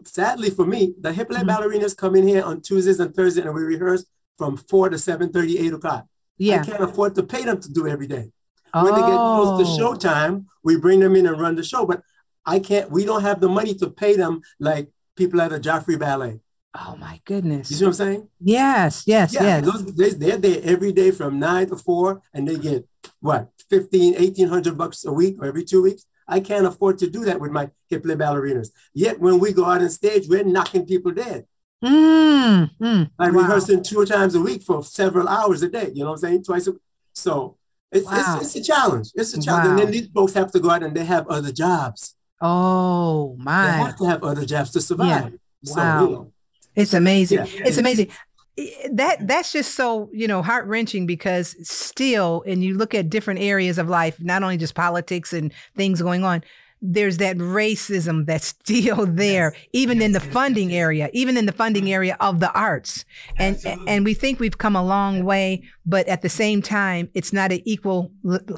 Sadly 0.04 0.50
for 0.50 0.66
me, 0.66 0.94
the 1.00 1.12
hip 1.12 1.28
Mhm. 1.28 1.48
ballerinas 1.48 1.96
come 1.96 2.14
in 2.16 2.26
here 2.28 2.42
on 2.42 2.60
Tuesdays 2.60 3.00
and 3.00 3.14
Thursdays, 3.14 3.44
and 3.44 3.54
we 3.54 3.62
rehearse 3.62 4.04
from 4.38 4.56
four 4.56 4.88
to 4.88 4.98
7 4.98 5.30
8 5.34 5.72
o'clock. 5.72 6.06
I 6.40 6.58
can't 6.58 6.82
afford 6.82 7.14
to 7.16 7.22
pay 7.22 7.44
them 7.44 7.60
to 7.60 7.70
do 7.72 7.86
every 7.86 8.06
day. 8.06 8.30
When 8.72 8.92
they 8.92 9.00
get 9.00 9.20
close 9.36 9.52
to 9.60 9.66
Oh. 9.66 9.78
showtime, 9.78 10.46
we 10.64 10.76
bring 10.76 11.00
them 11.00 11.14
in 11.14 11.26
and 11.26 11.40
run 11.40 11.54
the 11.54 11.62
show. 11.62 11.86
But 11.86 12.02
I 12.44 12.58
can't, 12.58 12.90
we 12.90 13.04
don't 13.04 13.22
have 13.22 13.40
the 13.40 13.48
money 13.48 13.74
to 13.74 13.88
pay 13.88 14.16
them 14.16 14.42
like 14.58 14.90
people 15.16 15.40
at 15.40 15.50
the 15.50 15.60
Joffrey 15.60 15.98
Ballet. 15.98 16.40
Oh 16.76 16.96
my 16.98 17.20
goodness. 17.24 17.70
You 17.70 17.76
see 17.76 17.84
what 17.84 17.90
I'm 17.90 17.94
saying? 17.94 18.28
Yes. 18.40 19.04
Yes. 19.06 19.32
Yeah, 19.32 19.42
yes. 19.44 19.64
those, 19.64 19.84
they, 19.94 20.10
they're 20.10 20.38
there 20.38 20.60
every 20.64 20.92
day 20.92 21.12
from 21.12 21.38
nine 21.38 21.68
to 21.68 21.76
four, 21.76 22.20
and 22.34 22.48
they 22.48 22.58
get 22.58 22.88
what, 23.20 23.50
15, 23.70 24.14
1800 24.16 24.76
bucks 24.76 25.04
a 25.04 25.12
week 25.12 25.36
or 25.40 25.46
every 25.46 25.62
two 25.64 25.82
weeks? 25.82 26.04
I 26.26 26.40
can't 26.40 26.66
afford 26.66 26.98
to 26.98 27.10
do 27.10 27.24
that 27.24 27.40
with 27.40 27.50
my 27.52 27.70
hip 27.88 28.04
hop 28.06 28.16
ballerinas. 28.18 28.68
Yet 28.94 29.20
when 29.20 29.38
we 29.38 29.52
go 29.52 29.64
out 29.66 29.82
on 29.82 29.90
stage, 29.90 30.26
we're 30.28 30.44
knocking 30.44 30.86
people 30.86 31.12
dead. 31.12 31.46
Mm. 31.84 32.70
Mm. 32.80 33.10
I'm 33.18 33.34
Wow. 33.34 33.42
rehearsing 33.42 33.82
two 33.82 34.04
times 34.06 34.34
a 34.34 34.40
week 34.40 34.62
for 34.62 34.82
several 34.82 35.28
hours 35.28 35.62
a 35.62 35.68
day. 35.68 35.90
You 35.94 36.00
know 36.04 36.10
what 36.10 36.12
I'm 36.14 36.18
saying? 36.18 36.44
Twice 36.44 36.66
a 36.66 36.72
week. 36.72 36.80
So 37.12 37.56
it's, 37.92 38.06
Wow. 38.06 38.38
it's, 38.40 38.56
it's 38.56 38.56
a 38.68 38.72
challenge. 38.72 39.08
It's 39.14 39.34
a 39.34 39.40
challenge. 39.42 39.68
And 39.68 39.78
then 39.78 39.90
these 39.90 40.08
folks 40.08 40.32
have 40.34 40.50
to 40.52 40.60
go 40.60 40.70
out 40.70 40.82
and 40.82 40.96
they 40.96 41.04
have 41.04 41.26
other 41.28 41.52
jobs. 41.52 42.14
Oh 42.40 43.36
my. 43.38 43.66
They 43.66 43.72
have 43.84 43.96
to 43.98 44.04
have 44.06 44.22
other 44.24 44.44
jobs 44.46 44.70
to 44.72 44.80
survive. 44.80 45.34
So, 45.62 45.76
Wow. 45.76 46.04
you 46.04 46.10
know, 46.12 46.32
It's 46.74 46.94
amazing. 46.94 47.38
Yeah. 47.38 47.62
It's 47.66 47.78
amazing. 47.78 48.08
That 48.92 49.26
that's 49.26 49.52
just 49.52 49.74
so 49.74 50.08
you 50.12 50.28
know 50.28 50.42
heart 50.42 50.66
wrenching 50.66 51.06
because 51.06 51.56
still, 51.68 52.44
and 52.46 52.62
you 52.62 52.74
look 52.74 52.94
at 52.94 53.10
different 53.10 53.40
areas 53.40 53.78
of 53.78 53.88
life, 53.88 54.22
not 54.22 54.42
only 54.42 54.56
just 54.56 54.74
politics 54.74 55.32
and 55.32 55.52
things 55.76 56.00
going 56.00 56.24
on. 56.24 56.44
There's 56.86 57.16
that 57.16 57.38
racism 57.38 58.26
that's 58.26 58.46
still 58.60 59.06
there, 59.06 59.56
even 59.72 60.02
in 60.02 60.12
the 60.12 60.20
funding 60.20 60.74
area, 60.74 61.08
even 61.14 61.38
in 61.38 61.46
the 61.46 61.52
funding 61.52 61.90
area 61.90 62.16
of 62.20 62.40
the 62.40 62.52
arts, 62.52 63.04
and 63.38 63.58
and 63.88 64.04
we 64.04 64.14
think 64.14 64.38
we've 64.38 64.58
come 64.58 64.76
a 64.76 64.84
long 64.84 65.24
way, 65.24 65.62
but 65.86 66.06
at 66.08 66.22
the 66.22 66.28
same 66.28 66.60
time, 66.60 67.08
it's 67.14 67.32
not 67.32 67.52
an 67.52 67.62
equal 67.64 68.12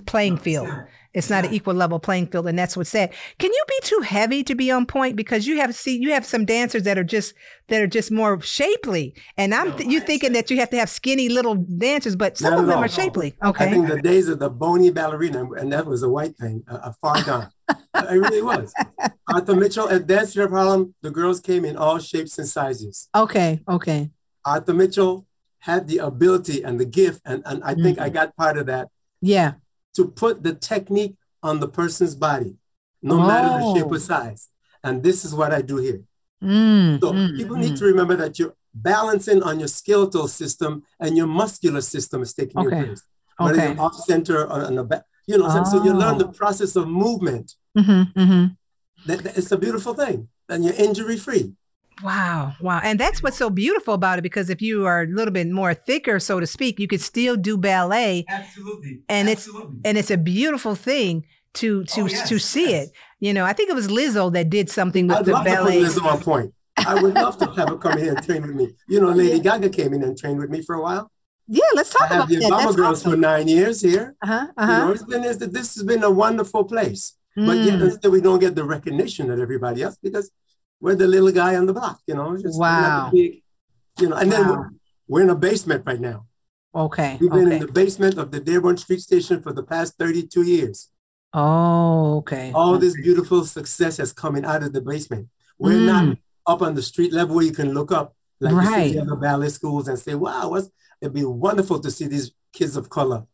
playing 0.07 0.37
field. 0.39 0.69
It's 1.17 1.31
not 1.31 1.47
an 1.47 1.55
equal 1.55 1.73
level 1.73 1.99
playing 1.99 2.27
field, 2.27 2.47
and 2.47 2.59
that's 2.59 2.77
what's 2.77 2.91
said. 2.91 3.15
Can 3.39 3.51
you 3.51 3.65
be 3.67 3.79
too 3.83 4.01
heavy 4.05 4.45
to 4.45 4.55
be 4.55 4.71
on 4.71 4.85
pointe? 4.85 5.17
Because 5.17 5.47
you 5.47 5.59
have 5.59 5.75
see 5.75 5.97
you 5.97 6.13
have 6.13 6.27
some 6.27 6.45
dancers 6.45 6.83
that 6.83 6.99
are 6.99 7.05
just 7.05 7.33
that 7.69 7.81
are 7.81 7.87
just 7.87 8.11
more 8.11 8.39
shapely, 8.43 9.15
and 9.39 9.55
I'm 9.55 9.75
th- 9.79 9.89
you 9.89 10.01
thinking 10.01 10.35
that 10.35 10.51
you 10.51 10.59
have 10.59 10.69
to 10.71 10.77
have 10.77 10.91
skinny 10.91 11.31
little 11.31 11.55
dancers, 11.55 12.17
but 12.17 12.37
some 12.37 12.53
of 12.53 12.67
them 12.67 12.77
all. 12.77 12.85
are 12.85 12.89
shapely. 12.89 13.35
Okay, 13.43 13.65
I 13.65 13.71
think 13.71 13.89
the 13.89 14.03
days 14.03 14.29
of 14.29 14.41
the 14.41 14.51
bony 14.51 14.91
ballerina, 14.91 15.51
and 15.53 15.73
that 15.73 15.87
was 15.87 16.03
a 16.03 16.09
white 16.11 16.37
thing, 16.37 16.63
a 16.69 16.89
uh, 16.89 16.93
far 17.01 17.23
gone. 17.23 17.49
it 17.69 18.11
really 18.11 18.43
was. 18.43 18.75
Arthur 19.33 19.57
Mitchell 19.57 19.89
at 19.89 20.07
Dance 20.07 20.35
Theater 20.35 20.51
Harlem, 20.51 20.95
the 21.01 21.11
girls 21.11 21.41
came 21.41 21.65
in 21.65 21.79
all 21.79 21.99
shapes 21.99 22.39
and 22.39 22.47
sizes. 22.47 23.09
Okay. 23.15 23.61
Okay. 23.67 24.11
Arthur 24.45 24.75
Mitchell 24.75 25.27
had 25.61 25.89
the 25.89 25.99
ability 25.99 26.63
and 26.63 26.79
the 26.79 26.85
gift, 26.85 27.23
and, 27.25 27.43
and 27.47 27.65
I 27.65 27.75
think 27.75 27.99
I 27.99 28.11
got 28.11 28.37
part 28.37 28.59
of 28.59 28.67
that, 28.67 28.89
Yeah. 29.23 29.55
To 29.97 30.07
put 30.09 30.43
the 30.43 30.55
technique 30.55 31.17
on 31.43 31.61
the 31.61 31.69
person's 31.69 32.15
body, 32.15 32.57
no 33.03 33.19
matter 33.31 33.49
the 33.49 33.75
shape 33.75 33.87
Oh. 33.91 33.97
or 33.97 33.99
size. 33.99 34.49
And 34.85 35.03
this 35.03 35.25
is 35.25 35.35
what 35.35 35.53
I 35.53 35.63
do 35.63 35.77
here. 35.79 36.03
Mm, 36.43 37.01
So 37.01 37.13
mm, 37.13 37.37
people 37.37 37.57
mm. 37.57 37.61
need 37.61 37.77
to 37.79 37.85
remember 37.85 38.17
that 38.17 38.39
you're 38.39 38.55
balancing 38.75 39.43
on 39.43 39.59
your 39.59 39.69
skeletal 39.69 40.29
system 40.29 40.83
and 41.01 41.17
your 41.17 41.27
muscular 41.27 41.81
system 41.81 42.23
is 42.23 42.35
taking 42.35 42.59
Okay. 42.61 42.77
your 42.77 42.87
place. 42.87 43.03
Whether 43.39 43.59
Okay. 43.63 43.73
you're 43.73 43.81
off 43.81 43.97
center 44.11 44.39
or 44.45 44.65
on 44.69 44.75
the 44.77 44.85
back, 44.85 45.05
you 45.27 45.37
know, 45.39 45.49
so- 45.49 45.65
so 45.65 45.85
you 45.85 45.93
learn 45.93 46.19
the 46.19 46.27
Oh. 46.29 46.33
process 46.43 46.77
of 46.77 46.87
movement. 46.89 47.55
Mm-hmm, 47.79 48.03
mm-hmm. 48.21 48.45
That, 49.07 49.19
that- 49.25 49.37
it's 49.39 49.53
a 49.53 49.59
beautiful 49.59 49.95
thing, 49.95 50.29
and 50.49 50.65
you're 50.65 50.75
injury 50.87 51.17
free. 51.27 51.55
Wow, 52.03 52.53
wow. 52.61 52.81
And 52.83 53.01
that's 53.01 53.23
what's 53.23 53.37
so 53.39 53.49
beautiful 53.51 53.95
about 53.95 54.19
it 54.19 54.23
because 54.23 54.51
if 54.51 54.61
you 54.61 54.85
are 54.87 55.03
a 55.03 55.07
little 55.07 55.33
bit 55.33 55.49
more 55.49 55.73
thicker, 55.73 56.19
so 56.21 56.41
to 56.41 56.47
speak, 56.47 56.79
you 56.79 56.87
could 56.87 57.01
still 57.01 57.37
do 57.37 57.57
ballet 57.57 58.25
Absolutely. 58.29 59.01
and 59.09 59.29
it's 59.29 59.47
Absolutely. 59.49 59.79
and 59.85 59.97
it's 59.99 60.11
a 60.11 60.19
beautiful 60.19 60.75
thing 60.75 61.25
to 61.55 61.85
to 61.85 62.03
Oh, 62.03 62.07
yes, 62.07 62.29
to 62.29 62.39
see 62.39 62.71
yes. 62.71 62.89
it. 62.89 62.93
You 63.21 63.33
know, 63.33 63.45
I 63.47 63.55
think 63.55 63.71
it 63.71 63.75
was 63.75 63.89
Lizzo 63.89 64.31
that 64.35 64.51
did 64.51 64.69
something 64.69 65.07
with 65.09 65.17
I'd 65.19 65.25
the 65.25 65.33
love 65.33 65.45
ballet. 65.47 65.81
to 65.81 65.87
put 65.89 66.03
Lizzo 66.03 66.13
on 66.13 66.21
pointe. 66.21 66.53
I 66.77 67.01
would 67.03 67.15
love 67.15 67.39
to 67.39 67.47
have 67.47 67.69
her 67.71 67.79
come 67.79 67.97
here 67.99 68.15
and 68.15 68.23
train 68.27 68.43
with 68.43 68.55
me. 68.55 68.69
You 68.89 69.01
know, 69.01 69.09
Lady 69.09 69.41
Gaga 69.41 69.71
came 69.71 69.95
in 69.95 70.03
and 70.03 70.19
trained 70.19 70.39
with 70.39 70.51
me 70.51 70.61
for 70.61 70.75
a 70.75 70.83
while. 70.83 71.11
Yeah, 71.49 71.63
let's 71.75 71.91
talk 71.91 72.03
I 72.03 72.09
talk 72.09 72.11
have 72.11 72.19
about 72.19 72.29
the 72.29 72.37
that. 72.41 72.51
Obama 72.53 72.65
That's 72.65 72.77
Girls 72.77 73.03
for 73.05 73.17
nine 73.17 73.49
years 73.49 73.81
here. 73.81 74.15
Uh-huh, 74.23 74.47
You 74.61 74.67
know, 74.67 74.73
uh-huh. 74.83 74.93
it's 74.93 75.05
been, 75.05 75.25
it's, 75.25 75.39
this 75.39 75.75
has 75.77 75.85
been 75.85 76.03
a 76.03 76.11
wonderful 76.11 76.65
place. 76.65 77.15
But 77.37 77.59
yet 77.59 77.75
Mm. 77.79 77.93
still 77.93 78.11
we 78.11 78.21
don't 78.21 78.39
get 78.39 78.55
the 78.55 78.65
recognition 78.65 79.29
that 79.29 79.39
everybody 79.39 79.83
else 79.83 79.97
because 80.03 80.31
we're 80.81 80.95
the 80.95 81.07
little 81.07 81.33
guy 81.33 81.57
on 81.57 81.67
the 81.67 81.73
block, 81.73 82.01
you 82.07 82.15
know. 82.15 82.37
Just 82.37 82.59
not 82.59 83.05
Wow. 83.05 83.11
big- 83.13 83.43
you 83.99 84.09
know, 84.11 84.17
and 84.17 84.31
then 84.31 84.47
we're, 84.49 84.71
we're 85.09 85.23
in 85.23 85.31
a 85.31 85.35
basement 85.35 85.83
right 85.87 86.01
now. 86.01 86.27
Okay. 86.75 87.17
We've 87.21 87.31
been 87.31 87.47
okay. 87.47 87.57
in 87.57 87.63
the 87.67 87.73
basement 87.73 88.19
of 88.19 88.31
the 88.31 88.41
Dearborn 88.41 88.77
Street 88.77 89.01
Station 89.01 89.41
for 89.41 89.53
the 89.55 89.63
past 89.63 89.95
32 89.99 90.43
years. 90.43 90.91
Oh, 91.33 92.19
okay. 92.19 92.53
All 92.55 92.79
this 92.79 92.95
beautiful 92.95 93.45
success 93.45 93.97
has 93.97 94.13
coming 94.13 94.45
out 94.45 94.63
of 94.63 94.73
the 94.73 94.81
basement. 94.83 95.29
We're 95.59 95.81
not 95.81 96.05
Mm. 96.05 96.19
up 96.47 96.61
on 96.63 96.75
the 96.75 96.83
street 96.83 97.13
level 97.13 97.37
where 97.37 97.45
you 97.45 97.53
can 97.53 97.73
look 97.73 97.91
up 97.93 98.15
like 98.41 98.53
you 98.53 98.63
see 98.63 98.69
Right. 98.73 98.93
the 98.95 99.01
other 99.03 99.17
ballet 99.17 99.49
schools 99.49 99.89
and 99.89 99.99
say, 99.99 100.15
wow, 100.15 100.51
what's, 100.51 100.69
it'd 101.01 101.15
be 101.15 101.25
wonderful 101.25 101.81
to 101.81 101.91
see 101.91 102.07
these 102.07 102.33
kids 102.53 102.77
of 102.77 102.91
color 102.91 103.25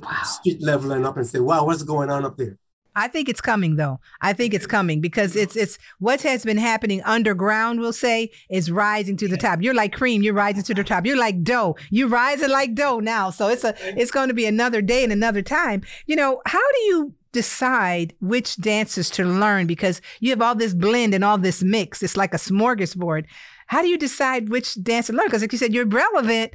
Wow. 0.00 0.22
street 0.24 0.62
level 0.62 0.92
and 0.92 1.04
up 1.04 1.16
and 1.16 1.26
say, 1.26 1.40
wow, 1.40 1.64
what's 1.66 1.82
going 1.82 2.10
on 2.10 2.24
up 2.24 2.36
there? 2.36 2.56
I 2.94 3.08
think 3.08 3.28
it's 3.28 3.40
coming 3.40 3.76
though. 3.76 4.00
I 4.20 4.32
think 4.32 4.54
it's 4.54 4.66
coming 4.66 5.00
because 5.00 5.36
it's 5.36 5.56
it's 5.56 5.78
what 5.98 6.22
has 6.22 6.44
been 6.44 6.58
happening 6.58 7.02
underground, 7.04 7.80
we'll 7.80 7.92
say, 7.92 8.30
is 8.50 8.70
rising 8.70 9.16
to 9.18 9.28
the 9.28 9.36
top. 9.36 9.62
You're 9.62 9.74
like 9.74 9.92
cream, 9.92 10.22
you're 10.22 10.34
rising 10.34 10.62
to 10.64 10.74
the 10.74 10.84
top. 10.84 11.06
You're 11.06 11.16
like 11.16 11.42
dough. 11.42 11.76
You're 11.90 12.08
rising 12.08 12.50
like 12.50 12.74
dough 12.74 13.00
now. 13.00 13.30
So 13.30 13.48
it's 13.48 13.64
a 13.64 13.74
it's 13.98 14.10
going 14.10 14.28
to 14.28 14.34
be 14.34 14.46
another 14.46 14.82
day 14.82 15.02
and 15.04 15.12
another 15.12 15.42
time. 15.42 15.82
You 16.06 16.16
know, 16.16 16.42
how 16.46 16.58
do 16.58 16.80
you 16.82 17.14
decide 17.32 18.14
which 18.20 18.56
dances 18.56 19.10
to 19.10 19.24
learn 19.24 19.66
because 19.66 20.00
you 20.20 20.30
have 20.30 20.42
all 20.42 20.54
this 20.54 20.74
blend 20.74 21.14
and 21.14 21.24
all 21.24 21.38
this 21.38 21.62
mix. 21.62 22.02
It's 22.02 22.16
like 22.16 22.34
a 22.34 22.38
smorgasbord. 22.38 23.24
How 23.68 23.80
do 23.80 23.88
you 23.88 23.96
decide 23.96 24.50
which 24.50 24.80
dance 24.82 25.06
to 25.06 25.14
learn? 25.14 25.26
Because 25.26 25.40
like 25.40 25.52
you 25.52 25.58
said, 25.58 25.72
you're 25.72 25.86
relevant, 25.86 26.52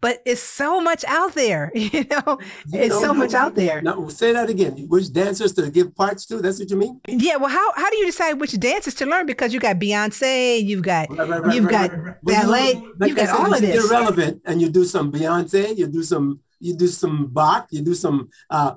but 0.00 0.20
it's 0.24 0.42
so 0.42 0.80
much 0.80 1.04
out 1.06 1.34
there. 1.34 1.70
You 1.94 2.04
know, 2.04 2.38
You 2.66 2.80
it's 2.80 2.94
know, 2.94 3.00
so 3.00 3.14
much 3.14 3.34
out 3.34 3.54
there. 3.54 3.80
Now, 3.82 4.06
say 4.08 4.32
that 4.32 4.48
again. 4.50 4.74
Which 4.88 5.12
dancers 5.12 5.52
to 5.54 5.70
give 5.70 5.94
parts 5.94 6.26
to? 6.26 6.38
That's 6.42 6.58
what 6.60 6.70
you 6.70 6.76
mean? 6.76 7.00
Yeah, 7.08 7.36
well, 7.36 7.50
how 7.50 7.72
how 7.74 7.88
do 7.90 7.96
you 7.96 8.06
decide 8.06 8.34
which 8.40 8.58
dances 8.58 8.94
to 8.94 9.06
learn? 9.06 9.26
Because 9.26 9.52
you 9.54 9.60
got 9.60 9.76
Beyonce, 9.78 10.62
you've 10.64 10.82
got 10.82 11.08
Right, 11.10 11.28
right, 11.28 11.42
right, 11.42 11.54
you've 11.54 11.68
got. 11.68 11.90
But 12.22 12.32
you- 12.34 12.40
ballet, 12.40 12.74
like 12.98 13.08
you've 13.10 13.18
I 13.18 13.22
got 13.22 13.28
said, 13.28 13.36
all 13.40 13.54
of 13.54 13.60
this. 13.60 13.74
You're 13.74 13.90
relevant, 13.90 14.42
and 14.44 14.60
you 14.62 14.68
do 14.70 14.84
some 14.84 15.10
Beyonce, 15.12 15.76
you 15.76 15.86
do 15.88 16.02
some, 16.02 16.40
you 16.60 16.74
do 16.76 16.86
some 16.86 17.26
Bach, 17.26 17.66
you 17.70 17.82
do 17.82 17.94
some 17.94 18.28
uh, 18.50 18.74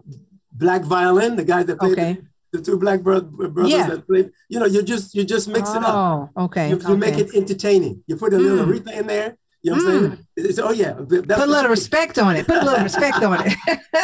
black 0.51 0.83
violin. 0.83 1.35
The 1.35 1.43
guys 1.45 1.65
that 1.67 1.79
play 1.79 1.91
Okay. 1.91 2.17
the 2.51 2.61
two 2.61 2.77
black 2.77 3.01
bro- 3.01 3.21
brothers 3.21 3.71
Yeah. 3.71 3.87
that 3.87 4.07
play. 4.07 4.29
You 4.49 4.59
know, 4.59 4.65
you 4.65 4.81
just 4.83 5.13
you 5.15 5.23
just 5.23 5.47
mix 5.47 5.69
it 5.71 5.83
up. 5.83 5.95
Oh, 6.35 6.43
okay. 6.45 6.69
You, 6.69 6.79
you 6.87 6.97
make 6.97 7.17
it 7.17 7.29
entertaining. 7.35 8.03
You 8.07 8.15
put 8.17 8.33
a 8.33 8.37
little 8.37 8.65
Mm. 8.65 8.69
Aretha 8.79 8.99
in 8.99 9.07
there. 9.07 9.37
You 9.63 9.71
know 9.71 9.77
what 9.77 9.93
I'm 9.93 10.01
saying? 10.01 10.27
It's, 10.37 10.59
oh 10.59 10.71
yeah, 10.71 10.93
Put 10.93 11.29
a 11.29 11.45
little 11.45 11.69
respect 11.69 12.17
on 12.17 12.35
it. 12.35 12.47
Put 12.47 12.63
a 12.63 12.65
little 12.65 12.83
respect 12.83 13.21
on 13.21 13.45
it. 13.45 13.53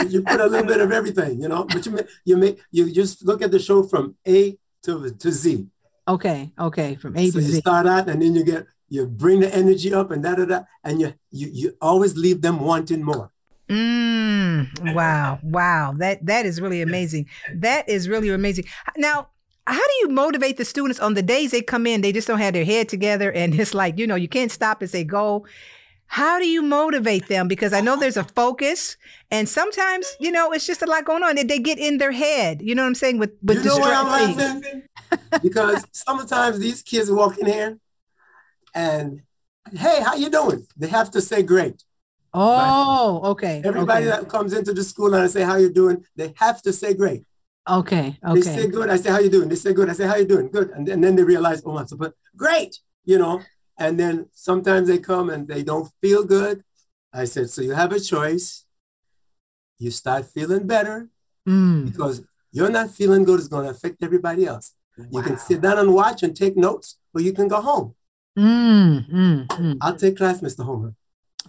you 0.12 0.22
put 0.22 0.40
a 0.40 0.46
little 0.46 0.68
bit 0.68 0.82
of 0.82 0.92
everything, 0.92 1.42
you 1.42 1.48
know. 1.48 1.64
But 1.66 1.86
you 1.86 2.00
you 2.26 2.38
make 2.38 2.60
you 2.72 2.92
just 2.92 3.26
look 3.26 3.42
at 3.42 3.50
the 3.52 3.60
show 3.60 3.82
from 3.84 4.16
A 4.28 4.58
to 4.84 5.12
to 5.12 5.32
Z. 5.32 5.68
okay, 6.08 6.54
okay, 6.60 6.96
from 6.96 7.18
A 7.18 7.30
so 7.30 7.40
to 7.40 7.46
Z. 7.46 7.50
So 7.50 7.56
you 7.56 7.60
start 7.60 7.88
out, 7.88 8.08
and 8.08 8.22
then 8.22 8.36
you 8.36 8.44
get 8.44 8.68
you 8.90 9.08
bring 9.08 9.40
the 9.40 9.54
energy 9.54 9.94
up, 9.94 10.12
and 10.12 10.22
da 10.22 10.36
da 10.36 10.46
da, 10.46 10.60
and 10.84 11.02
you 11.02 11.14
you 11.32 11.50
you 11.52 11.78
always 11.82 12.16
leave 12.16 12.42
them 12.42 12.60
wanting 12.60 13.04
more. 13.04 13.32
Mm, 13.68 14.94
wow, 14.94 15.40
wow. 15.44 15.94
That 15.98 16.26
that 16.26 16.46
is 16.46 16.62
really 16.62 16.82
amazing. 16.82 17.28
That 17.54 17.90
is 17.90 18.08
really 18.08 18.30
amazing. 18.30 18.66
Now, 18.96 19.30
how 19.68 19.86
do 19.86 19.94
you 20.00 20.08
motivate 20.10 20.56
the 20.56 20.64
students 20.64 21.00
on 21.00 21.14
the 21.14 21.22
days 21.22 21.52
they 21.52 21.62
come 21.62 21.86
in? 21.86 22.02
They 22.02 22.14
just 22.14 22.28
don't 22.28 22.40
have 22.40 22.54
their 22.54 22.64
head 22.64 22.88
together, 22.88 23.32
and 23.32 23.54
it's 23.60 23.74
like 23.74 23.98
you 23.98 24.08
know 24.08 24.16
you 24.16 24.30
can't 24.30 24.52
stop 24.52 24.82
as 24.82 24.92
they 24.92 25.04
go. 25.04 25.46
How 26.10 26.40
do 26.40 26.48
you 26.48 26.62
motivate 26.62 27.28
them? 27.28 27.50
Because 27.50 27.74
I 27.74 27.82
know 27.82 27.98
there's 27.98 28.16
a 28.16 28.24
focus, 28.24 28.96
and 29.30 29.48
sometimes 29.48 30.16
you 30.20 30.32
know 30.32 30.52
it's 30.54 30.66
just 30.66 30.82
a 30.82 30.86
lot 30.86 31.04
going 31.04 31.22
on. 31.22 31.36
They, 31.36 31.44
they 31.44 31.60
get 31.60 31.80
in 31.80 31.98
their 31.98 32.14
head. 32.14 32.62
You 32.62 32.76
know 32.76 32.84
what 32.84 32.88
I'm 32.88 32.96
saying 32.96 33.18
with 33.18 33.34
with 33.44 33.58
you 33.58 33.66
know 33.66 33.78
why 33.78 33.94
I'm 33.94 34.36
distracting. 34.36 34.64
laughing? 35.12 35.42
because 35.44 35.86
sometimes 35.92 36.60
these 36.60 36.82
kids 36.82 37.12
walk 37.12 37.38
in 37.38 37.46
here, 37.46 37.78
and 38.74 39.22
hey, 39.76 40.02
how 40.02 40.16
you 40.16 40.30
doing? 40.30 40.66
They 40.78 40.88
have 40.88 41.12
to 41.12 41.22
say 41.22 41.44
great. 41.44 41.84
Oh, 42.34 43.22
okay. 43.32 43.62
Everybody 43.66 44.08
okay. 44.08 44.18
that 44.18 44.30
comes 44.30 44.54
into 44.54 44.74
the 44.74 44.84
school 44.84 45.14
and 45.14 45.24
I 45.24 45.28
say 45.28 45.42
how 45.42 45.56
you 45.56 45.72
doing, 45.72 46.06
they 46.16 46.34
have 46.38 46.62
to 46.64 46.74
say 46.74 46.94
great. 46.94 47.24
Okay. 47.70 48.18
They 48.34 48.42
say 48.42 48.68
good. 48.68 48.90
I 48.90 48.98
say 48.98 49.10
how 49.10 49.20
you 49.20 49.30
doing. 49.30 49.50
They 49.50 49.56
say 49.56 49.74
good. 49.74 49.90
I 49.90 49.94
say 49.94 50.08
how 50.08 50.16
you 50.16 50.26
doing. 50.26 50.50
Good. 50.50 50.70
And, 50.72 50.88
then- 50.88 50.94
and 50.96 51.04
then 51.04 51.16
they 51.16 51.24
realize, 51.24 51.62
oh, 51.66 51.78
I'm 51.78 51.86
but 51.98 52.14
great. 52.36 52.80
You 53.06 53.18
know. 53.18 53.42
And 53.80 54.00
then 54.00 54.28
sometimes 54.34 54.88
they 54.88 54.98
come 54.98 55.30
and 55.30 55.48
they 55.48 55.64
don't 55.64 55.90
feel 56.02 56.24
good. 56.24 56.64
I 57.14 57.26
said, 57.26 57.50
so 57.50 57.62
you 57.62 57.72
have 57.74 57.92
a 57.92 58.00
choice. 58.00 58.66
You 59.80 59.92
start 59.92 60.26
feeling 60.26 60.66
better 60.68 61.10
Mm. 61.48 61.86
because 61.92 62.26
you're 62.52 62.70
not 62.70 62.90
feeling 62.92 63.24
good 63.24 63.40
is 63.40 63.48
going 63.48 63.64
to 63.66 63.70
affect 63.72 64.04
everybody 64.04 64.46
else. 64.46 64.74
You 65.12 65.22
can 65.22 65.38
sit 65.38 65.62
down 65.62 65.78
and 65.78 65.94
watch 65.94 66.24
and 66.24 66.36
take 66.36 66.58
notes, 66.58 66.98
or 67.14 67.22
you 67.22 67.32
can 67.32 67.48
go 67.48 67.62
home. 67.62 67.96
Mm, 68.38 69.10
mm. 69.10 69.78
I'll 69.80 69.96
take 69.96 70.18
class, 70.18 70.42
Mr. 70.42 70.66
Homer. 70.66 70.94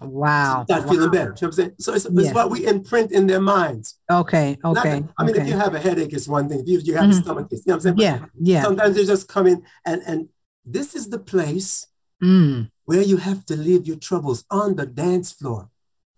Wow. 0.01 0.65
Start 0.65 0.89
feeling 0.89 1.11
better. 1.11 1.25
You 1.25 1.29
know 1.29 1.33
what 1.35 1.43
I'm 1.45 1.53
saying? 1.53 1.73
So 1.79 1.95
it's, 1.95 2.05
it's 2.07 2.33
what 2.35 2.51
we 2.51 2.67
imprint 2.67 3.13
in 3.13 3.27
their 3.27 3.41
minds. 3.41 3.99
Okay. 4.11 4.59
Okay. 4.65 5.01
that- 5.01 5.09
I 5.19 5.25
mean, 5.25 5.35
okay. 5.35 5.43
if 5.43 5.49
you 5.49 5.57
have 5.57 5.75
a 5.75 5.79
headache, 5.81 6.13
it's 6.13 6.29
one 6.29 6.49
thing. 6.49 6.61
If 6.61 6.69
you, 6.69 6.79
you 6.81 6.95
have 6.97 7.05
a 7.11 7.13
Mhm. 7.15 7.23
stomach, 7.23 7.49
you 7.51 7.59
know 7.59 7.63
what 7.65 7.75
I'm 7.75 7.81
saying? 7.81 7.97
But 7.97 8.03
yeah. 8.03 8.25
Yeah. 8.41 8.63
Sometimes 8.63 8.97
they 8.97 9.05
just 9.05 9.29
come 9.29 9.47
in 9.47 9.63
and, 9.85 10.03
and 10.07 10.29
this 10.65 10.95
is 10.95 11.09
the 11.09 11.19
place 11.19 11.87
Mm. 12.23 12.71
where 12.85 13.03
you 13.03 13.19
have 13.19 13.47
to 13.47 13.57
leave 13.57 13.87
your 13.87 13.97
troubles 13.97 14.45
on 14.51 14.75
the 14.75 14.87
dance 14.87 15.31
floor. 15.33 15.71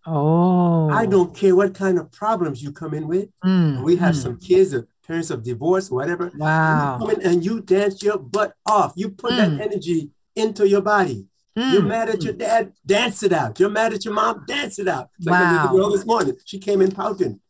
Oh. 0.07 0.89
I 0.89 1.05
don't 1.07 1.35
care 1.37 1.55
what 1.55 1.75
kind 1.75 1.99
of 1.99 2.11
problems 2.11 2.63
you 2.63 2.73
come 2.73 2.95
in 2.95 3.07
with. 3.07 3.29
Mm, 3.45 3.83
We 3.85 3.97
have 3.97 4.15
mm. 4.15 4.23
some 4.23 4.39
kids, 4.39 4.73
or 4.75 4.89
parents 5.07 5.31
of 5.31 5.43
divorce, 5.43 5.91
whatever. 5.91 6.33
Wow. 6.37 6.99
You 7.01 7.07
come 7.07 7.21
in 7.21 7.27
and 7.31 7.45
you 7.45 7.61
dance 7.61 8.03
your 8.03 8.17
butt 8.19 8.55
off. 8.65 8.93
You 8.97 9.11
put 9.11 9.33
Mm. 9.33 9.37
that 9.59 9.61
energy 9.67 10.11
into 10.35 10.67
your 10.67 10.81
body. 10.81 11.27
You're 11.73 11.83
Mm. 11.83 11.89
mad 11.89 12.09
at 12.15 12.23
your 12.23 12.33
dad, 12.33 12.73
dance 12.87 13.23
it 13.23 13.33
out. 13.33 13.59
You're 13.61 13.71
mad 13.81 13.93
at 13.93 14.05
your 14.05 14.15
mom, 14.15 14.45
dance 14.47 14.79
it 14.79 14.89
out. 14.89 15.09
Like 15.21 15.35
I 15.35 15.43
Wow. 15.43 15.51
did 15.63 15.63
the 15.71 15.77
girl 15.79 15.91
this 15.91 16.07
morning. 16.07 16.35
She 16.45 16.59
came 16.59 16.81
in 16.81 16.91
pouting. 16.93 17.41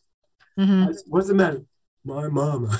Mhm. 0.59 0.89
I 0.89 0.93
said, 0.93 1.05
What's 1.07 1.29
the 1.29 1.35
matter? 1.35 1.63
My 2.05 2.29
mama. 2.29 2.71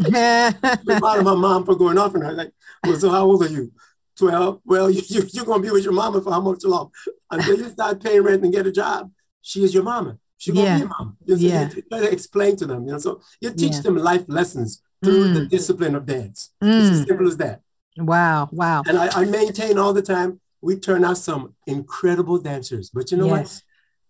Mm-hmm. 0.00 1.04
I'm 1.04 1.18
of 1.20 1.24
my 1.24 1.34
mom 1.34 1.64
for 1.64 1.74
going 1.74 1.98
off 1.98 2.14
on 2.14 2.22
her. 2.22 2.32
Like, 2.32 2.52
well, 2.84 2.98
so 2.98 3.10
how 3.10 3.24
old 3.24 3.42
are 3.44 3.48
you? 3.48 3.72
12. 4.18 4.60
Well, 4.64 4.90
you, 4.96 5.02
you, 5.08 5.22
you're 5.32 5.44
going 5.44 5.62
to 5.62 5.66
be 5.68 5.72
with 5.72 5.84
your 5.84 5.92
mama 5.92 6.20
for 6.20 6.32
how 6.32 6.40
much 6.40 6.64
long? 6.64 6.90
Until 7.30 7.58
you 7.58 7.68
start 7.70 8.02
paying 8.02 8.22
rent 8.22 8.42
and 8.44 8.52
get 8.52 8.66
a 8.66 8.72
job, 8.72 9.10
she 9.42 9.64
is 9.64 9.72
your 9.74 9.82
mama. 9.82 10.18
She's 10.36 10.54
going 10.54 10.66
to 10.66 10.70
Yeah. 10.70 10.76
be 10.76 10.80
your 10.80 10.88
mom. 10.88 11.16
You, 11.24 11.34
know, 11.36 11.40
Yeah. 11.40 11.70
you 11.74 11.82
try 11.90 12.00
to 12.00 12.10
explain 12.12 12.56
to 12.56 12.66
them, 12.66 12.84
you 12.86 12.92
know, 12.92 12.98
so 12.98 13.20
you 13.40 13.50
teach 13.50 13.74
Yeah. 13.74 13.80
them 13.80 13.96
life 13.96 14.24
lessons 14.28 14.82
through 15.02 15.32
the 15.34 15.40
Mm. 15.40 15.48
discipline 15.48 15.94
of 15.94 16.06
dance. 16.06 16.50
It's 16.60 16.90
as 16.90 17.00
Mm. 17.02 17.06
simple 17.08 17.28
as 17.28 17.36
that. 17.38 17.62
Wow. 17.96 18.48
Wow. 18.52 18.82
And 18.86 18.98
I, 18.98 19.08
I 19.22 19.24
maintain 19.24 19.78
all 19.78 19.92
the 19.92 20.02
time, 20.02 20.40
we 20.60 20.76
turn 20.76 21.04
out 21.04 21.18
some 21.18 21.54
incredible 21.66 22.38
dancers. 22.38 22.90
But 22.90 23.10
you 23.10 23.16
know 23.16 23.26
what? 23.26 23.62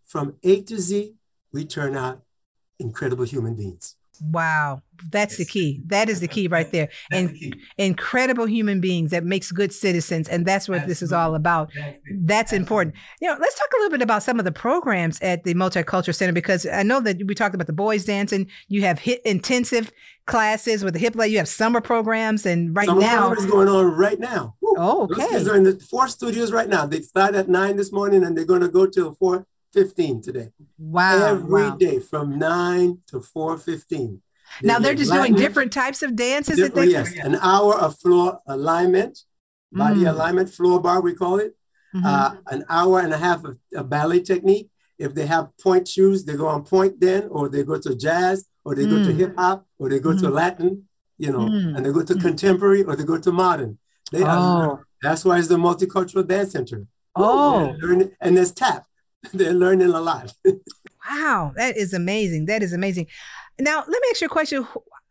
From 0.07 0.36
A 0.42 0.62
to 0.62 0.78
Z, 0.78 1.14
we 1.53 1.64
turn 1.64 1.96
out 1.96 2.22
incredible 2.78 3.24
human 3.24 3.55
beings. 3.55 3.96
Wow. 4.20 4.82
That's 5.10 5.36
the 5.36 5.44
key. 5.44 5.80
That 5.86 6.08
is 6.08 6.18
the 6.20 6.26
key 6.26 6.48
right 6.48 6.70
there. 6.72 6.88
And 7.12 7.30
the 7.30 7.54
incredible 7.76 8.46
human 8.46 8.80
beings 8.80 9.10
that 9.12 9.24
makes 9.24 9.52
good 9.52 9.72
citizens. 9.72 10.28
And 10.28 10.44
that's 10.44 10.68
what 10.68 10.86
this 10.88 11.02
is 11.02 11.12
all 11.12 11.34
about. 11.36 11.70
That's. 11.74 11.98
That's 12.20 12.52
important. 12.52 12.96
You 13.20 13.28
know, 13.28 13.36
let's 13.38 13.56
talk 13.56 13.68
a 13.74 13.76
little 13.78 13.90
bit 13.90 14.02
about 14.02 14.22
some 14.22 14.38
of 14.38 14.44
the 14.44 14.52
programs 14.52 15.20
at 15.20 15.44
the 15.44 15.54
Multicultural 15.54 16.14
Center 16.14 16.32
because 16.32 16.66
I 16.66 16.82
know 16.82 17.00
that 17.00 17.22
we 17.24 17.34
talked 17.34 17.54
about 17.54 17.68
the 17.68 17.72
boys 17.72 18.04
dancing. 18.04 18.48
You 18.68 18.82
have 18.82 18.98
hit 18.98 19.22
intensive 19.24 19.92
classes 20.26 20.84
with 20.84 20.94
the 20.94 21.00
Hiplet. 21.00 21.30
You 21.30 21.38
have 21.38 21.48
summer 21.48 21.80
programs, 21.80 22.46
and 22.46 22.76
right 22.76 22.86
Summer 22.86 23.00
now, 23.00 23.26
program 23.28 23.38
is 23.38 23.50
going 23.50 23.68
on 23.68 23.86
right 23.86 24.18
now. 24.18 24.54
Woo. 24.60 24.74
Oh, 24.78 25.06
Those 25.06 25.18
okay. 25.18 25.28
kids 25.28 25.48
are 25.48 25.56
in 25.56 25.64
the 25.64 25.78
four 25.90 26.08
studios 26.08 26.52
right 26.52 26.68
now. 26.68 26.86
They 26.86 27.00
start 27.00 27.34
at 27.34 27.48
nine 27.48 27.76
this 27.76 27.92
morning 27.92 28.24
and 28.24 28.36
they're 28.36 28.44
going 28.44 28.60
to 28.60 28.68
go 28.68 28.86
till 28.86 29.14
four 29.14 29.46
fifteen 29.72 30.20
today. 30.22 30.50
wow, 30.78 31.26
Every 31.26 31.70
day 31.78 31.98
wow. 31.98 32.04
from 32.10 32.38
nine 32.38 32.98
to 33.08 33.20
four 33.20 33.58
fifteen. 33.58 34.22
Now 34.62 34.78
they're 34.78 34.94
just 34.94 35.12
doing 35.12 35.34
different 35.34 35.72
types 35.72 36.02
of 36.02 36.16
dances. 36.16 36.56
that 36.58 36.74
they, 36.74 36.86
yes, 36.86 37.12
an 37.22 37.36
hour 37.36 37.74
of 37.78 37.98
floor 37.98 38.40
alignment, 38.46 39.20
body 39.72 40.00
Mm. 40.00 40.10
alignment, 40.10 40.48
floor 40.50 40.80
barre 40.80 41.00
we 41.02 41.14
call 41.14 41.38
it. 41.38 41.54
Mhm. 41.94 42.04
Uh, 42.04 42.34
an 42.50 42.64
hour 42.68 43.00
and 43.00 43.12
a 43.12 43.18
half 43.18 43.44
of, 43.44 43.58
of 43.74 43.88
ballet 43.90 44.20
technique. 44.20 44.70
If 44.98 45.14
they 45.14 45.26
have 45.26 45.50
pointe 45.62 45.86
shoes, 45.88 46.24
they 46.24 46.34
go 46.34 46.46
on 46.48 46.64
pointe 46.64 46.98
then, 47.00 47.28
or 47.30 47.48
they 47.48 47.62
go 47.62 47.78
to 47.78 47.94
jazz, 47.94 48.46
or 48.64 48.74
they 48.74 48.84
go 48.86 48.96
to 49.04 49.10
Mm. 49.12 49.16
hip 49.16 49.34
hop, 49.38 49.66
or 49.78 49.88
they 49.88 50.00
go 50.00 50.12
to 50.12 50.26
Mhm. 50.28 50.32
Latin, 50.32 50.88
you 51.18 51.30
know, 51.30 51.40
Mm. 51.48 51.76
and 51.76 51.86
they 51.86 51.92
go 51.92 52.02
to 52.02 52.14
Mm. 52.14 52.20
contemporary, 52.20 52.82
or 52.84 52.96
they 52.96 53.04
go 53.04 53.18
to 53.18 53.30
modern. 53.32 53.78
They 54.12 54.22
are, 54.22 54.38
oh, 54.72 54.80
that's 55.02 55.24
why 55.24 55.38
it's 55.38 55.48
the 55.48 55.56
multicultural 55.56 56.26
dance 56.26 56.52
center. 56.52 56.86
oh, 57.14 57.74
and 58.20 58.36
there's 58.36 58.52
tap. 58.52 58.84
They're 59.32 59.52
learning 59.52 59.88
a 59.88 60.00
lot. 60.00 60.32
wow. 61.10 61.52
That 61.56 61.76
is 61.76 61.92
amazing. 61.92 62.46
That 62.46 62.62
is 62.62 62.72
amazing. 62.72 63.06
Now, 63.58 63.78
let 63.78 63.88
me 63.88 64.08
ask 64.10 64.20
you 64.20 64.26
a 64.26 64.30
question. 64.30 64.66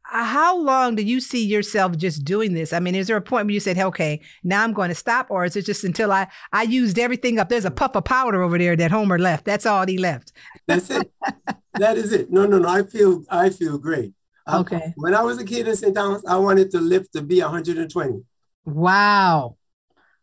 How 0.09 0.57
long 0.57 0.95
do 0.95 1.03
you 1.03 1.19
see 1.19 1.45
yourself 1.45 1.97
just 1.97 2.23
doing 2.23 2.53
this? 2.53 2.71
I 2.71 2.79
mean, 2.79 2.95
is 2.95 3.07
there 3.07 3.17
a 3.17 3.21
point 3.21 3.45
where 3.47 3.53
you 3.53 3.59
said, 3.59 3.77
okay, 3.77 4.21
now 4.41 4.63
I'm 4.63 4.71
going 4.71 4.87
to 4.87 4.95
stop? 4.95 5.27
Or 5.29 5.43
is 5.43 5.57
it 5.57 5.65
just 5.65 5.83
until 5.83 6.13
I, 6.13 6.27
I 6.53 6.63
used 6.63 6.97
everything 6.97 7.39
up? 7.39 7.49
There's 7.49 7.65
a 7.65 7.71
puff 7.71 7.93
of 7.93 8.05
powder 8.05 8.41
over 8.41 8.57
there 8.57 8.77
that 8.77 8.89
Homer 8.89 9.19
left. 9.19 9.43
That's 9.43 9.65
all 9.65 9.85
he 9.85 9.97
left. 9.97 10.31
That's 10.65 10.89
it. 10.89 11.11
that 11.73 11.97
is 11.97 12.13
it. 12.13 12.31
No, 12.31 12.45
no, 12.45 12.57
no. 12.57 12.69
I 12.69 12.83
feel 12.83 13.23
I 13.29 13.49
feel 13.49 13.77
great. 13.77 14.13
I- 14.45 14.59
Okay. 14.59 14.93
When 14.95 15.13
I 15.13 15.23
was 15.23 15.39
a 15.39 15.43
kid 15.43 15.67
in 15.67 15.75
St. 15.75 15.93
Thomas, 15.93 16.23
I 16.25 16.37
wanted 16.37 16.71
to 16.71 16.79
live 16.79 17.11
to 17.11 17.21
be 17.21 17.41
120. 17.41 18.23
Wow. 18.63 19.57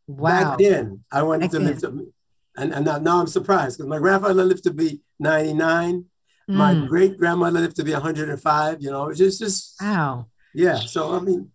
Wow. 0.06 0.50
Back 0.50 0.58
then, 0.60 1.04
I 1.12 1.22
wanted 1.24 1.50
Back 1.50 1.50
to 1.50 1.58
then. 1.58 2.12
And, 2.56 2.72
and 2.72 2.84
now, 3.04 3.20
I'm 3.20 3.26
surprised 3.26 3.78
because 3.78 3.88
my 3.88 3.98
grandfather 3.98 4.44
lived 4.44 4.64
to 4.64 4.72
be 4.72 5.00
99. 5.18 6.04
My 6.48 6.74
Mm. 6.74 6.88
great 6.88 7.18
grandmother 7.18 7.60
lived 7.60 7.76
to 7.76 7.84
be 7.84 7.92
105. 7.92 8.82
You 8.82 8.90
know, 8.90 9.08
it's 9.08 9.18
just, 9.18 9.40
just 9.40 9.80
Wow. 9.80 10.26
yeah. 10.54 10.76
So 10.76 11.12
I 11.14 11.20
mean, 11.20 11.50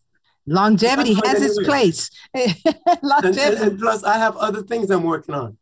Longevity 0.46 1.14
has 1.14 1.42
its 1.42 1.60
place. 1.68 2.10
and, 2.34 3.38
and, 3.38 3.38
and 3.38 3.80
plus, 3.80 4.04
I 4.04 4.18
have 4.18 4.36
other 4.38 4.64
things 4.64 4.90
I'm 4.90 5.04
working 5.04 5.36
on. 5.36 5.58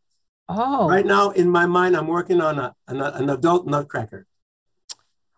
oh. 0.49 0.87
Right 0.87 1.05
now, 1.05 1.31
in 1.31 1.49
my 1.49 1.65
mind, 1.65 1.95
I'm 1.97 2.07
working 2.07 2.39
on 2.41 2.57
a, 2.57 2.73
an, 2.87 3.01
an 3.01 3.29
adult 3.29 3.67
nutcracker. 3.67 4.25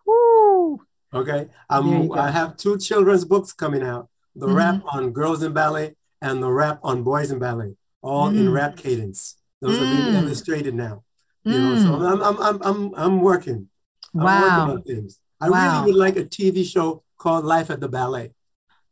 Woo. 0.06 0.80
Okay, 1.12 1.48
um. 1.68 2.12
I 2.12 2.30
have 2.30 2.56
two 2.56 2.78
children's 2.78 3.24
books 3.24 3.52
coming 3.52 3.82
out: 3.82 4.08
the 4.36 4.46
Mhm. 4.46 4.54
rap 4.56 4.82
on 4.92 5.10
girls 5.10 5.42
in 5.42 5.52
ballet 5.52 5.96
and 6.22 6.42
the 6.42 6.52
rap 6.52 6.78
on 6.84 7.02
boys 7.02 7.30
in 7.32 7.38
ballet, 7.38 7.76
all 8.02 8.28
in 8.30 8.46
Mm. 8.46 8.52
rap 8.54 8.76
cadence. 8.76 9.36
Those 9.60 9.78
are 9.80 9.86
being 9.86 10.06
Mm. 10.14 10.22
illustrated 10.22 10.74
now. 10.74 11.04
You 11.44 11.58
know, 11.58 11.76
so 11.78 11.90
Mm. 11.98 12.10
I'm, 12.12 12.22
I'm, 12.22 12.42
I'm, 12.42 12.62
I'm, 12.62 12.94
I'm 12.96 13.20
working. 13.20 13.68
I'm 14.14 14.22
Wow. 14.22 14.40
working 14.42 14.76
on 14.76 14.82
things. 14.82 15.18
I 15.40 15.48
Wow. 15.48 15.58
really 15.82 15.92
would 15.92 15.98
like 15.98 16.16
a 16.16 16.24
TV 16.24 16.64
show 16.64 17.02
called 17.18 17.44
Life 17.44 17.70
at 17.70 17.80
the 17.80 17.88
Ballet. 17.88 18.32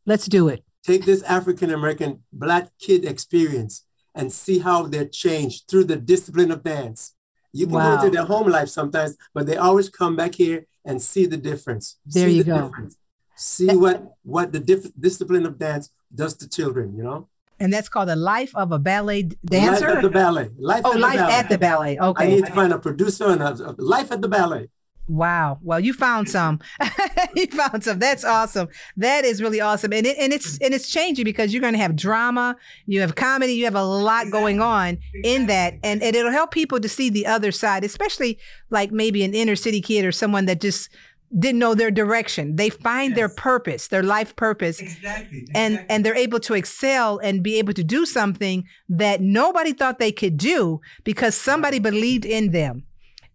Let's 0.06 0.26
do 0.26 0.48
it. 0.48 0.64
Take 0.84 1.04
this 1.04 1.22
African 1.24 1.70
American 1.70 2.22
black 2.32 2.70
kid 2.78 3.04
experience 3.04 3.84
and 4.14 4.32
see 4.32 4.58
how 4.60 4.84
they're 4.86 5.04
changed 5.24 5.64
through 5.68 5.84
the 5.84 5.96
discipline 5.96 6.50
of 6.50 6.62
dance. 6.62 7.14
You 7.52 7.66
can 7.66 7.76
Wow. 7.76 7.96
go 7.96 8.04
into 8.06 8.16
their 8.16 8.26
home 8.26 8.48
life 8.48 8.68
sometimes, 8.68 9.16
but 9.34 9.46
they 9.46 9.56
always 9.56 9.88
come 9.90 10.16
back 10.16 10.34
here 10.34 10.66
and 10.84 11.02
see 11.02 11.26
the 11.26 11.36
difference. 11.36 11.96
There 12.06 12.28
see 12.28 12.36
you 12.36 12.44
the 12.44 12.50
go. 12.52 12.62
Difference. 12.68 12.96
See 13.36 13.74
what 13.76 14.14
what 14.22 14.52
the 14.52 14.60
diff- 14.60 14.92
discipline 14.98 15.44
of 15.46 15.58
dance 15.58 15.90
does 16.14 16.34
to 16.38 16.48
children. 16.48 16.96
You 16.96 17.02
know, 17.04 17.28
And 17.60 17.72
that's 17.72 17.88
called 17.88 18.08
the 18.08 18.16
life 18.16 18.54
of 18.54 18.72
a 18.72 18.78
ballet 18.78 19.22
d- 19.22 19.36
life 19.50 19.80
dancer. 19.80 19.88
at 19.88 20.02
the 20.02 20.10
ballet. 20.10 20.50
Life 20.58 20.82
oh, 20.84 20.94
at 20.94 21.00
life 21.00 21.12
the 21.12 21.18
ballet. 21.18 21.34
at 21.34 21.48
the 21.48 21.58
ballet. 21.58 21.98
Okay. 21.98 22.24
I 22.24 22.28
need 22.28 22.46
to 22.46 22.52
find 22.52 22.72
a 22.72 22.78
producer 22.78 23.26
and 23.26 23.42
a, 23.42 23.70
a 23.70 23.74
life 23.78 24.12
at 24.12 24.22
the 24.22 24.28
ballet. 24.28 24.68
Wow. 25.08 25.58
Well, 25.62 25.80
you 25.80 25.94
found 25.94 26.28
some. 26.28 26.60
you 27.34 27.46
found 27.46 27.82
some. 27.82 27.98
That's 27.98 28.24
awesome. 28.24 28.68
That 28.96 29.24
is 29.24 29.40
really 29.40 29.60
awesome. 29.60 29.92
And 29.92 30.06
it, 30.06 30.18
and 30.18 30.32
it's 30.34 30.58
and 30.58 30.74
it's 30.74 30.88
changing 30.90 31.24
because 31.24 31.52
you're 31.52 31.62
going 31.62 31.72
to 31.72 31.78
have 31.78 31.96
drama, 31.96 32.56
you 32.86 33.00
have 33.00 33.14
comedy, 33.14 33.54
you 33.54 33.64
have 33.64 33.74
a 33.74 33.82
lot 33.82 34.30
going 34.30 34.60
on 34.60 34.98
in 35.24 35.46
that 35.46 35.74
and, 35.82 36.02
and 36.02 36.14
it'll 36.14 36.30
help 36.30 36.50
people 36.50 36.78
to 36.78 36.88
see 36.88 37.08
the 37.08 37.26
other 37.26 37.50
side, 37.50 37.84
especially 37.84 38.38
like 38.68 38.92
maybe 38.92 39.24
an 39.24 39.34
inner 39.34 39.56
city 39.56 39.80
kid 39.80 40.04
or 40.04 40.12
someone 40.12 40.44
that 40.44 40.60
just 40.60 40.90
didn't 41.36 41.58
know 41.58 41.74
their 41.74 41.90
direction. 41.90 42.56
They 42.56 42.70
find 42.70 43.14
their 43.14 43.28
purpose, 43.28 43.88
their 43.88 44.02
life 44.02 44.34
purpose 44.36 44.80
Exactly. 44.80 45.46
and 45.54 45.74
exactly. 45.74 45.94
and 45.94 46.04
they're 46.06 46.16
able 46.16 46.40
to 46.40 46.54
excel 46.54 47.18
and 47.18 47.42
be 47.42 47.58
able 47.58 47.74
to 47.74 47.84
do 47.84 48.06
something 48.06 48.64
that 48.88 49.20
nobody 49.20 49.72
thought 49.72 49.98
they 49.98 50.12
could 50.12 50.36
do 50.36 50.80
because 51.04 51.34
somebody 51.34 51.78
believed 51.78 52.24
in 52.24 52.50
them 52.52 52.84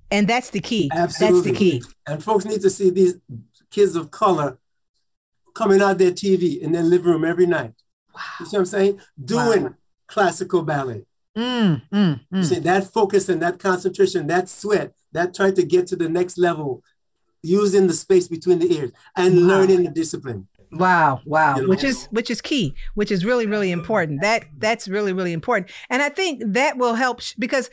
and 0.09 0.27
that's 0.27 0.49
the 0.51 0.59
key 0.59 0.89
Absolutely. 0.93 1.41
that's 1.41 1.51
the 1.51 1.57
key 1.57 1.83
And 2.07 2.23
folks 2.23 2.45
need 2.45 2.61
to 2.61 2.69
see 2.69 2.89
these 2.89 3.15
kids 3.69 3.95
of 3.95 4.09
color 4.11 4.57
coming 5.53 5.81
out 5.81 5.97
their 5.99 6.11
TV 6.11 6.59
in 6.59 6.71
their 6.71 6.83
living 6.83 7.11
room 7.11 7.25
every 7.25 7.45
night. 7.45 7.73
You 8.39 8.45
see 8.45 8.57
what 8.57 8.61
I'm 8.61 8.65
saying? 8.65 9.01
Doing 9.23 9.63
Wow. 9.63 9.73
classical 10.07 10.63
ballet. 10.63 11.05
Mm, 11.37 11.81
mm, 11.91 12.19
You 12.31 12.37
mm. 12.39 12.45
See 12.45 12.59
that 12.59 12.91
focus 12.93 13.27
and 13.29 13.41
that 13.41 13.57
concentration, 13.59 14.27
that 14.27 14.49
sweat, 14.49 14.93
that 15.11 15.33
trying 15.33 15.55
to 15.55 15.63
get 15.63 15.87
to 15.87 15.95
the 15.95 16.07
next 16.09 16.37
level, 16.37 16.83
using 17.43 17.87
the 17.87 17.93
space 17.93 18.27
between 18.27 18.59
the 18.59 18.73
ears 18.75 18.91
and 19.15 19.35
Wow. 19.35 19.41
learning 19.47 19.83
the 19.83 19.89
discipline. 19.91 20.47
wow 20.71 21.21
wow 21.25 21.55
You 21.57 21.61
know? 21.63 21.67
which 21.69 21.83
is 21.83 22.05
which 22.17 22.31
is 22.31 22.41
key 22.41 22.73
which 22.95 23.11
is 23.11 23.23
really 23.23 23.45
really 23.45 23.69
important 23.71 24.21
that 24.21 24.45
that's 24.57 24.87
really 24.87 25.13
really 25.13 25.31
important 25.39 25.69
and 25.91 26.01
i 26.01 26.09
think 26.09 26.41
that 26.59 26.77
will 26.77 26.95
help 26.95 27.21
sh- 27.21 27.35
because 27.37 27.69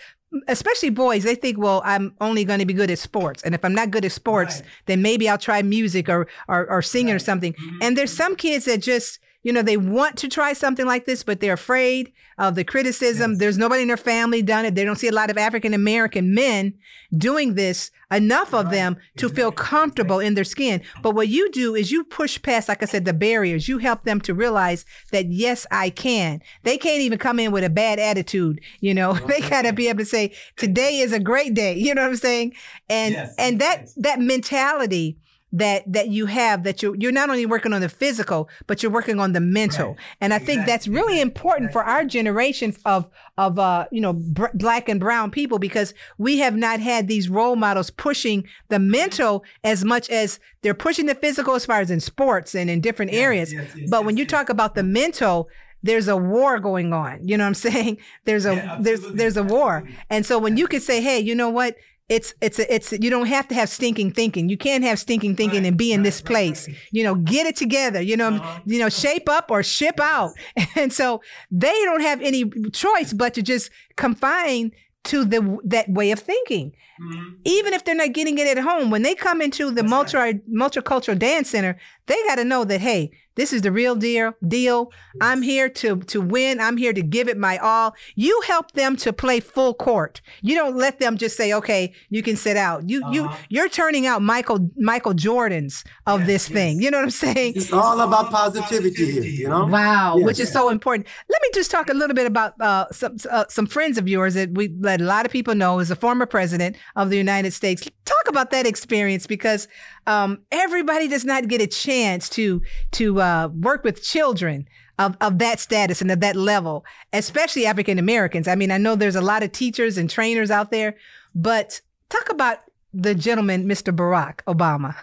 especially 0.49 0.91
boys 0.91 1.23
they 1.25 1.35
think 1.35 1.57
well 1.59 1.81
i'm 1.93 2.15
only 2.21 2.45
going 2.45 2.59
to 2.61 2.67
be 2.67 2.75
good 2.75 2.91
at 2.91 2.99
sports 2.99 3.43
and 3.43 3.55
if 3.55 3.65
i'm 3.65 3.75
not 3.75 3.91
good 3.91 4.05
at 4.05 4.13
sports 4.13 4.57
Right. 4.57 4.69
then 4.87 5.01
maybe 5.01 5.31
i'll 5.31 5.39
try 5.39 5.63
music 5.63 6.11
or 6.11 6.27
or, 6.47 6.61
or 6.71 6.83
singing 6.83 7.13
or 7.13 7.15
Right. 7.15 7.23
something 7.31 7.53
Mhm. 7.55 7.79
And 7.83 7.97
there's 7.97 8.13
some 8.13 8.37
kids 8.37 8.67
that 8.67 8.83
just, 8.83 9.19
you 9.43 9.53
know, 9.53 9.63
they 9.63 9.77
want 9.77 10.17
to 10.19 10.29
try 10.29 10.53
something 10.53 10.87
like 10.87 11.07
this, 11.07 11.23
but 11.23 11.41
they're 11.41 11.55
afraid 11.55 12.13
of 12.37 12.55
the 12.55 12.65
criticism. 12.65 13.33
Yes. 13.33 13.41
There's 13.41 13.59
nobody 13.59 13.83
in 13.83 13.89
their 13.89 13.97
family 13.97 14.43
done 14.43 14.67
it. 14.67 14.75
They 14.75 14.85
don't 14.85 14.97
see 14.97 15.09
a 15.09 15.13
lot 15.13 15.31
of 15.31 15.39
African 15.39 15.73
American 15.73 16.35
men 16.35 16.75
doing 17.17 17.55
this, 17.55 17.91
enough 18.11 18.53
of 18.53 18.71
them 18.71 18.99
to 19.17 19.31
feel 19.31 19.51
comfortable 19.51 20.21
in 20.21 20.35
their 20.35 20.45
skin. 20.45 20.83
But 21.03 21.15
what 21.15 21.29
you 21.29 21.51
do 21.51 21.75
is 21.75 21.91
you 21.91 22.05
push 22.05 22.41
past, 22.43 22.69
like 22.69 22.83
I 22.83 22.87
said, 22.87 23.07
the 23.07 23.15
barriers. 23.15 23.67
You 23.67 23.79
help 23.79 24.05
them 24.05 24.21
to 24.23 24.35
realize 24.35 24.85
that, 25.11 25.27
yes, 25.31 25.67
I 25.71 25.89
can. 25.89 26.43
They 26.63 26.77
can't 26.77 27.01
even 27.01 27.19
come 27.19 27.39
in 27.39 27.51
with 27.51 27.65
a 27.65 27.71
bad 27.71 27.99
attitude. 27.99 28.61
You 28.81 28.93
know, 28.93 29.15
they 29.27 29.41
got 29.41 29.63
to 29.63 29.73
be 29.73 29.89
able 29.89 30.01
to 30.01 30.05
say, 30.05 30.35
today 30.57 30.99
is 30.99 31.13
a 31.13 31.21
great 31.21 31.55
day. 31.55 31.77
You 31.77 31.95
know 31.95 32.03
what 32.03 32.11
I'm 32.11 32.17
saying? 32.17 32.55
And, 32.89 33.15
Yes, 33.15 33.35
and 33.39 33.61
that, 33.61 33.89
that 33.97 34.21
mentality 34.21 35.19
that 35.53 35.83
that 35.93 36.09
you 36.09 36.27
have 36.27 36.63
that 36.63 36.81
you 36.83 36.95
you're 36.99 37.11
not 37.11 37.29
only 37.29 37.45
working 37.45 37.73
on 37.73 37.81
the 37.81 37.89
physical 37.89 38.49
but 38.69 38.83
you're 38.83 38.93
working 38.93 39.19
on 39.19 39.33
the 39.33 39.41
mental 39.41 39.89
Right. 39.89 39.97
and 40.21 40.33
i 40.33 40.39
think 40.39 40.65
that's 40.65 40.87
Exactly. 40.87 40.95
really 40.95 41.21
Exactly. 41.21 41.31
important 41.31 41.73
for 41.73 41.83
our 41.83 42.05
generation 42.05 42.75
of 42.85 43.11
of 43.37 43.59
uh 43.59 43.87
you 43.91 44.01
know 44.01 44.13
br- 44.13 44.55
black 44.55 44.89
and 44.89 45.01
brown 45.01 45.31
people 45.33 45.59
because 45.59 45.93
we 46.19 46.39
have 46.39 46.57
not 46.57 46.79
had 46.79 47.09
these 47.09 47.29
role 47.29 47.57
models 47.57 47.91
pushing 47.91 48.47
the 48.69 48.79
mental 48.79 49.43
as 49.65 49.85
much 49.85 50.09
as 50.09 50.39
they're 50.63 50.73
pushing 50.75 51.07
the 51.07 51.15
physical 51.17 51.55
as 51.57 51.67
far 51.67 51.81
as 51.81 51.91
in 51.91 51.99
sports 52.01 52.55
and 52.55 52.71
in 52.71 52.81
different 52.81 53.11
Yes, 53.13 53.21
areas 53.21 53.53
yes, 53.53 53.71
yes, 53.77 53.91
but 53.91 54.05
when 54.05 54.17
you 54.17 54.25
talk 54.27 54.51
about 54.51 54.77
the 54.77 54.85
mental 54.85 55.49
there's 55.83 56.07
a 56.09 56.17
war 56.17 56.61
going 56.61 56.93
on 56.93 57.27
you 57.27 57.37
know 57.37 57.43
what 57.45 57.49
i'm 57.49 57.55
saying 57.73 57.99
there's 58.25 58.47
a 58.47 58.55
Yeah, 58.55 58.77
there's 58.81 59.01
there's 59.15 59.37
a 59.37 59.43
war 59.43 59.83
and 60.11 60.25
so 60.25 60.39
when 60.39 60.57
you 60.57 60.69
could 60.69 60.83
say, 60.83 61.01
hey, 61.01 61.19
you 61.19 61.35
know 61.35 61.51
what? 61.51 61.75
It's 62.11 62.35
it's 62.41 62.59
a, 62.59 62.75
it's 62.75 62.93
you 62.93 63.09
don't 63.09 63.27
have 63.29 63.47
to 63.49 63.55
have 63.55 63.69
stinking 63.69 64.11
thinking. 64.13 64.49
You 64.51 64.59
can't 64.59 64.83
have 64.85 64.99
stinking 64.99 65.37
thinking 65.37 65.61
Right, 65.63 65.69
and 65.69 65.77
be 65.79 65.93
in 65.93 66.01
right, 66.01 66.05
this 66.05 66.21
place. 66.21 66.67
right. 66.69 66.77
You 66.91 67.05
know, 67.05 67.15
get 67.15 67.47
it 67.47 67.57
together. 67.57 68.01
You 68.03 68.17
know, 68.17 68.31
Uh-huh. 68.35 68.61
you 68.67 68.79
know, 68.81 68.89
shape 68.89 69.29
up 69.29 69.51
or 69.51 69.63
ship 69.63 69.99
out. 70.01 70.33
And 70.77 70.93
so 70.93 71.23
they 71.65 71.79
don't 71.87 72.03
have 72.03 72.21
any 72.21 72.43
choice 72.73 73.13
but 73.13 73.35
to 73.35 73.43
just 73.43 73.71
confine 73.97 74.73
to 75.05 75.25
the 75.25 75.41
that 75.65 75.89
way 75.89 76.11
of 76.11 76.19
thinking. 76.19 76.73
Mhm. 77.01 77.37
Even 77.45 77.73
if 77.73 77.85
they're 77.85 77.95
not 78.05 78.13
getting 78.13 78.37
it 78.39 78.47
at 78.47 78.59
home, 78.63 78.91
when 78.91 79.03
they 79.03 79.15
come 79.15 79.41
into 79.41 79.71
the 79.71 79.83
multi 79.83 80.41
multicultural 80.63 81.19
dance 81.19 81.49
center, 81.51 81.79
they 82.11 82.21
got 82.29 82.37
to 82.37 82.45
know 82.45 82.65
that 82.65 82.81
hey, 82.81 83.11
this 83.37 83.53
is 83.53 83.63
the 83.63 83.73
real 83.73 83.95
deal. 83.95 84.35
Deal. 84.47 84.93
I'm 85.21 85.41
here 85.43 85.69
to 85.81 85.91
to 86.13 86.21
win. 86.21 86.61
I'm 86.61 86.77
here 86.77 86.93
to 86.93 87.03
give 87.17 87.27
it 87.33 87.39
my 87.39 87.57
all. 87.59 87.95
You 88.17 88.35
help 88.47 88.73
them 88.73 88.97
to 89.05 89.13
play 89.13 89.39
full 89.41 89.73
court. 89.75 90.21
You 90.43 90.55
don't 90.61 90.77
let 90.77 90.99
them 90.99 91.17
just 91.17 91.37
say, 91.37 91.49
okay, 91.61 91.83
you 92.11 92.23
can 92.23 92.37
sit 92.37 92.57
out. 92.57 92.79
You 92.91 92.99
you 93.15 93.23
Uh-huh. 93.25 93.37
you're 93.49 93.69
turning 93.69 94.05
out 94.11 94.21
Michael 94.23 94.61
Michael 94.77 95.15
Jordans 95.15 95.75
of 96.07 96.21
Yes, 96.21 96.27
this 96.33 96.49
thing. 96.49 96.83
You 96.83 96.91
know 96.91 96.99
what 96.99 97.05
I'm 97.05 97.11
saying? 97.27 97.53
It's 97.57 97.73
all 97.73 97.99
about 98.01 98.31
positivity 98.31 99.05
here, 99.13 99.23
you 99.43 99.49
know? 99.49 99.65
Wow, 99.67 100.17
Yes. 100.19 100.27
which 100.27 100.41
is 100.41 100.51
so 100.53 100.69
important. 100.77 101.07
Let 101.33 101.41
me 101.43 101.49
just 101.55 101.71
talk 101.71 101.89
a 101.89 101.95
little 101.95 102.17
bit 102.21 102.27
about 102.27 102.61
uh, 102.61 102.87
some 103.01 103.17
uh, 103.31 103.45
some 103.49 103.67
friends 103.67 103.97
of 103.97 104.07
yours 104.09 104.35
that 104.35 104.51
we 104.59 104.65
let 104.81 105.01
a 105.01 105.05
lot 105.15 105.25
of 105.27 105.33
people 105.33 105.55
know 105.55 105.79
is 105.85 105.91
a 105.91 105.97
former 106.07 106.27
president 106.27 106.77
of 106.97 107.09
the 107.11 107.17
United 107.27 107.53
States. 107.61 107.81
Talk 108.05 108.27
about 108.29 108.51
that 108.51 108.67
experience 108.67 109.25
because 109.37 109.69
um, 110.11 110.31
everybody 110.51 111.07
does 111.09 111.25
not 111.25 111.47
get 111.49 111.61
a 111.61 111.67
chance 111.67 112.29
to 112.31 112.61
to 112.99 113.21
uh, 113.21 113.49
work 113.69 113.85
with 113.85 114.03
children 114.03 114.67
of, 114.99 115.17
of 115.21 115.39
that 115.39 115.61
status 115.61 116.03
and 116.03 116.11
of 116.11 116.21
that 116.21 116.37
level, 116.37 116.85
especially 117.13 117.65
African 117.65 117.99
Americans. 117.99 118.47
I 118.49 118.55
mean, 118.57 118.71
I 118.71 118.79
know 118.79 118.97
there's 118.97 119.17
a 119.17 119.21
lot 119.33 119.43
of 119.43 119.53
teachers 119.53 119.97
and 119.97 120.11
trainers 120.11 120.51
out 120.51 120.71
there, 120.71 120.97
but 121.35 121.81
talk 122.09 122.29
about 122.29 122.59
the 122.93 123.15
gentleman, 123.15 123.67
Mr. 123.67 123.95
Barack 123.95 124.37
Obama, 124.47 124.97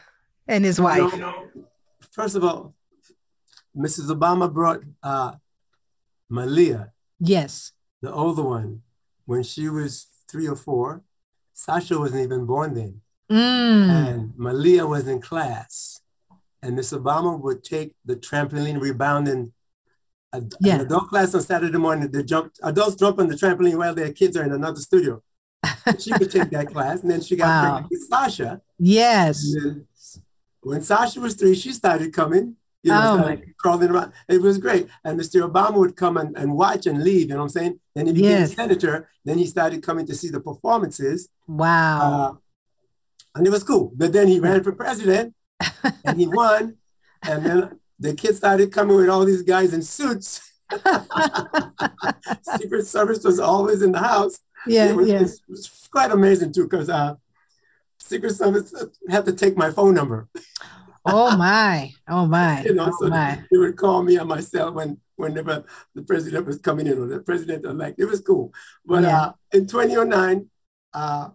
and 0.48 0.66
his 0.66 0.80
wife. 0.80 1.14
You 1.14 1.20
know, 1.20 1.48
first 2.12 2.36
of 2.36 2.44
all, 2.44 2.76
Mrs. 3.76 4.08
Obama 4.16 4.52
brought 4.52 4.82
uh, 5.02 5.34
Malia, 6.30 6.92
Yes. 7.20 7.72
the 8.02 8.12
older 8.12 8.44
one, 8.44 8.82
when 9.26 9.42
she 9.44 9.70
was 9.70 10.08
three 10.30 10.48
or 10.48 10.56
four. 10.56 11.04
Sasha 11.54 11.98
wasn't 11.98 12.22
even 12.24 12.46
born 12.46 12.76
then. 12.76 13.02
Mm. 13.32 13.90
And 13.90 14.34
Malia 14.38 14.86
was 14.86 15.08
in 15.08 15.22
class. 15.22 16.02
And 16.62 16.76
Miss 16.76 16.92
Obama 16.92 17.40
would 17.40 17.64
take 17.64 17.94
the 18.06 18.16
trampoline 18.16 18.80
rebounding 18.82 19.54
a, 20.34 20.42
Yeah. 20.60 20.76
an 20.76 20.82
adult 20.82 21.10
class 21.10 21.34
on 21.36 21.42
Saturday 21.42 21.78
morning. 21.78 22.10
They 22.12 22.24
jump, 22.24 22.54
adults 22.64 22.96
jump 22.96 23.20
on 23.20 23.28
the 23.28 23.36
trampoline 23.36 23.78
while 23.78 23.94
their 23.96 24.12
kids 24.12 24.36
are 24.38 24.44
in 24.44 24.52
another 24.52 24.80
studio. 24.82 25.22
she 26.00 26.12
would 26.20 26.32
take 26.32 26.50
that 26.52 26.68
class. 26.68 27.02
And 27.02 27.12
then 27.12 27.22
she 27.22 27.36
got 27.36 27.48
Wow. 27.48 27.62
pregnant 27.72 27.92
with 27.92 28.02
Sasha. 28.10 28.62
Yes. 28.80 29.44
When 30.62 30.82
Sasha 30.82 31.20
was 31.20 31.36
three, 31.36 31.56
she 31.56 31.72
started 31.72 32.12
coming, 32.14 32.56
you 32.84 32.92
know, 32.92 33.24
Oh, 33.26 33.42
crawling 33.58 33.90
around. 33.92 34.12
It 34.28 34.42
was 34.42 34.58
great. 34.58 34.88
And 35.04 35.20
Mr. 35.20 35.50
Obama 35.50 35.76
would 35.78 35.96
come 35.96 36.18
and, 36.18 36.36
and 36.38 36.54
watch 36.54 36.86
and 36.88 37.04
leave, 37.04 37.28
you 37.30 37.36
know 37.36 37.38
what 37.38 37.44
I'm 37.44 37.50
saying? 37.50 37.80
Then 37.96 38.08
he 38.08 38.14
became 38.14 38.30
Yes. 38.32 38.52
a 38.52 38.56
senator. 38.56 39.10
Then 39.24 39.38
he 39.38 39.46
started 39.46 39.82
coming 39.84 40.06
to 40.08 40.16
see 40.16 40.30
the 40.30 40.40
performances. 40.42 41.30
Wow. 41.48 42.02
Uh, 42.02 42.36
and 43.38 43.48
it 43.48 43.52
was 43.52 43.64
cool. 43.64 43.92
But 43.96 44.14
then 44.14 44.28
he 44.28 44.40
ran 44.40 44.64
for 44.64 44.72
president 44.72 45.34
and 46.06 46.20
he 46.20 46.28
won. 46.28 46.78
And 47.24 47.46
then 47.46 47.80
the 48.00 48.14
kids 48.14 48.38
started 48.38 48.72
coming 48.72 48.96
with 48.98 49.10
all 49.10 49.26
these 49.26 49.42
guys 49.44 49.74
in 49.74 49.82
suits. 49.82 50.42
Secret 52.60 52.86
Service 52.86 53.24
was 53.24 53.40
always 53.40 53.82
in 53.82 53.92
the 53.92 54.00
house. 54.00 54.40
yeah. 54.66 54.90
it, 54.90 54.96
was, 54.96 55.08
yeah. 55.10 55.22
it 55.22 55.32
was 55.50 55.88
quite 55.92 56.12
amazing 56.12 56.52
too, 56.54 56.64
because 56.64 56.90
uh, 56.90 57.16
Secret 58.00 58.34
Service 58.36 58.74
had 59.10 59.26
to 59.26 59.34
take 59.34 59.58
my 59.58 59.72
phone 59.72 59.94
number. 59.94 60.28
Oh 61.06 61.36
my. 61.38 61.92
Oh 62.08 62.26
my. 62.26 62.64
You 62.66 62.74
know, 62.76 62.88
Oh 62.92 62.98
so 63.00 63.08
my. 63.10 63.42
they 63.52 63.58
would 63.58 63.78
call 63.78 64.04
me 64.04 64.18
on 64.18 64.28
my 64.28 64.42
cell 64.42 64.74
when 64.74 65.00
whenever 65.16 65.64
the 65.96 66.04
president 66.04 66.46
was 66.46 66.60
coming 66.60 66.86
in 66.86 66.98
or 67.00 67.08
the 67.08 67.20
president 67.22 67.66
elect. 67.66 68.00
It 68.00 68.06
was 68.06 68.20
cool. 68.22 68.54
But 68.86 69.04
Yeah. 69.04 69.22
uh, 69.22 69.32
in 69.54 69.66
2009, 69.68 70.48
uh, 70.94 71.30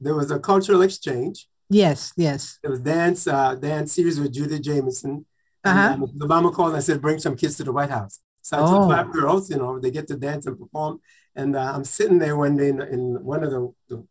there 0.00 0.14
was 0.14 0.30
a 0.30 0.38
cultural 0.38 0.82
exchange. 0.82 1.48
Yes. 1.68 2.12
Yes. 2.16 2.58
It 2.62 2.68
was 2.70 2.80
dance, 2.80 3.26
uh, 3.26 3.54
dance 3.54 3.92
series 3.92 4.20
with 4.20 4.32
Judith 4.32 4.62
Jamison. 4.62 5.26
And 5.64 5.78
Uh-huh. 5.78 5.94
uh, 5.94 5.96
Mrs. 6.06 6.18
Obama 6.28 6.52
called 6.52 6.68
and 6.68 6.76
I 6.76 6.80
said, 6.80 7.02
bring 7.02 7.18
some 7.18 7.36
kids 7.36 7.56
to 7.56 7.64
the 7.64 7.72
White 7.72 7.90
House. 7.90 8.20
So 8.42 8.56
I 8.56 8.60
Oh. 8.60 8.66
took 8.88 8.96
five 8.96 9.12
girls, 9.12 9.50
you 9.50 9.56
know, 9.56 9.78
they 9.80 9.90
get 9.90 10.06
to 10.08 10.16
dance 10.16 10.46
and 10.46 10.58
perform. 10.58 11.00
And 11.34 11.56
uh, 11.56 11.72
I'm 11.74 11.84
sitting 11.84 12.18
there 12.18 12.36
one 12.36 12.56
day 12.56 12.68
in, 12.68 12.80
in 12.80 13.24
one 13.24 13.42
of 13.42 13.50
the, 13.50 13.72
the 13.88 14.06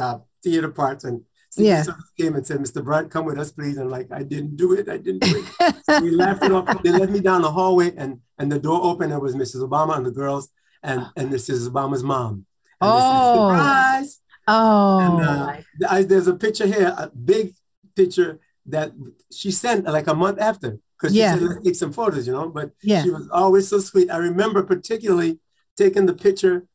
uh, 0.00 0.18
theater 0.42 0.70
parts 0.70 1.04
and 1.04 1.22
Yeah. 1.56 1.84
Came 2.18 2.34
and 2.36 2.46
said, 2.46 2.58
Mr. 2.60 2.82
Bryant, 2.84 3.10
come 3.10 3.24
with 3.26 3.38
us, 3.38 3.50
please. 3.52 3.76
And 3.76 3.90
like, 3.90 4.08
I 4.12 4.22
didn't 4.22 4.56
do 4.56 4.72
it. 4.78 4.88
I 4.88 4.96
didn't 4.98 5.22
do 5.24 5.44
it. 5.60 5.74
So 5.84 6.00
we 6.00 6.10
laughed 6.10 6.44
it 6.44 6.52
off. 6.52 6.82
They 6.82 6.92
led 6.92 7.10
me 7.10 7.20
down 7.20 7.42
the 7.42 7.50
hallway 7.58 7.94
and, 7.96 8.20
and 8.38 8.50
the 8.52 8.58
door 8.58 8.80
opened. 8.82 9.12
It 9.12 9.20
was 9.20 9.34
Mrs. 9.34 9.60
Obama 9.68 9.96
and 9.96 10.06
the 10.06 10.10
girls 10.22 10.48
and, 10.82 11.06
and 11.16 11.30
Mrs. 11.30 11.68
Obama's 11.68 12.02
mom. 12.04 12.32
And 12.80 12.88
said, 12.88 13.10
Oh. 13.20 13.48
surprise. 13.50 14.20
Oh. 14.48 14.98
And 15.00 15.20
uh, 15.20 15.56
I, 15.88 16.02
there's 16.02 16.26
a 16.26 16.34
picture 16.34 16.66
here, 16.66 16.94
a 16.96 17.08
big 17.10 17.54
picture 17.94 18.40
that 18.66 18.92
she 19.32 19.50
sent 19.50 19.84
like 19.84 20.06
a 20.08 20.14
month 20.14 20.38
after 20.40 20.78
because 20.96 21.12
she 21.14 21.20
Yeah. 21.20 21.34
said, 21.34 21.42
let's 21.42 21.64
take 21.64 21.74
some 21.74 21.92
photos, 21.92 22.26
you 22.26 22.32
know. 22.32 22.48
But 22.48 22.72
Yeah. 22.82 23.02
she 23.02 23.10
was 23.10 23.28
always 23.30 23.68
so 23.68 23.78
sweet. 23.78 24.10
I 24.10 24.16
remember 24.16 24.62
particularly 24.62 25.38
taking 25.76 26.06
the 26.06 26.14
picture 26.14 26.66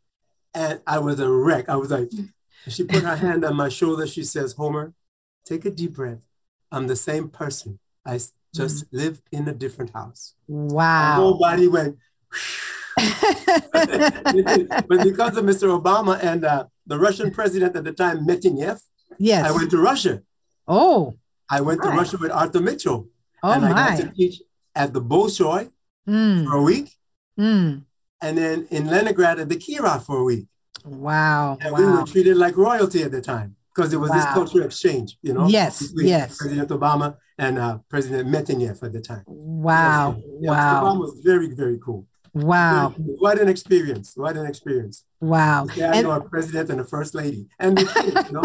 and 0.54 0.80
I 0.88 1.00
was 1.00 1.20
a 1.20 1.30
wreck. 1.30 1.68
I 1.68 1.76
was 1.76 1.92
like, 1.92 2.10
she 2.68 2.84
put 2.84 3.04
her 3.04 3.16
hand 3.18 3.44
on 3.44 3.56
my 3.56 3.70
shoulder. 3.70 4.06
She 4.08 4.24
says, 4.24 4.54
Homer, 4.54 4.94
take 5.46 5.66
a 5.66 5.72
deep 5.72 5.94
breath. 5.94 6.26
I'm 6.72 6.88
the 6.88 6.96
same 6.96 7.28
person. 7.30 7.80
I 8.06 8.20
just 8.54 8.86
live 8.92 9.22
in 9.32 9.48
a 9.48 9.54
different 9.54 9.92
house. 9.92 10.36
Wow. 10.48 11.16
whole 11.16 11.38
body 11.40 11.68
went, 11.68 11.98
but 13.74 15.04
because 15.04 15.38
of 15.38 15.44
Mr. 15.46 15.68
Obama 15.80 16.24
and 16.24 16.46
uh, 16.46 16.66
the 16.86 16.98
Russian 17.00 17.32
president 17.32 17.76
at 17.76 17.84
the 17.84 17.94
time, 17.94 18.26
Medvedev, 18.28 18.82
yes. 19.18 19.46
I 19.46 19.52
went 19.52 19.70
to 19.72 19.78
Russia. 19.78 20.22
oh. 20.68 21.14
I 21.50 21.62
went 21.62 21.82
to 21.84 21.90
Right. 21.90 21.98
Russia 22.00 22.18
with 22.20 22.32
Arthur 22.32 22.62
Mitchell. 22.62 23.08
Oh 23.44 23.52
and 23.52 23.66
I 23.66 23.72
got 23.74 23.98
to 24.00 24.08
teach 24.16 24.42
at 24.76 24.94
the 24.94 25.02
Bolshoi 25.02 25.70
Mm, 26.08 26.46
for 26.46 26.56
a 26.58 26.62
week. 26.64 26.88
mm. 27.40 27.84
And 28.22 28.38
then 28.38 28.68
in 28.72 28.88
Leningrad 28.88 29.40
at 29.40 29.50
the 29.50 29.56
Kirov 29.58 30.06
for 30.06 30.18
a 30.20 30.24
week. 30.24 30.46
Wow. 30.86 31.58
And 31.62 31.76
we 31.78 31.86
were 31.86 32.04
treated 32.04 32.38
like 32.38 32.56
royalty 32.58 33.04
at 33.04 33.12
the 33.12 33.22
time 33.22 33.56
because 33.76 33.94
it 33.94 33.98
was 33.98 34.12
this 34.12 34.26
cultural 34.26 34.66
exchange, 34.66 35.18
you 35.22 35.34
know? 35.34 35.48
Yes, 35.48 35.94
yes. 35.96 36.38
President 36.38 36.70
Obama 36.70 37.18
and 37.38 37.58
uh, 37.60 37.78
President 37.90 38.28
Medvedev 38.30 38.82
at 38.82 38.92
the 38.94 39.02
time. 39.02 39.24
Wow. 39.28 40.18
Yeah, 40.42 40.50
Mr. 40.52 40.56
Wow. 40.58 40.84
Obama 40.84 41.00
was 41.02 41.20
very, 41.24 41.50
very 41.54 41.78
cool. 41.86 42.08
Wow. 42.34 42.90
Very 42.98 43.06
cool. 43.08 43.16
What 43.20 43.40
an 43.40 43.48
experience. 43.50 44.14
What 44.16 44.36
an 44.38 44.46
experience. 44.48 45.04
Wow. 45.24 45.68
Yeah, 45.76 45.92
I 45.92 45.96
And- 45.98 46.04
know 46.08 46.12
a 46.12 46.22
president 46.22 46.70
and 46.70 46.82
a 46.82 46.84
first 46.84 47.16
lady. 47.16 47.48
And 47.60 47.78
the 47.78 47.86
kids, 47.86 48.28
you 48.28 48.34
know? 48.34 48.44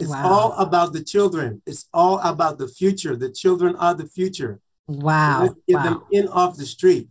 It's 0.00 0.10
Wow. 0.10 0.28
all 0.32 0.52
about 0.66 0.92
the 0.92 1.04
children. 1.14 1.62
It's 1.64 1.84
all 1.94 2.18
about 2.32 2.58
the 2.58 2.66
future. 2.66 3.14
The 3.14 3.30
children 3.30 3.76
are 3.76 3.94
the 3.94 4.08
future. 4.18 4.58
Wow. 4.88 5.42
Let's 5.42 5.54
get 5.68 5.76
wow. 5.76 5.82
them 5.84 6.02
in 6.10 6.26
off 6.26 6.56
the 6.56 6.66
street. 6.66 7.08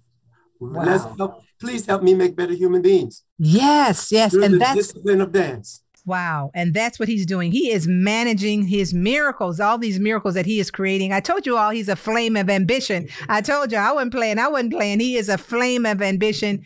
Let's 0.59 1.05
Wow. 1.05 1.15
help. 1.19 1.33
Please 1.63 1.85
help 1.85 2.01
me 2.03 2.13
make 2.15 2.35
better 2.35 2.53
human 2.63 2.81
beings 2.81 3.23
Yes, 3.37 4.11
yes. 4.11 4.31
through 4.31 4.43
And 4.45 4.53
the 4.55 4.59
that's 4.59 4.75
discipline 4.81 5.21
of 5.21 5.31
dance. 5.31 5.67
Wow. 6.05 6.49
And 6.55 6.73
that's 6.73 6.99
what 6.99 7.09
he's 7.09 7.25
doing. 7.25 7.51
He 7.51 7.71
is 7.71 7.87
managing 7.87 8.67
his 8.67 8.93
miracles, 8.93 9.59
all 9.59 9.77
these 9.77 9.99
miracles 9.99 10.33
that 10.33 10.47
he 10.47 10.59
is 10.59 10.71
creating. 10.71 11.13
I 11.13 11.19
told 11.19 11.45
you 11.45 11.57
all 11.57 11.69
he's 11.69 11.89
a 11.89 11.95
flame 11.95 12.35
of 12.35 12.49
ambition. 12.49 13.07
I 13.29 13.41
told 13.41 13.71
you 13.71 13.77
I 13.77 13.91
wasn't 13.91 14.13
playing. 14.13 14.39
I 14.39 14.47
wasn't 14.47 14.73
playing. 14.73 14.99
He 14.99 15.15
is 15.15 15.29
a 15.29 15.37
flame 15.37 15.85
of 15.85 16.01
ambition. 16.01 16.63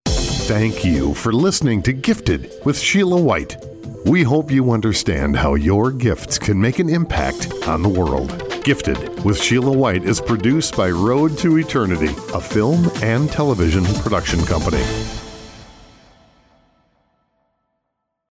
Thank 0.05 0.84
you 0.84 1.14
for 1.14 1.32
listening 1.32 1.82
to 1.84 1.93
Gifted 1.93 2.51
with 2.66 2.78
Sheila 2.78 3.20
White. 3.20 3.57
We 4.05 4.24
hope 4.24 4.51
you 4.51 4.72
understand 4.72 5.38
how 5.38 5.55
your 5.55 5.91
gifts 5.91 6.38
can 6.38 6.59
make 6.59 6.80
an 6.80 6.89
impact 6.89 7.51
on 7.68 7.82
the 7.82 7.89
world. 7.89 8.30
Gifted 8.64 9.24
with 9.24 9.41
Sheila 9.41 9.72
White 9.72 10.03
is 10.03 10.20
produced 10.20 10.76
by 10.76 10.89
Road 10.89 11.38
to 11.39 11.57
Eternity, 11.57 12.14
a 12.34 12.41
film 12.41 12.89
and 13.01 13.32
television 13.32 13.84
production 14.01 14.43
company. 14.45 14.84